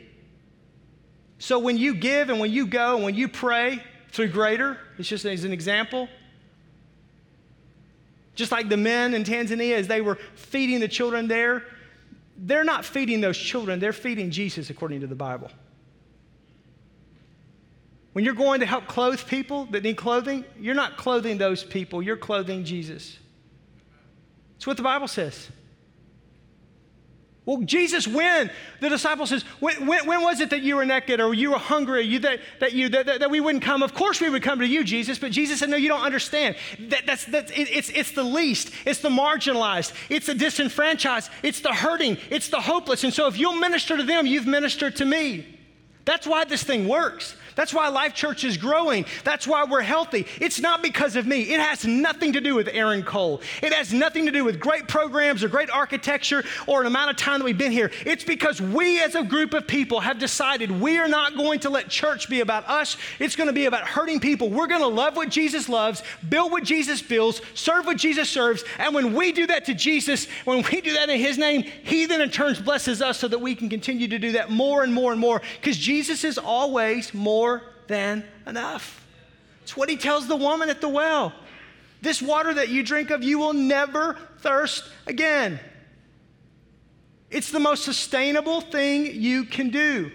So 1.40 1.60
when 1.60 1.78
you 1.78 1.94
give 1.94 2.30
and 2.30 2.40
when 2.40 2.52
you 2.52 2.66
go 2.66 2.96
and 2.96 3.04
when 3.04 3.16
you 3.16 3.28
pray 3.28 3.84
through 4.12 4.30
greater, 4.30 4.78
it's 4.98 5.10
just 5.10 5.26
as 5.26 5.44
an 5.44 5.52
example. 5.52 6.08
Just 8.34 8.52
like 8.52 8.70
the 8.70 8.78
men 8.78 9.14
in 9.14 9.24
Tanzania, 9.24 9.74
as 9.74 9.88
they 9.88 10.02
were 10.02 10.18
feeding 10.36 10.80
the 10.80 10.88
children 10.88 11.28
there, 11.28 11.64
they're 12.38 12.64
not 12.64 12.86
feeding 12.86 13.20
those 13.20 13.38
children, 13.38 13.80
they're 13.80 13.94
feeding 13.94 14.32
Jesus 14.32 14.70
according 14.70 15.02
to 15.02 15.08
the 15.08 15.16
Bible. 15.16 15.50
When 18.18 18.26
you're 18.26 18.34
going 18.34 18.62
to 18.62 18.66
help 18.66 18.88
clothe 18.88 19.24
people 19.28 19.66
that 19.66 19.84
need 19.84 19.96
clothing, 19.96 20.44
you're 20.60 20.74
not 20.74 20.98
clothing 20.98 21.38
those 21.38 21.64
people, 21.64 22.02
you're 22.02 22.18
clothing 22.18 22.64
Jesus. 22.64 23.16
That's 24.56 24.66
what 24.66 24.76
the 24.76 24.82
Bible 24.82 25.08
says. 25.08 25.50
Well, 27.46 27.62
Jesus, 27.62 28.08
when? 28.08 28.50
The 28.82 28.90
disciple 28.90 29.28
says, 29.28 29.44
when, 29.60 29.86
when, 29.86 30.08
when, 30.08 30.24
was 30.24 30.42
it 30.42 30.50
that 30.50 30.64
you 30.64 30.78
were 30.78 30.86
naked 30.86 31.22
or 31.22 31.36
you 31.36 31.52
were 31.52 31.60
hungry, 31.60 32.06
you, 32.06 32.18
that, 32.22 32.40
that, 32.60 32.74
you, 32.74 32.90
that, 32.90 33.06
that, 33.06 33.20
that, 33.20 33.30
we 33.30 33.40
wouldn't 33.40 33.64
come? 33.64 33.84
Of 33.84 33.94
course 33.94 34.20
we 34.20 34.32
would 34.32 34.42
come 34.42 34.62
to 34.62 34.68
you, 34.68 34.84
Jesus. 34.84 35.20
But 35.20 35.32
Jesus 35.32 35.60
said, 35.60 35.70
no, 35.70 35.78
you 35.78 35.88
don't 35.88 36.02
understand. 36.02 36.56
That, 36.90 37.06
that's, 37.06 37.26
that's, 37.26 37.52
it, 37.52 37.70
it's, 37.70 37.90
it's 37.92 38.14
the 38.14 38.24
least. 38.24 38.72
It's 38.88 39.00
the 39.00 39.10
marginalized. 39.10 39.94
It's 40.10 40.26
the 40.26 40.34
disenfranchised. 40.34 41.30
It's 41.44 41.60
the 41.60 41.72
hurting. 41.72 42.18
It's 42.32 42.50
the 42.50 42.62
hopeless. 42.62 43.04
And 43.04 43.14
so 43.14 43.28
if 43.28 43.38
you'll 43.38 43.60
minister 43.60 43.96
to 43.96 44.02
them, 44.02 44.26
you've 44.26 44.48
ministered 44.48 44.96
to 44.96 45.06
me. 45.06 45.54
That's 46.04 46.26
why 46.26 46.46
this 46.46 46.64
thing 46.64 46.88
works. 46.88 47.36
That's 47.58 47.74
why 47.74 47.90
Life 47.90 48.14
Church 48.14 48.44
is 48.44 48.56
growing. 48.56 49.06
That's 49.24 49.48
why 49.48 49.66
we're 49.66 49.82
healthy. 49.82 50.28
It's 50.40 50.62
not 50.62 50.84
because 50.84 51.16
of 51.16 51.26
me. 51.26 51.42
It 51.54 51.60
has 51.60 51.86
nothing 51.86 52.34
to 52.34 52.40
do 52.40 52.54
with 52.54 52.70
Aaron 52.72 53.02
Cole. 53.02 53.42
It 53.64 53.74
has 53.74 53.92
nothing 53.92 54.28
to 54.28 54.32
do 54.32 54.46
with 54.46 54.60
great 54.60 54.88
programs 54.88 55.44
or 55.44 55.50
great 55.50 55.72
architecture 55.72 56.44
or 56.68 56.82
an 56.82 56.88
amount 56.88 57.10
of 57.10 57.18
time 57.18 57.40
that 57.40 57.46
we've 57.46 57.58
been 57.58 57.72
here. 57.72 57.92
It's 58.06 58.24
because 58.24 58.62
we 58.62 59.02
as 59.02 59.16
a 59.16 59.24
group 59.24 59.56
of 59.56 59.66
people 59.66 60.00
have 60.02 60.20
decided 60.20 60.70
we 60.70 61.00
are 61.00 61.08
not 61.08 61.36
going 61.36 61.60
to 61.62 61.72
let 61.72 61.90
church 61.90 62.30
be 62.30 62.42
about 62.42 62.70
us. 62.70 62.96
It's 63.18 63.36
going 63.36 63.48
to 63.48 63.54
be 63.54 63.66
about 63.66 63.88
hurting 63.88 64.20
people. 64.20 64.52
We're 64.52 64.68
going 64.68 64.82
to 64.82 64.88
love 64.88 65.16
what 65.16 65.30
Jesus 65.30 65.68
loves, 65.68 66.04
build 66.30 66.52
what 66.52 66.64
Jesus 66.64 67.02
builds, 67.02 67.42
serve 67.56 67.88
what 67.88 67.98
Jesus 67.98 68.30
serves. 68.30 68.64
And 68.78 68.94
when 68.94 69.16
we 69.16 69.32
do 69.32 69.48
that 69.48 69.66
to 69.66 69.74
Jesus, 69.74 70.28
when 70.46 70.62
we 70.62 70.80
do 70.82 70.94
that 70.94 71.10
in 71.10 71.20
his 71.20 71.40
name, 71.40 71.64
he 71.64 72.06
then 72.06 72.22
in 72.22 72.30
turn 72.30 72.48
blesses 72.64 73.02
us 73.02 73.18
so 73.18 73.28
that 73.28 73.40
we 73.40 73.56
can 73.56 73.68
continue 73.68 74.08
to 74.08 74.20
do 74.20 74.34
that 74.34 74.50
more 74.50 74.84
and 74.84 74.94
more 74.94 75.12
and 75.12 75.20
more 75.20 75.42
because 75.60 75.78
Jesus 75.78 76.24
is 76.24 76.38
always 76.38 77.14
more 77.14 77.47
more 77.48 77.62
than 77.88 78.24
enough. 78.46 79.06
It's 79.64 79.78
what 79.78 79.90
he 79.90 79.98
tells 79.98 80.28
the 80.28 80.36
woman 80.36 80.70
at 80.70 80.82
the 80.82 80.90
well. 80.90 81.34
This 82.02 82.22
water 82.22 82.54
that 82.54 82.70
you 82.70 82.84
drink 82.84 83.10
of, 83.10 83.24
you 83.24 83.40
will 83.40 83.54
never 83.54 84.18
thirst 84.40 84.84
again. 85.08 85.60
It's 87.30 87.52
the 87.52 87.60
most 87.60 87.84
sustainable 87.84 88.62
thing 88.62 89.06
you 89.06 89.46
can 89.46 89.70
do. 89.70 90.12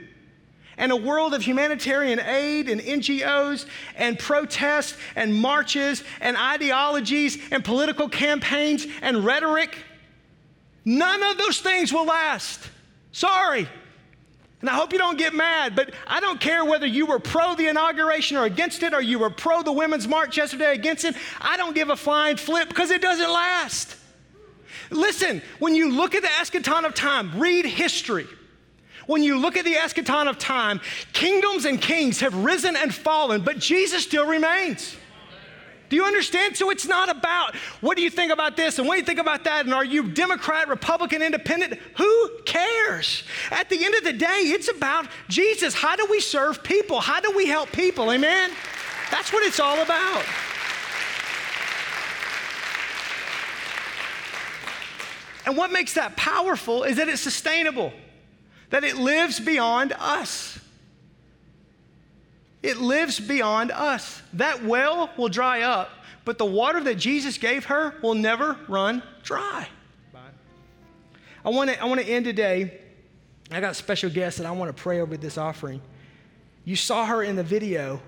And 0.76 0.90
a 0.90 0.96
world 0.96 1.34
of 1.34 1.42
humanitarian 1.42 2.20
aid 2.20 2.68
and 2.68 2.80
NGOs 2.80 3.66
and 3.96 4.18
protests 4.18 4.96
and 5.16 5.34
marches 5.34 6.02
and 6.20 6.36
ideologies 6.36 7.38
and 7.50 7.64
political 7.64 8.08
campaigns 8.08 8.86
and 9.02 9.24
rhetoric, 9.24 9.76
none 10.84 11.22
of 11.22 11.36
those 11.38 11.60
things 11.60 11.92
will 11.92 12.06
last. 12.06 12.60
Sorry. 13.12 13.68
And 14.62 14.70
I 14.70 14.74
hope 14.74 14.92
you 14.92 14.98
don't 14.98 15.18
get 15.18 15.34
mad, 15.34 15.74
but 15.74 15.92
I 16.06 16.20
don't 16.20 16.40
care 16.40 16.64
whether 16.64 16.86
you 16.86 17.04
were 17.04 17.18
pro 17.18 17.56
the 17.56 17.66
inauguration 17.66 18.36
or 18.36 18.44
against 18.44 18.84
it, 18.84 18.94
or 18.94 19.02
you 19.02 19.18
were 19.18 19.28
pro 19.28 19.64
the 19.64 19.72
women's 19.72 20.06
march 20.06 20.36
yesterday 20.36 20.72
against 20.72 21.04
it. 21.04 21.16
I 21.40 21.56
don't 21.56 21.74
give 21.74 21.90
a 21.90 21.96
flying 21.96 22.36
flip 22.36 22.68
because 22.68 22.92
it 22.92 23.02
doesn't 23.02 23.28
last. 23.28 23.96
Listen, 24.90 25.42
when 25.58 25.74
you 25.74 25.90
look 25.90 26.14
at 26.14 26.22
the 26.22 26.28
eschaton 26.28 26.84
of 26.84 26.94
time, 26.94 27.40
read 27.40 27.66
history. 27.66 28.28
When 29.06 29.24
you 29.24 29.40
look 29.40 29.56
at 29.56 29.64
the 29.64 29.74
eschaton 29.74 30.28
of 30.28 30.38
time, 30.38 30.80
kingdoms 31.12 31.64
and 31.64 31.82
kings 31.82 32.20
have 32.20 32.32
risen 32.44 32.76
and 32.76 32.94
fallen, 32.94 33.42
but 33.42 33.58
Jesus 33.58 34.04
still 34.04 34.26
remains. 34.26 34.96
Do 35.92 35.96
you 35.96 36.06
understand? 36.06 36.56
So 36.56 36.70
it's 36.70 36.86
not 36.86 37.10
about 37.10 37.54
what 37.82 37.98
do 37.98 38.02
you 38.02 38.08
think 38.08 38.32
about 38.32 38.56
this 38.56 38.78
and 38.78 38.88
what 38.88 38.94
do 38.94 39.00
you 39.00 39.04
think 39.04 39.18
about 39.18 39.44
that 39.44 39.66
and 39.66 39.74
are 39.74 39.84
you 39.84 40.08
Democrat, 40.08 40.66
Republican, 40.68 41.20
Independent? 41.20 41.78
Who 41.98 42.30
cares? 42.46 43.24
At 43.50 43.68
the 43.68 43.84
end 43.84 43.94
of 43.96 44.02
the 44.02 44.14
day, 44.14 44.40
it's 44.46 44.70
about 44.70 45.06
Jesus. 45.28 45.74
How 45.74 45.94
do 45.94 46.06
we 46.10 46.18
serve 46.18 46.64
people? 46.64 46.98
How 46.98 47.20
do 47.20 47.30
we 47.36 47.44
help 47.46 47.72
people? 47.72 48.10
Amen? 48.10 48.52
That's 49.10 49.34
what 49.34 49.42
it's 49.46 49.60
all 49.60 49.82
about. 49.82 50.24
And 55.44 55.58
what 55.58 55.70
makes 55.72 55.92
that 55.92 56.16
powerful 56.16 56.84
is 56.84 56.96
that 56.96 57.10
it's 57.10 57.20
sustainable, 57.20 57.92
that 58.70 58.82
it 58.82 58.96
lives 58.96 59.40
beyond 59.40 59.92
us. 59.98 60.58
It 62.62 62.78
lives 62.78 63.18
beyond 63.18 63.72
us. 63.72 64.22
That 64.34 64.64
well 64.64 65.10
will 65.16 65.28
dry 65.28 65.62
up, 65.62 65.90
but 66.24 66.38
the 66.38 66.44
water 66.44 66.80
that 66.84 66.96
Jesus 66.96 67.38
gave 67.38 67.66
her 67.66 67.94
will 68.02 68.14
never 68.14 68.56
run 68.68 69.02
dry. 69.22 69.66
Bye. 70.12 70.20
I 71.44 71.50
want 71.50 71.70
to 71.70 71.80
I 71.80 71.86
want 71.86 72.00
to 72.00 72.06
end 72.06 72.24
today. 72.24 72.78
I 73.50 73.60
got 73.60 73.72
a 73.72 73.74
special 73.74 74.10
guest 74.10 74.38
and 74.38 74.46
I 74.46 74.52
want 74.52 74.74
to 74.74 74.82
pray 74.82 75.00
over 75.00 75.16
this 75.16 75.36
offering. 75.36 75.82
You 76.64 76.76
saw 76.76 77.04
her 77.06 77.24
in 77.24 77.34
the 77.34 77.42
video, 77.42 78.00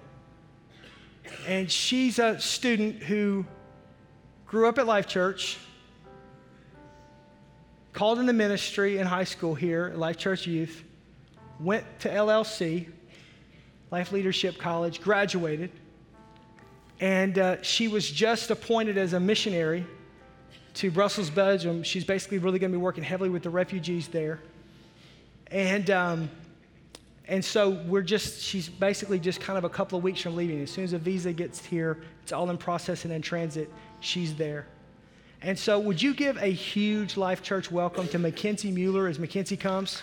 and 1.48 1.70
she's 1.70 2.20
a 2.20 2.38
student 2.40 3.02
who 3.02 3.44
grew 4.46 4.68
up 4.68 4.78
at 4.78 4.86
Life 4.86 5.08
Church, 5.08 5.58
called 7.92 8.20
in 8.20 8.26
the 8.26 8.32
ministry 8.32 8.98
in 8.98 9.06
high 9.06 9.24
school 9.24 9.56
here 9.56 9.90
at 9.92 9.98
Life 9.98 10.18
Church 10.18 10.46
Youth, 10.46 10.84
went 11.58 11.84
to 12.00 12.08
LLC, 12.08 12.86
Life 13.94 14.10
Leadership 14.10 14.58
College, 14.58 15.00
graduated, 15.00 15.70
and 16.98 17.38
uh, 17.38 17.62
she 17.62 17.86
was 17.86 18.10
just 18.10 18.50
appointed 18.50 18.98
as 18.98 19.12
a 19.12 19.20
missionary 19.20 19.86
to 20.74 20.90
Brussels, 20.90 21.30
Belgium. 21.30 21.84
She's 21.84 22.04
basically 22.04 22.38
really 22.38 22.58
going 22.58 22.72
to 22.72 22.76
be 22.76 22.82
working 22.82 23.04
heavily 23.04 23.30
with 23.30 23.44
the 23.44 23.50
refugees 23.50 24.08
there. 24.08 24.40
And, 25.52 25.90
um, 25.90 26.28
and 27.28 27.44
so 27.44 27.70
we're 27.86 28.02
just, 28.02 28.42
she's 28.42 28.68
basically 28.68 29.20
just 29.20 29.40
kind 29.40 29.56
of 29.56 29.62
a 29.62 29.68
couple 29.68 29.96
of 29.96 30.02
weeks 30.02 30.20
from 30.20 30.34
leaving. 30.34 30.60
As 30.60 30.72
soon 30.72 30.82
as 30.82 30.92
a 30.92 30.98
visa 30.98 31.32
gets 31.32 31.64
here, 31.64 31.98
it's 32.24 32.32
all 32.32 32.50
in 32.50 32.58
process 32.58 33.04
and 33.04 33.14
in 33.14 33.22
transit, 33.22 33.70
she's 34.00 34.34
there. 34.34 34.66
And 35.40 35.56
so, 35.56 35.78
would 35.78 36.02
you 36.02 36.14
give 36.14 36.36
a 36.38 36.50
huge 36.50 37.16
Life 37.16 37.44
Church 37.44 37.70
welcome 37.70 38.08
to 38.08 38.18
Mackenzie 38.18 38.72
Mueller 38.72 39.06
as 39.06 39.20
Mackenzie 39.20 39.56
comes? 39.56 40.02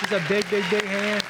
She's 0.00 0.12
a 0.12 0.24
big, 0.30 0.48
big, 0.48 0.64
big 0.70 0.84
hand. 0.84 1.22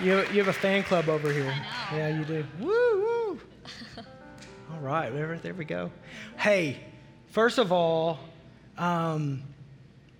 You, 0.00 0.18
you 0.30 0.38
have 0.38 0.46
a 0.46 0.52
fan 0.52 0.84
club 0.84 1.08
over 1.08 1.32
here. 1.32 1.52
Yeah, 1.92 2.16
you 2.16 2.24
do. 2.24 2.46
Woo, 2.60 2.68
woo. 2.68 3.40
All 4.72 4.78
right, 4.78 5.12
there, 5.12 5.36
there 5.42 5.54
we 5.54 5.64
go. 5.64 5.90
Hey, 6.36 6.76
first 7.30 7.58
of 7.58 7.72
all, 7.72 8.20
um, 8.76 9.42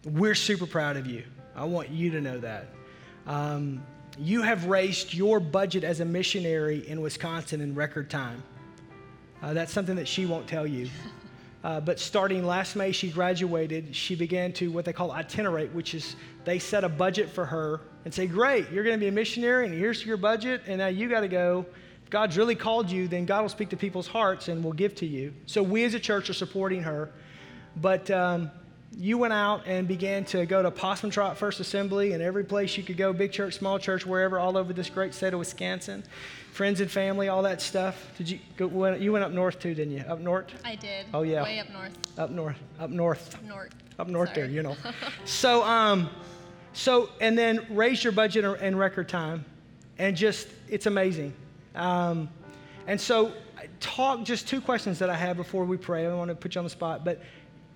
we're 0.05 0.35
super 0.35 0.67
proud 0.67 0.97
of 0.97 1.07
you. 1.07 1.23
I 1.55 1.65
want 1.65 1.91
you 1.91 2.11
to 2.11 2.21
know 2.21 2.39
that. 2.39 2.71
Um, 3.29 3.87
you 4.19 4.43
have 4.43 4.65
raised 4.65 5.15
your 5.15 5.39
budget 5.39 5.85
as 5.85 6.01
a 6.01 6.05
missionary 6.05 6.89
in 6.89 7.01
Wisconsin 7.01 7.61
in 7.61 7.77
record 7.77 8.11
time. 8.11 8.43
Uh, 9.41 9.55
that's 9.55 9.73
something 9.73 9.95
that 9.95 10.09
she 10.09 10.27
won't 10.27 10.49
tell 10.49 10.67
you. 10.67 10.89
Uh, 11.65 11.81
but 11.81 11.99
starting 11.99 12.47
last 12.47 12.77
May, 12.77 12.93
she 12.93 13.11
graduated. 13.11 13.95
She 13.95 14.15
began 14.15 14.53
to 14.55 14.71
what 14.71 14.85
they 14.85 14.93
call 14.93 15.11
itinerate, 15.11 15.73
which 15.73 15.93
is 15.93 16.15
they 16.49 16.59
set 16.59 16.85
a 16.85 16.89
budget 16.89 17.29
for 17.31 17.45
her 17.45 17.81
and 18.05 18.13
say, 18.13 18.27
Great, 18.27 18.71
you're 18.71 18.85
going 18.85 18.97
to 18.97 19.01
be 19.01 19.09
a 19.09 19.13
missionary, 19.13 19.67
and 19.67 19.75
here's 19.75 20.05
your 20.05 20.17
budget, 20.17 20.63
and 20.67 20.79
now 20.79 20.87
you 20.87 21.09
got 21.09 21.21
to 21.21 21.29
go. 21.29 21.67
If 22.05 22.11
God's 22.11 22.39
really 22.39 22.55
called 22.55 22.91
you, 22.91 23.07
then 23.07 23.27
God 23.27 23.43
will 23.43 23.49
speak 23.49 23.69
to 23.71 23.77
people's 23.77 24.07
hearts 24.07 24.49
and 24.49 24.65
will 24.65 24.73
give 24.73 24.95
to 24.97 25.07
you. 25.07 25.35
So 25.47 25.63
we 25.63 25.85
as 25.85 25.95
a 25.95 26.01
church 26.01 26.31
are 26.31 26.35
supporting 26.35 26.83
her. 26.85 27.11
But 27.77 28.11
um, 28.11 28.51
you 28.97 29.19
went 29.19 29.35
out 29.35 29.67
and 29.67 29.87
began 29.87 30.25
to 30.27 30.47
go 30.47 30.63
to 30.63 30.71
Possum 30.71 31.11
Trot 31.11 31.37
First 31.37 31.61
Assembly 31.61 32.13
and 32.13 32.23
every 32.23 32.45
place 32.45 32.77
you 32.79 32.83
could 32.83 32.97
go, 32.97 33.13
big 33.13 33.31
church, 33.31 33.55
small 33.55 33.79
church, 33.79 34.07
wherever, 34.07 34.39
all 34.39 34.57
over 34.57 34.73
this 34.73 34.89
great 34.89 35.13
state 35.13 35.35
of 35.35 35.39
Wisconsin 35.39 36.03
friends 36.59 36.81
and 36.81 36.91
family, 36.91 37.29
all 37.29 37.43
that 37.43 37.63
stuff. 37.63 38.11
Did 38.19 38.29
you 38.29 38.41
go? 38.57 38.93
You 38.95 39.13
went 39.13 39.25
up 39.25 39.31
north 39.31 39.61
too, 39.61 39.75
didn't 39.75 39.93
you? 39.95 40.01
Up 40.01 40.19
north? 40.19 40.53
I 40.65 40.75
did. 40.75 41.07
Oh 41.15 41.23
yeah. 41.23 41.45
Way 41.45 41.61
up 41.61 41.71
north. 41.71 42.19
Up 42.19 42.31
north. 42.31 42.57
Up 42.81 42.91
north. 42.91 43.35
Up 43.37 43.45
north. 43.45 43.75
Up 44.01 44.09
north 44.09 44.29
Sorry. 44.31 44.41
there, 44.41 44.51
you 44.51 44.65
know. 44.65 44.77
so 45.25 45.63
um, 45.63 46.11
so 46.73 47.11
and 47.21 47.37
then 47.37 47.67
raise 47.71 48.03
your 48.03 48.13
budget 48.13 48.45
in 48.61 48.77
record 48.77 49.09
time, 49.09 49.45
and 49.99 50.17
just 50.17 50.49
it's 50.69 50.87
amazing. 50.87 51.33
Um, 51.75 52.29
and 52.87 53.01
so 53.01 53.33
talk 53.81 54.25
just 54.25 54.49
two 54.49 54.61
questions 54.61 54.99
that 54.99 55.11
I 55.11 55.17
have 55.17 55.37
before 55.37 55.65
we 55.65 55.77
pray. 55.77 56.07
I 56.07 56.15
want 56.15 56.29
to 56.31 56.35
put 56.35 56.55
you 56.55 56.61
on 56.61 56.65
the 56.65 56.71
spot, 56.71 57.05
but 57.05 57.23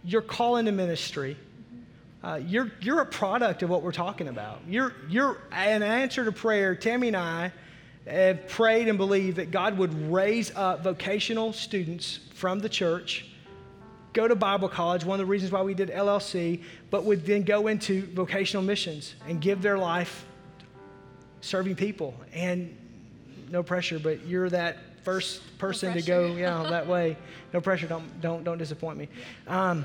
your 0.05 0.23
call 0.23 0.57
into 0.57 0.73
ministry. 0.73 1.37
Uh, 2.23 2.41
you're, 2.47 2.71
you're 2.81 3.01
a 3.01 3.07
product 3.07 3.65
of 3.65 3.71
what 3.71 3.83
we're 3.83 3.91
talking 3.91 4.29
about. 4.29 4.61
You're, 4.69 4.95
you're 5.09 5.39
an 5.51 5.83
answer 5.83 6.25
to 6.25 6.31
prayer. 6.31 6.77
Tammy 6.77 7.09
and 7.09 7.17
I 7.17 7.53
have 8.07 8.47
prayed 8.47 8.87
and 8.87 8.97
believed 8.97 9.39
that 9.39 9.51
God 9.51 9.77
would 9.77 9.93
raise 10.11 10.55
up 10.55 10.85
vocational 10.85 11.53
students 11.53 12.21
from 12.35 12.61
the 12.61 12.69
church, 12.69 13.27
go 14.13 14.29
to 14.29 14.35
Bible 14.35 14.69
college, 14.69 15.05
one 15.05 15.19
of 15.21 15.27
the 15.27 15.31
reasons 15.31 15.53
why 15.53 15.63
we 15.63 15.75
did 15.75 15.91
LLC, 15.91 16.63
but 16.91 17.05
would 17.05 17.25
then 17.25 17.43
go 17.43 17.69
into 17.69 18.07
vocational 18.07 18.63
missions 18.63 19.15
and 19.27 19.41
give 19.41 19.63
their 19.63 19.79
life 19.79 20.25
serving 21.41 21.77
people. 21.77 22.15
And 22.33 22.77
no 23.51 23.63
pressure, 23.63 23.99
but 23.99 24.25
you're 24.27 24.51
that 24.51 24.79
first 25.03 25.59
person 25.59 25.91
no 25.91 26.01
to 26.01 26.03
go 26.03 26.27
yeah, 26.35 26.63
that 26.71 26.87
way. 26.87 27.17
No 27.53 27.61
pressure, 27.61 27.87
don't, 27.87 28.21
don't, 28.21 28.45
don't 28.45 28.59
disappoint 28.59 28.99
me. 28.99 29.09
Um, 29.47 29.85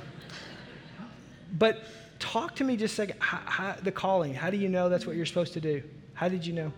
but 1.57 1.83
talk 2.19 2.55
to 2.55 2.63
me 2.63 2.77
just 2.77 2.93
a 2.93 2.95
second, 2.95 3.15
how, 3.19 3.39
how, 3.45 3.75
the 3.81 3.91
calling. 3.91 4.33
How 4.33 4.49
do 4.49 4.57
you 4.57 4.69
know 4.69 4.89
that's 4.89 5.05
what 5.05 5.15
you're 5.15 5.25
supposed 5.25 5.53
to 5.53 5.61
do? 5.61 5.83
How 6.13 6.27
did 6.27 6.45
you 6.45 6.53
know? 6.53 6.71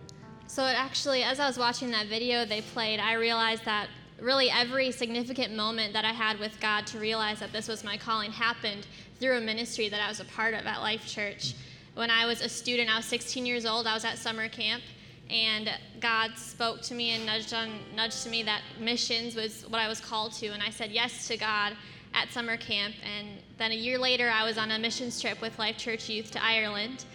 So 0.48 0.66
it 0.66 0.74
actually, 0.74 1.24
as 1.24 1.40
I 1.40 1.48
was 1.48 1.60
watching 1.60 1.92
that 1.92 2.08
video 2.08 2.46
they 2.46 2.62
played, 2.62 3.00
I 3.00 3.14
realized 3.14 3.66
that 3.66 3.88
really 4.22 4.50
every 4.50 4.92
significant 4.92 5.56
moment 5.56 5.94
that 5.94 6.06
I 6.06 6.12
had 6.12 6.40
with 6.40 6.60
God 6.60 6.86
to 6.88 7.00
realize 7.00 7.40
that 7.40 7.52
this 7.52 7.68
was 7.68 7.84
my 7.84 7.98
calling 7.98 8.32
happened 8.32 8.88
through 9.20 9.38
a 9.38 9.42
ministry 9.42 9.90
that 9.90 10.02
I 10.02 10.08
was 10.08 10.20
a 10.20 10.26
part 10.26 10.54
of 10.54 10.66
at 10.66 10.82
Life 10.82 11.06
Church. 11.06 11.54
When 11.96 12.10
I 12.10 12.26
was 12.26 12.42
a 12.42 12.50
student, 12.50 12.90
I 12.90 12.98
was 12.98 13.06
16 13.06 13.46
years 13.46 13.66
old, 13.66 13.88
I 13.88 13.94
was 13.94 14.06
at 14.06 14.18
summer 14.18 14.48
camp, 14.48 14.84
and 15.30 15.70
God 16.00 16.38
spoke 16.38 16.82
to 16.84 16.94
me 16.94 17.12
and 17.12 17.26
nudged 17.26 17.54
on 17.54 17.70
nudged 17.96 18.24
to 18.24 18.30
me 18.30 18.44
that 18.44 18.62
missions 18.80 19.36
was 19.36 19.64
what 19.70 19.80
I 19.80 19.88
was 19.88 20.00
called 20.00 20.34
to, 20.34 20.48
and 20.48 20.64
I 20.64 20.70
said 20.70 20.92
yes 20.92 21.28
to 21.28 21.38
God 21.38 21.74
at 22.14 22.32
summer 22.32 22.58
camp. 22.58 22.96
And 23.04 23.28
then 23.58 23.72
a 23.72 23.76
year 23.76 23.98
later, 23.98 24.30
I 24.34 24.44
was 24.44 24.58
on 24.58 24.72
a 24.72 24.80
missions 24.80 25.22
trip 25.22 25.42
with 25.42 25.58
Life 25.60 25.78
Church 25.78 26.10
Youth 26.10 26.32
to 26.32 26.44
Ireland. 26.44 27.06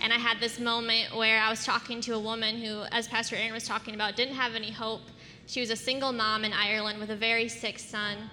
And 0.00 0.12
I 0.12 0.16
had 0.16 0.38
this 0.40 0.58
moment 0.58 1.14
where 1.16 1.40
I 1.40 1.48
was 1.48 1.64
talking 1.64 2.00
to 2.02 2.14
a 2.14 2.18
woman 2.18 2.56
who, 2.56 2.82
as 2.92 3.08
Pastor 3.08 3.36
Aaron 3.36 3.52
was 3.52 3.66
talking 3.66 3.94
about, 3.94 4.16
didn't 4.16 4.34
have 4.34 4.54
any 4.54 4.70
hope. 4.70 5.02
She 5.46 5.60
was 5.60 5.70
a 5.70 5.76
single 5.76 6.12
mom 6.12 6.44
in 6.44 6.52
Ireland 6.52 6.98
with 6.98 7.10
a 7.10 7.16
very 7.16 7.48
sick 7.48 7.78
son. 7.78 8.30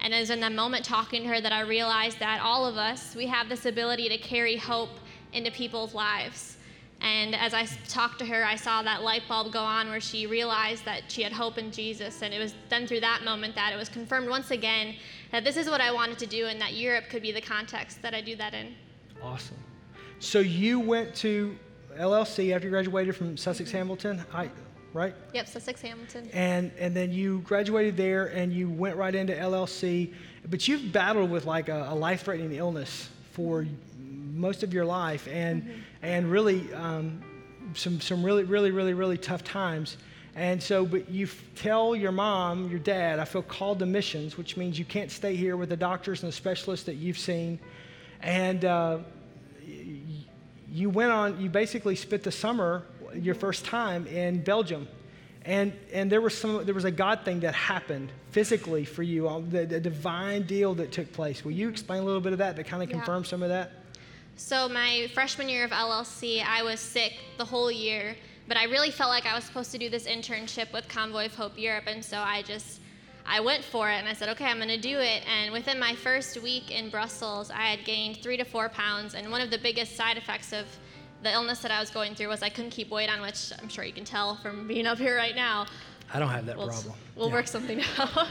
And 0.00 0.12
it 0.12 0.18
was 0.18 0.30
in 0.30 0.40
that 0.40 0.52
moment 0.52 0.84
talking 0.84 1.22
to 1.22 1.28
her 1.28 1.40
that 1.40 1.52
I 1.52 1.60
realized 1.60 2.18
that 2.18 2.40
all 2.42 2.66
of 2.66 2.76
us, 2.76 3.14
we 3.14 3.26
have 3.26 3.48
this 3.48 3.66
ability 3.66 4.08
to 4.08 4.18
carry 4.18 4.56
hope 4.56 4.90
into 5.32 5.50
people's 5.50 5.94
lives. 5.94 6.56
And 7.00 7.34
as 7.34 7.52
I 7.52 7.66
talked 7.88 8.20
to 8.20 8.26
her, 8.26 8.44
I 8.44 8.54
saw 8.54 8.82
that 8.82 9.02
light 9.02 9.22
bulb 9.28 9.52
go 9.52 9.60
on 9.60 9.88
where 9.88 10.00
she 10.00 10.26
realized 10.26 10.84
that 10.84 11.10
she 11.10 11.22
had 11.22 11.32
hope 11.32 11.58
in 11.58 11.72
Jesus. 11.72 12.22
And 12.22 12.32
it 12.32 12.38
was 12.38 12.54
then 12.68 12.86
through 12.86 13.00
that 13.00 13.22
moment 13.24 13.56
that 13.56 13.72
it 13.72 13.76
was 13.76 13.88
confirmed 13.88 14.28
once 14.28 14.52
again 14.52 14.94
that 15.32 15.42
this 15.42 15.56
is 15.56 15.68
what 15.68 15.80
I 15.80 15.90
wanted 15.90 16.18
to 16.20 16.26
do 16.26 16.46
and 16.46 16.60
that 16.60 16.74
Europe 16.74 17.04
could 17.08 17.22
be 17.22 17.32
the 17.32 17.40
context 17.40 18.02
that 18.02 18.14
I 18.14 18.20
do 18.20 18.36
that 18.36 18.54
in. 18.54 18.74
Awesome. 19.20 19.56
So 20.20 20.38
you 20.38 20.78
went 20.78 21.14
to 21.16 21.58
LLC 21.98 22.54
after 22.54 22.68
you 22.68 22.70
graduated 22.70 23.16
from 23.16 23.36
Sussex 23.36 23.70
Hamilton, 23.72 24.24
I, 24.32 24.48
right? 24.94 25.14
Yep, 25.34 25.48
Sussex 25.48 25.80
Hamilton. 25.80 26.28
And 26.32 26.70
and 26.78 26.94
then 26.94 27.12
you 27.12 27.40
graduated 27.40 27.96
there 27.96 28.26
and 28.26 28.52
you 28.52 28.68
went 28.68 28.96
right 28.96 29.14
into 29.14 29.34
LLC, 29.34 30.12
but 30.48 30.66
you've 30.68 30.92
battled 30.92 31.30
with 31.30 31.46
like 31.46 31.68
a, 31.68 31.88
a 31.90 31.94
life-threatening 31.94 32.52
illness 32.52 33.08
for 33.32 33.66
most 33.98 34.62
of 34.62 34.72
your 34.74 34.84
life, 34.84 35.28
and 35.28 35.62
mm-hmm. 35.62 35.80
and 36.02 36.30
really 36.30 36.72
um, 36.74 37.22
some 37.74 38.00
some 38.00 38.22
really 38.22 38.44
really 38.44 38.70
really 38.70 38.94
really 38.94 39.18
tough 39.18 39.44
times. 39.44 39.96
And 40.34 40.62
so, 40.62 40.86
but 40.86 41.10
you 41.10 41.28
tell 41.56 41.94
your 41.94 42.12
mom, 42.12 42.70
your 42.70 42.78
dad, 42.78 43.18
I 43.18 43.24
feel 43.26 43.42
called 43.42 43.80
to 43.80 43.86
missions, 43.86 44.38
which 44.38 44.56
means 44.56 44.78
you 44.78 44.84
can't 44.86 45.10
stay 45.10 45.36
here 45.36 45.58
with 45.58 45.68
the 45.68 45.76
doctors 45.76 46.22
and 46.22 46.32
the 46.32 46.36
specialists 46.36 46.86
that 46.86 46.94
you've 46.94 47.18
seen. 47.18 47.58
And 48.22 48.64
uh, 48.64 48.98
you 50.72 50.88
went 50.88 51.12
on, 51.12 51.38
you 51.38 51.50
basically 51.50 51.96
spent 51.96 52.22
the 52.22 52.32
summer, 52.32 52.82
your 53.14 53.34
first 53.34 53.64
time 53.64 54.06
in 54.06 54.42
Belgium. 54.42 54.88
And, 55.44 55.72
and 55.92 56.10
there, 56.10 56.20
was 56.20 56.36
some, 56.36 56.64
there 56.64 56.74
was 56.74 56.84
a 56.84 56.90
God 56.90 57.24
thing 57.24 57.40
that 57.40 57.54
happened 57.54 58.12
physically 58.30 58.84
for 58.84 59.02
you, 59.02 59.44
the, 59.50 59.66
the 59.66 59.80
divine 59.80 60.42
deal 60.42 60.74
that 60.74 60.92
took 60.92 61.12
place. 61.12 61.44
Will 61.44 61.52
you 61.52 61.68
explain 61.68 62.02
a 62.02 62.04
little 62.04 62.20
bit 62.20 62.32
of 62.32 62.38
that 62.38 62.56
to 62.56 62.64
kind 62.64 62.82
of 62.82 62.88
yeah. 62.88 62.96
confirm 62.96 63.24
some 63.24 63.42
of 63.42 63.48
that? 63.48 63.72
So, 64.36 64.68
my 64.68 65.10
freshman 65.12 65.48
year 65.48 65.64
of 65.64 65.70
LLC, 65.70 66.42
I 66.44 66.62
was 66.62 66.80
sick 66.80 67.18
the 67.38 67.44
whole 67.44 67.70
year, 67.70 68.16
but 68.48 68.56
I 68.56 68.64
really 68.64 68.90
felt 68.90 69.10
like 69.10 69.26
I 69.26 69.34
was 69.34 69.44
supposed 69.44 69.72
to 69.72 69.78
do 69.78 69.90
this 69.90 70.06
internship 70.06 70.72
with 70.72 70.88
Convoy 70.88 71.26
of 71.26 71.34
Hope 71.34 71.58
Europe, 71.58 71.84
and 71.86 72.04
so 72.04 72.18
I 72.18 72.42
just 72.42 72.80
I 73.26 73.40
went 73.40 73.64
for 73.64 73.90
it 73.90 73.94
and 73.94 74.08
I 74.08 74.14
said, 74.14 74.28
okay, 74.30 74.46
I'm 74.46 74.56
going 74.56 74.68
to 74.68 74.78
do 74.78 74.98
it. 74.98 75.22
And 75.28 75.52
within 75.52 75.78
my 75.78 75.94
first 75.94 76.42
week 76.42 76.70
in 76.70 76.90
Brussels, 76.90 77.50
I 77.50 77.66
had 77.66 77.84
gained 77.84 78.16
three 78.16 78.36
to 78.36 78.44
four 78.44 78.68
pounds. 78.68 79.14
And 79.14 79.30
one 79.30 79.40
of 79.40 79.50
the 79.50 79.58
biggest 79.58 79.96
side 79.96 80.16
effects 80.16 80.52
of 80.52 80.66
the 81.22 81.32
illness 81.32 81.60
that 81.60 81.70
I 81.70 81.80
was 81.80 81.90
going 81.90 82.14
through 82.14 82.28
was 82.28 82.42
I 82.42 82.48
couldn't 82.48 82.70
keep 82.70 82.90
weight 82.90 83.08
on, 83.08 83.20
which 83.20 83.52
I'm 83.60 83.68
sure 83.68 83.84
you 83.84 83.92
can 83.92 84.04
tell 84.04 84.36
from 84.36 84.66
being 84.66 84.86
up 84.86 84.98
here 84.98 85.16
right 85.16 85.34
now. 85.34 85.66
I 86.12 86.18
don't 86.18 86.28
have 86.28 86.46
that 86.46 86.56
we'll, 86.56 86.68
problem. 86.68 86.94
We'll 87.16 87.28
yeah. 87.28 87.34
work 87.34 87.46
something 87.46 87.82
out. 87.98 88.28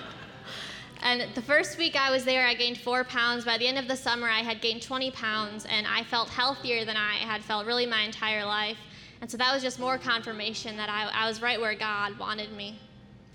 and 1.02 1.34
the 1.34 1.42
first 1.42 1.78
week 1.78 1.96
I 1.96 2.12
was 2.12 2.26
there, 2.26 2.46
I 2.46 2.54
gained 2.54 2.78
four 2.78 3.04
pounds. 3.04 3.46
By 3.46 3.58
the 3.58 3.68
end 3.68 3.78
of 3.78 3.88
the 3.88 3.96
summer, 3.96 4.30
I 4.30 4.40
had 4.40 4.62
gained 4.62 4.82
20 4.82 5.12
pounds, 5.12 5.66
and 5.66 5.88
I 5.88 6.04
felt 6.04 6.30
healthier 6.30 6.86
than 6.86 6.98
I 6.98 7.16
had 7.16 7.42
felt 7.42 7.66
really 7.66 7.86
my 7.86 8.02
entire 8.02 8.46
life. 8.46 8.78
And 9.22 9.30
so 9.30 9.38
that 9.38 9.54
was 9.54 9.62
just 9.62 9.80
more 9.80 9.98
confirmation 9.98 10.76
that 10.78 10.90
I, 10.90 11.10
I 11.14 11.28
was 11.28 11.42
right 11.42 11.60
where 11.60 11.76
God 11.76 12.18
wanted 12.18 12.52
me. 12.54 12.80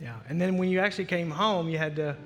Yeah, 0.01 0.15
and 0.29 0.41
then 0.41 0.59
when 0.59 0.69
you 0.69 0.81
actually 0.81 1.07
came 1.07 1.31
home, 1.31 1.69
you 1.69 1.79
had 1.79 1.97
to, 1.97 2.17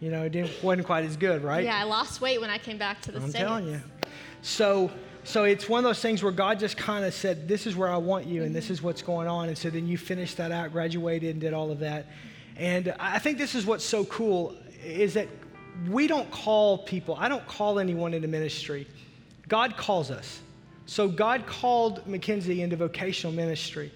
you 0.00 0.10
know, 0.10 0.24
it 0.24 0.30
didn't, 0.30 0.62
wasn't 0.62 0.86
quite 0.86 1.04
as 1.04 1.16
good, 1.16 1.42
right? 1.42 1.64
Yeah, 1.64 1.78
I 1.78 1.84
lost 1.84 2.20
weight 2.20 2.40
when 2.40 2.50
I 2.50 2.58
came 2.58 2.76
back 2.76 3.00
to 3.02 3.12
the 3.12 3.20
city. 3.20 3.24
I'm 3.24 3.30
States. 3.30 3.44
telling 3.44 3.66
you. 3.68 3.80
So, 4.42 4.90
so 5.28 5.44
it's 5.44 5.68
one 5.68 5.78
of 5.78 5.84
those 5.84 6.00
things 6.00 6.22
where 6.22 6.32
God 6.32 6.58
just 6.58 6.78
kind 6.78 7.04
of 7.04 7.12
said, 7.12 7.46
"This 7.46 7.66
is 7.66 7.76
where 7.76 7.90
I 7.90 7.98
want 7.98 8.26
you, 8.26 8.44
and 8.44 8.54
this 8.54 8.64
mm-hmm. 8.64 8.72
is 8.72 8.82
what's 8.82 9.02
going 9.02 9.28
on." 9.28 9.48
And 9.48 9.58
so 9.58 9.68
then 9.68 9.86
you 9.86 9.98
finished 9.98 10.38
that 10.38 10.52
out, 10.52 10.72
graduated, 10.72 11.30
and 11.32 11.40
did 11.40 11.52
all 11.52 11.70
of 11.70 11.80
that. 11.80 12.06
And 12.56 12.94
I 12.98 13.18
think 13.18 13.36
this 13.36 13.54
is 13.54 13.66
what's 13.66 13.84
so 13.84 14.06
cool 14.06 14.56
is 14.82 15.14
that 15.14 15.28
we 15.88 16.06
don't 16.06 16.30
call 16.30 16.78
people. 16.78 17.14
I 17.18 17.28
don't 17.28 17.46
call 17.46 17.78
anyone 17.78 18.14
into 18.14 18.26
ministry. 18.26 18.88
God 19.48 19.76
calls 19.76 20.10
us. 20.10 20.40
So 20.86 21.08
God 21.08 21.46
called 21.46 22.06
Mackenzie 22.06 22.62
into 22.62 22.76
vocational 22.76 23.34
ministry. 23.34 23.92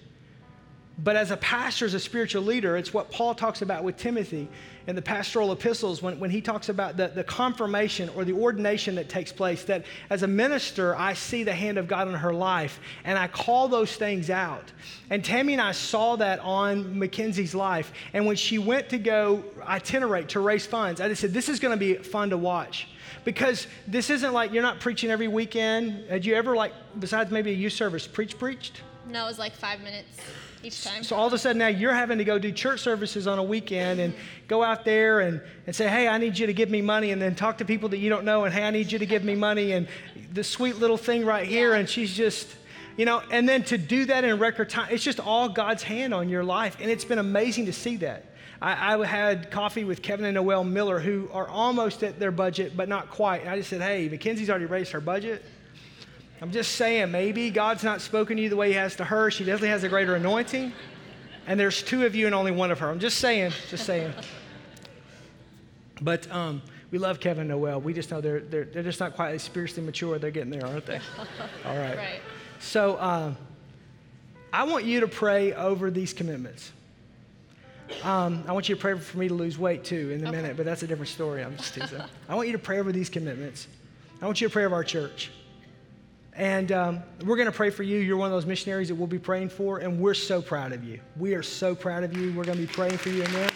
But 0.99 1.15
as 1.15 1.31
a 1.31 1.37
pastor, 1.37 1.85
as 1.85 1.95
a 1.95 1.99
spiritual 1.99 2.43
leader, 2.43 2.77
it's 2.77 2.93
what 2.93 3.09
Paul 3.09 3.33
talks 3.33 3.63
about 3.63 3.83
with 3.83 3.97
Timothy 3.97 4.47
in 4.87 4.95
the 4.95 5.01
pastoral 5.01 5.51
epistles 5.51 6.01
when, 6.01 6.19
when 6.19 6.29
he 6.29 6.41
talks 6.41 6.69
about 6.69 6.97
the, 6.97 7.07
the 7.07 7.23
confirmation 7.23 8.09
or 8.15 8.25
the 8.25 8.33
ordination 8.33 8.95
that 8.95 9.09
takes 9.09 9.31
place. 9.31 9.63
That 9.63 9.85
as 10.09 10.23
a 10.23 10.27
minister, 10.27 10.95
I 10.95 11.13
see 11.13 11.43
the 11.43 11.53
hand 11.53 11.77
of 11.77 11.87
God 11.87 12.07
in 12.07 12.13
her 12.13 12.33
life 12.33 12.79
and 13.03 13.17
I 13.17 13.27
call 13.27 13.67
those 13.67 13.95
things 13.95 14.29
out. 14.29 14.71
And 15.09 15.23
Tammy 15.23 15.53
and 15.53 15.61
I 15.61 15.71
saw 15.71 16.15
that 16.17 16.39
on 16.39 16.99
Mackenzie's 16.99 17.55
life. 17.55 17.93
And 18.13 18.25
when 18.25 18.35
she 18.35 18.57
went 18.57 18.89
to 18.89 18.97
go 18.97 19.43
itinerate 19.63 20.29
to 20.29 20.39
raise 20.39 20.65
funds, 20.65 20.99
I 20.99 21.07
just 21.07 21.21
said, 21.21 21.33
This 21.33 21.49
is 21.49 21.59
going 21.59 21.77
to 21.77 21.79
be 21.79 21.95
fun 21.95 22.29
to 22.31 22.37
watch 22.37 22.87
because 23.23 23.67
this 23.87 24.09
isn't 24.09 24.33
like 24.33 24.51
you're 24.51 24.63
not 24.63 24.79
preaching 24.79 25.11
every 25.11 25.27
weekend. 25.27 26.09
Had 26.09 26.25
you 26.25 26.35
ever, 26.35 26.55
like, 26.55 26.73
besides 26.99 27.31
maybe 27.31 27.51
a 27.51 27.55
youth 27.55 27.73
service, 27.73 28.07
preach, 28.07 28.37
preached? 28.37 28.81
No, 29.07 29.25
it 29.25 29.27
was 29.27 29.39
like 29.39 29.53
five 29.53 29.81
minutes 29.81 30.19
each 30.63 30.83
time. 30.83 31.03
So 31.03 31.15
all 31.15 31.27
of 31.27 31.33
a 31.33 31.37
sudden 31.37 31.57
now 31.57 31.67
you're 31.67 31.93
having 31.93 32.17
to 32.17 32.23
go 32.23 32.39
do 32.39 32.51
church 32.51 32.79
services 32.79 33.27
on 33.27 33.39
a 33.39 33.43
weekend 33.43 33.99
and 33.99 34.13
go 34.47 34.63
out 34.63 34.85
there 34.85 35.19
and, 35.19 35.41
and 35.67 35.75
say, 35.75 35.89
hey, 35.89 36.07
I 36.07 36.17
need 36.17 36.37
you 36.37 36.47
to 36.47 36.53
give 36.53 36.69
me 36.69 36.81
money, 36.81 37.11
and 37.11 37.21
then 37.21 37.35
talk 37.35 37.57
to 37.59 37.65
people 37.65 37.89
that 37.89 37.97
you 37.97 38.09
don't 38.09 38.25
know, 38.25 38.45
and 38.45 38.53
hey, 38.53 38.63
I 38.63 38.71
need 38.71 38.91
you 38.91 38.99
to 38.99 39.05
give 39.05 39.23
me 39.23 39.35
money, 39.35 39.73
and 39.73 39.87
the 40.33 40.43
sweet 40.43 40.77
little 40.77 40.97
thing 40.97 41.25
right 41.25 41.45
here, 41.45 41.73
and 41.73 41.87
she's 41.87 42.15
just, 42.15 42.47
you 42.97 43.05
know, 43.05 43.21
and 43.31 43.47
then 43.47 43.63
to 43.63 43.77
do 43.77 44.05
that 44.05 44.23
in 44.23 44.39
record 44.39 44.69
time, 44.69 44.87
it's 44.91 45.03
just 45.03 45.19
all 45.19 45.49
God's 45.49 45.83
hand 45.83 46.13
on 46.13 46.29
your 46.29 46.43
life, 46.43 46.77
and 46.79 46.89
it's 46.89 47.05
been 47.05 47.19
amazing 47.19 47.65
to 47.65 47.73
see 47.73 47.97
that. 47.97 48.25
I, 48.61 48.95
I 48.95 49.05
had 49.05 49.51
coffee 49.51 49.83
with 49.83 50.01
Kevin 50.01 50.25
and 50.25 50.35
Noel 50.35 50.63
Miller, 50.63 50.99
who 50.99 51.29
are 51.33 51.47
almost 51.47 52.01
at 52.03 52.19
their 52.19 52.31
budget, 52.31 52.77
but 52.77 52.87
not 52.87 53.09
quite. 53.09 53.41
And 53.41 53.49
I 53.49 53.57
just 53.57 53.69
said, 53.69 53.81
hey, 53.81 54.07
Mackenzie's 54.07 54.49
already 54.49 54.65
raised 54.65 54.91
her 54.93 55.01
budget. 55.01 55.43
I'm 56.43 56.51
just 56.51 56.73
saying, 56.73 57.09
maybe 57.09 57.49
God's 57.51 57.85
not 57.85 58.01
spoken 58.01 58.35
to 58.35 58.43
you 58.43 58.49
the 58.49 58.57
way 58.57 58.67
He 58.67 58.73
has 58.73 58.97
to 58.97 59.05
her. 59.05 59.31
She 59.31 59.45
definitely 59.45 59.69
has 59.69 59.85
a 59.85 59.87
greater 59.87 60.15
anointing. 60.15 60.73
And 61.47 61.57
there's 61.57 61.81
two 61.81 62.05
of 62.05 62.15
you 62.15 62.25
and 62.25 62.35
only 62.35 62.51
one 62.51 62.69
of 62.69 62.79
her. 62.79 62.89
I'm 62.89 62.99
just 62.99 63.19
saying, 63.19 63.53
just 63.69 63.85
saying. 63.85 64.11
But 66.01 66.29
um, 66.29 66.61
we 66.91 66.97
love 66.97 67.21
Kevin 67.21 67.47
Noel. 67.47 67.79
We 67.79 67.93
just 67.93 68.11
know 68.11 68.19
they're, 68.19 68.41
they're, 68.41 68.65
they're 68.65 68.83
just 68.83 68.99
not 68.99 69.15
quite 69.15 69.35
as 69.35 69.41
spiritually 69.41 69.85
mature. 69.85 70.19
They're 70.19 70.31
getting 70.31 70.49
there, 70.49 70.65
aren't 70.65 70.85
they? 70.85 70.99
All 71.65 71.77
right. 71.77 71.95
right. 71.95 72.19
So 72.59 72.99
um, 72.99 73.37
I 74.51 74.65
want 74.65 74.83
you 74.83 74.99
to 74.99 75.07
pray 75.07 75.53
over 75.53 75.91
these 75.91 76.11
commitments. 76.11 76.73
Um, 78.03 78.43
I 78.49 78.51
want 78.51 78.67
you 78.67 78.75
to 78.75 78.81
pray 78.81 78.99
for 78.99 79.17
me 79.17 79.29
to 79.29 79.33
lose 79.33 79.57
weight 79.57 79.85
too 79.85 80.11
in 80.11 80.25
a 80.25 80.27
okay. 80.27 80.35
minute, 80.41 80.57
but 80.57 80.65
that's 80.65 80.83
a 80.83 80.87
different 80.87 81.07
story. 81.07 81.41
I'm 81.41 81.55
just 81.55 81.73
teasing. 81.73 82.01
I 82.27 82.35
want 82.35 82.47
you 82.49 82.53
to 82.53 82.59
pray 82.59 82.79
over 82.79 82.91
these 82.91 83.07
commitments. 83.07 83.69
I 84.21 84.25
want 84.25 84.41
you 84.41 84.49
to 84.49 84.51
pray 84.51 84.65
over 84.65 84.75
our 84.75 84.83
church. 84.83 85.31
And 86.35 86.71
um, 86.71 87.03
we're 87.25 87.35
going 87.35 87.45
to 87.45 87.51
pray 87.51 87.69
for 87.69 87.83
you. 87.83 87.99
You're 87.99 88.17
one 88.17 88.27
of 88.27 88.33
those 88.33 88.47
missionaries 88.47 88.87
that 88.87 88.95
we'll 88.95 89.07
be 89.07 89.19
praying 89.19 89.49
for, 89.49 89.79
and 89.79 89.99
we're 89.99 90.15
so 90.15 90.41
proud 90.41 90.71
of 90.71 90.83
you. 90.83 90.99
We 91.17 91.35
are 91.35 91.43
so 91.43 91.75
proud 91.75 92.03
of 92.03 92.17
you. 92.17 92.33
We're 92.33 92.43
going 92.43 92.57
to 92.57 92.65
be 92.65 92.73
praying 92.73 92.97
for 92.97 93.09
you. 93.09 93.23
Amen. 93.23 93.51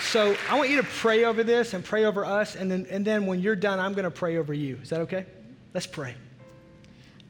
So 0.00 0.36
I 0.48 0.56
want 0.56 0.70
you 0.70 0.78
to 0.78 0.88
pray 0.88 1.24
over 1.24 1.44
this 1.44 1.74
and 1.74 1.84
pray 1.84 2.06
over 2.06 2.24
us, 2.24 2.56
and 2.56 2.70
then, 2.70 2.86
and 2.90 3.04
then 3.04 3.26
when 3.26 3.40
you're 3.40 3.54
done, 3.54 3.78
I'm 3.78 3.92
going 3.92 4.04
to 4.04 4.10
pray 4.10 4.38
over 4.38 4.54
you. 4.54 4.78
Is 4.82 4.88
that 4.88 5.00
okay? 5.02 5.26
Let's 5.74 5.86
pray. 5.86 6.14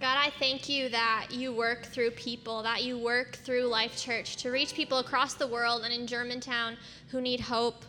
God, 0.00 0.16
I 0.18 0.30
thank 0.38 0.68
you 0.68 0.88
that 0.90 1.28
you 1.30 1.52
work 1.52 1.86
through 1.86 2.12
people, 2.12 2.62
that 2.62 2.84
you 2.84 2.98
work 2.98 3.36
through 3.36 3.64
Life 3.64 3.96
Church 3.96 4.36
to 4.36 4.50
reach 4.50 4.74
people 4.74 4.98
across 4.98 5.34
the 5.34 5.46
world 5.46 5.82
and 5.84 5.92
in 5.92 6.06
Germantown 6.06 6.76
who 7.08 7.20
need 7.20 7.40
hope. 7.40 7.84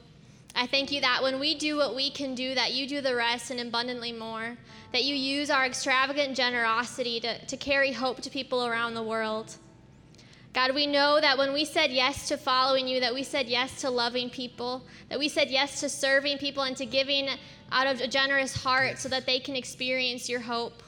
I 0.60 0.66
thank 0.66 0.92
you 0.92 1.02
that 1.02 1.22
when 1.22 1.40
we 1.40 1.54
do 1.54 1.78
what 1.78 1.96
we 1.96 2.10
can 2.10 2.34
do, 2.34 2.56
that 2.56 2.74
you 2.74 2.88
do 2.88 3.00
the 3.00 3.16
rest 3.16 3.52
and 3.52 3.60
abundantly 3.60 4.12
more, 4.12 4.58
that 4.92 5.04
you 5.04 5.14
use 5.14 5.52
our 5.52 5.68
extravagant 5.68 6.36
generosity 6.36 7.20
to, 7.20 7.46
to 7.46 7.58
carry 7.58 7.92
hope 7.92 8.22
to 8.22 8.32
people 8.32 8.66
around 8.66 8.96
the 8.96 9.04
world. 9.04 9.56
God, 10.54 10.74
we 10.74 10.88
know 10.88 11.22
that 11.22 11.38
when 11.38 11.54
we 11.54 11.64
said 11.64 11.92
yes 11.92 12.28
to 12.30 12.38
following 12.38 12.88
you, 12.88 13.00
that 13.02 13.14
we 13.14 13.22
said 13.22 13.46
yes 13.46 13.82
to 13.82 13.92
loving 13.92 14.32
people, 14.32 14.84
that 15.10 15.20
we 15.20 15.30
said 15.30 15.52
yes 15.52 15.80
to 15.82 15.90
serving 15.90 16.40
people 16.40 16.64
and 16.64 16.76
to 16.78 16.88
giving 16.88 17.30
out 17.72 17.86
of 17.86 18.02
a 18.02 18.08
generous 18.08 18.56
heart 18.56 18.98
so 18.98 19.10
that 19.10 19.28
they 19.28 19.40
can 19.40 19.56
experience 19.56 20.28
your 20.28 20.40
hope. 20.40 20.82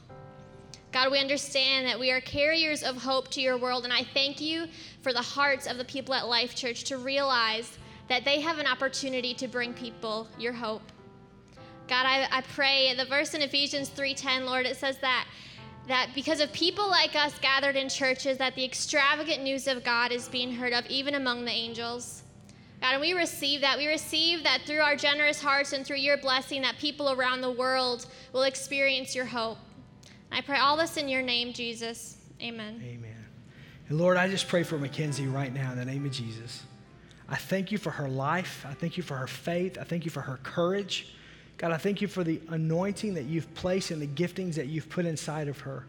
God, 0.91 1.11
we 1.11 1.19
understand 1.19 1.85
that 1.85 1.99
we 1.99 2.09
are 2.09 2.21
carriers 2.21 2.81
of 2.81 2.97
hope 2.97 3.27
to 3.31 3.41
your 3.41 3.59
world, 3.59 3.83
and 3.83 3.93
I 3.93 4.03
thank 4.15 4.41
you 4.41 4.65
for 5.03 5.13
the 5.13 5.21
hearts 5.21 5.67
of 5.67 5.77
the 5.77 5.85
people 5.85 6.15
at 6.15 6.27
Life 6.27 6.55
Church 6.55 6.85
to 6.85 6.97
realize 6.97 7.77
that 8.09 8.25
they 8.25 8.41
have 8.41 8.59
an 8.59 8.67
opportunity 8.67 9.33
to 9.35 9.47
bring 9.47 9.73
people 9.73 10.27
your 10.37 10.53
hope. 10.53 10.81
God, 11.87 12.05
I, 12.05 12.27
I 12.31 12.41
pray 12.41 12.93
the 12.95 13.05
verse 13.05 13.33
in 13.33 13.41
Ephesians 13.41 13.89
3:10, 13.89 14.45
Lord, 14.45 14.65
it 14.65 14.77
says 14.77 14.97
that 14.99 15.25
that 15.87 16.09
because 16.13 16.39
of 16.39 16.53
people 16.53 16.87
like 16.87 17.15
us 17.15 17.33
gathered 17.39 17.75
in 17.75 17.89
churches, 17.89 18.37
that 18.37 18.53
the 18.55 18.63
extravagant 18.63 19.41
news 19.41 19.67
of 19.67 19.83
God 19.83 20.11
is 20.11 20.27
being 20.27 20.53
heard 20.53 20.71
of 20.71 20.85
even 20.85 21.15
among 21.15 21.45
the 21.45 21.51
angels. 21.51 22.23
God, 22.79 22.93
and 22.93 23.01
we 23.01 23.13
receive 23.13 23.61
that. 23.61 23.77
We 23.77 23.87
receive 23.87 24.43
that 24.43 24.61
through 24.65 24.81
our 24.81 24.95
generous 24.95 25.41
hearts 25.41 25.73
and 25.73 25.85
through 25.85 25.97
your 25.97 26.17
blessing, 26.17 26.61
that 26.61 26.77
people 26.77 27.11
around 27.11 27.41
the 27.41 27.51
world 27.51 28.05
will 28.33 28.43
experience 28.43 29.15
your 29.15 29.25
hope. 29.25 29.57
I 30.31 30.41
pray 30.41 30.59
all 30.59 30.77
this 30.77 30.95
in 30.95 31.09
your 31.09 31.23
name, 31.23 31.53
Jesus. 31.53 32.17
Amen. 32.41 32.81
Amen. 32.85 33.25
And 33.89 33.97
Lord, 33.97 34.15
I 34.15 34.29
just 34.29 34.47
pray 34.47 34.61
for 34.61 34.77
Mackenzie 34.77 35.25
right 35.25 35.53
now 35.53 35.71
in 35.71 35.79
the 35.79 35.85
name 35.85 36.05
of 36.05 36.11
Jesus. 36.11 36.63
I 37.29 37.35
thank 37.35 37.71
you 37.71 37.77
for 37.77 37.91
her 37.91 38.09
life. 38.09 38.65
I 38.67 38.73
thank 38.73 38.97
you 38.97 39.03
for 39.03 39.15
her 39.15 39.27
faith. 39.27 39.77
I 39.79 39.83
thank 39.83 40.03
you 40.03 40.11
for 40.11 40.21
her 40.21 40.39
courage. 40.41 41.13
God, 41.57 41.71
I 41.71 41.77
thank 41.77 42.01
you 42.01 42.07
for 42.07 42.23
the 42.23 42.41
anointing 42.49 43.13
that 43.13 43.25
you've 43.25 43.53
placed 43.53 43.91
and 43.91 44.01
the 44.01 44.07
giftings 44.07 44.55
that 44.55 44.67
you've 44.67 44.89
put 44.89 45.05
inside 45.05 45.47
of 45.47 45.59
her. 45.59 45.85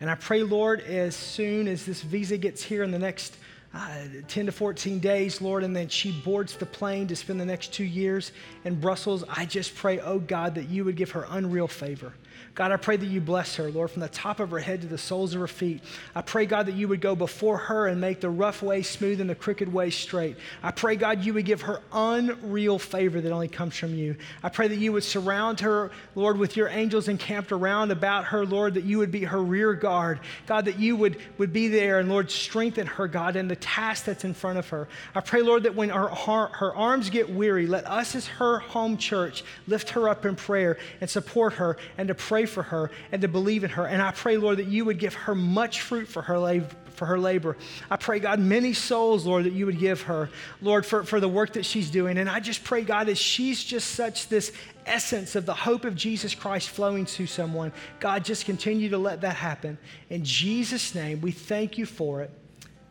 And 0.00 0.08
I 0.08 0.14
pray, 0.14 0.42
Lord, 0.42 0.80
as 0.82 1.16
soon 1.16 1.66
as 1.66 1.84
this 1.84 2.02
visa 2.02 2.36
gets 2.36 2.62
here 2.62 2.82
in 2.84 2.90
the 2.90 2.98
next 2.98 3.36
uh, 3.74 4.04
10 4.28 4.46
to 4.46 4.52
14 4.52 4.98
days, 4.98 5.40
Lord, 5.40 5.62
and 5.62 5.74
then 5.74 5.88
she 5.88 6.12
boards 6.12 6.56
the 6.56 6.66
plane 6.66 7.06
to 7.08 7.16
spend 7.16 7.40
the 7.40 7.46
next 7.46 7.72
two 7.72 7.84
years 7.84 8.32
in 8.64 8.80
Brussels, 8.80 9.24
I 9.28 9.46
just 9.46 9.74
pray, 9.74 10.00
oh 10.00 10.18
God, 10.18 10.54
that 10.56 10.68
you 10.68 10.84
would 10.84 10.96
give 10.96 11.10
her 11.12 11.26
unreal 11.30 11.68
favor. 11.68 12.12
God, 12.54 12.72
I 12.72 12.76
pray 12.76 12.96
that 12.96 13.06
you 13.06 13.20
bless 13.20 13.56
her, 13.56 13.70
Lord, 13.70 13.90
from 13.90 14.02
the 14.02 14.08
top 14.08 14.40
of 14.40 14.50
her 14.50 14.58
head 14.58 14.82
to 14.82 14.86
the 14.86 14.98
soles 14.98 15.34
of 15.34 15.40
her 15.40 15.46
feet. 15.46 15.82
I 16.14 16.22
pray, 16.22 16.46
God, 16.46 16.66
that 16.66 16.74
you 16.74 16.88
would 16.88 17.00
go 17.00 17.14
before 17.14 17.56
her 17.56 17.86
and 17.86 18.00
make 18.00 18.20
the 18.20 18.28
rough 18.28 18.62
way 18.62 18.82
smooth 18.82 19.20
and 19.20 19.30
the 19.30 19.34
crooked 19.34 19.72
way 19.72 19.90
straight. 19.90 20.36
I 20.62 20.72
pray, 20.72 20.96
God, 20.96 21.24
you 21.24 21.34
would 21.34 21.44
give 21.44 21.62
her 21.62 21.80
unreal 21.92 22.78
favor 22.78 23.20
that 23.20 23.30
only 23.30 23.48
comes 23.48 23.76
from 23.76 23.94
you. 23.94 24.16
I 24.42 24.48
pray 24.48 24.68
that 24.68 24.78
you 24.78 24.92
would 24.92 25.04
surround 25.04 25.60
her, 25.60 25.90
Lord, 26.14 26.38
with 26.38 26.56
your 26.56 26.68
angels 26.68 27.08
encamped 27.08 27.52
around 27.52 27.92
about 27.92 28.26
her, 28.26 28.44
Lord, 28.44 28.74
that 28.74 28.84
you 28.84 28.98
would 28.98 29.12
be 29.12 29.24
her 29.24 29.42
rear 29.42 29.74
guard. 29.74 30.20
God, 30.46 30.64
that 30.64 30.78
you 30.78 30.96
would, 30.96 31.18
would 31.38 31.52
be 31.52 31.68
there 31.68 32.00
and, 32.00 32.08
Lord, 32.08 32.30
strengthen 32.30 32.86
her, 32.86 33.06
God, 33.06 33.36
in 33.36 33.48
the 33.48 33.56
task 33.56 34.04
that's 34.04 34.24
in 34.24 34.34
front 34.34 34.58
of 34.58 34.68
her. 34.70 34.88
I 35.14 35.20
pray, 35.20 35.42
Lord, 35.42 35.62
that 35.62 35.74
when 35.74 35.90
her, 35.90 36.08
her, 36.08 36.46
her 36.48 36.74
arms 36.74 37.10
get 37.10 37.30
weary, 37.30 37.66
let 37.66 37.86
us 37.86 38.14
as 38.14 38.26
her 38.26 38.58
home 38.58 38.96
church 38.96 39.44
lift 39.66 39.90
her 39.90 40.08
up 40.08 40.24
in 40.26 40.36
prayer 40.36 40.78
and 41.00 41.08
support 41.08 41.54
her 41.54 41.76
and 41.96 42.08
to 42.08 42.14
pray 42.14 42.29
pray 42.30 42.46
for 42.46 42.62
her 42.62 42.92
and 43.10 43.22
to 43.22 43.26
believe 43.26 43.64
in 43.64 43.70
her. 43.70 43.84
And 43.84 44.00
I 44.00 44.12
pray, 44.12 44.36
Lord, 44.36 44.58
that 44.58 44.68
you 44.68 44.84
would 44.84 44.98
give 45.00 45.14
her 45.14 45.34
much 45.34 45.80
fruit 45.80 46.06
for 46.06 46.22
her 46.22 46.38
labor. 46.38 46.68
For 46.94 47.06
her 47.06 47.18
labor. 47.18 47.56
I 47.90 47.96
pray, 47.96 48.20
God, 48.20 48.38
many 48.38 48.72
souls, 48.72 49.24
Lord, 49.24 49.46
that 49.46 49.52
you 49.54 49.66
would 49.66 49.78
give 49.78 50.02
her, 50.02 50.28
Lord, 50.60 50.84
for, 50.84 51.02
for 51.02 51.18
the 51.18 51.28
work 51.28 51.54
that 51.54 51.64
she's 51.64 51.90
doing. 51.90 52.18
And 52.18 52.28
I 52.28 52.40
just 52.40 52.62
pray, 52.62 52.82
God, 52.82 53.08
as 53.08 53.18
she's 53.18 53.64
just 53.64 53.92
such 53.92 54.28
this 54.28 54.52
essence 54.84 55.34
of 55.34 55.46
the 55.46 55.54
hope 55.54 55.84
of 55.86 55.96
Jesus 55.96 56.34
Christ 56.34 56.68
flowing 56.68 57.06
to 57.06 57.26
someone, 57.26 57.72
God, 58.00 58.22
just 58.22 58.44
continue 58.44 58.90
to 58.90 58.98
let 58.98 59.22
that 59.22 59.34
happen. 59.34 59.78
In 60.10 60.24
Jesus' 60.24 60.94
name, 60.94 61.22
we 61.22 61.32
thank 61.32 61.78
you 61.78 61.86
for 61.86 62.20
it. 62.20 62.30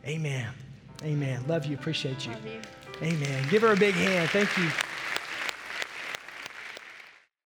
Amen. 0.04 0.48
Amen. 1.04 1.44
Love 1.46 1.64
you. 1.66 1.76
Appreciate 1.76 2.26
you. 2.26 2.32
You. 2.44 2.60
Amen. 3.02 3.46
Give 3.48 3.62
her 3.62 3.72
a 3.72 3.76
big 3.76 3.94
hand. 3.94 4.28
Thank 4.30 4.54
you. 4.58 4.89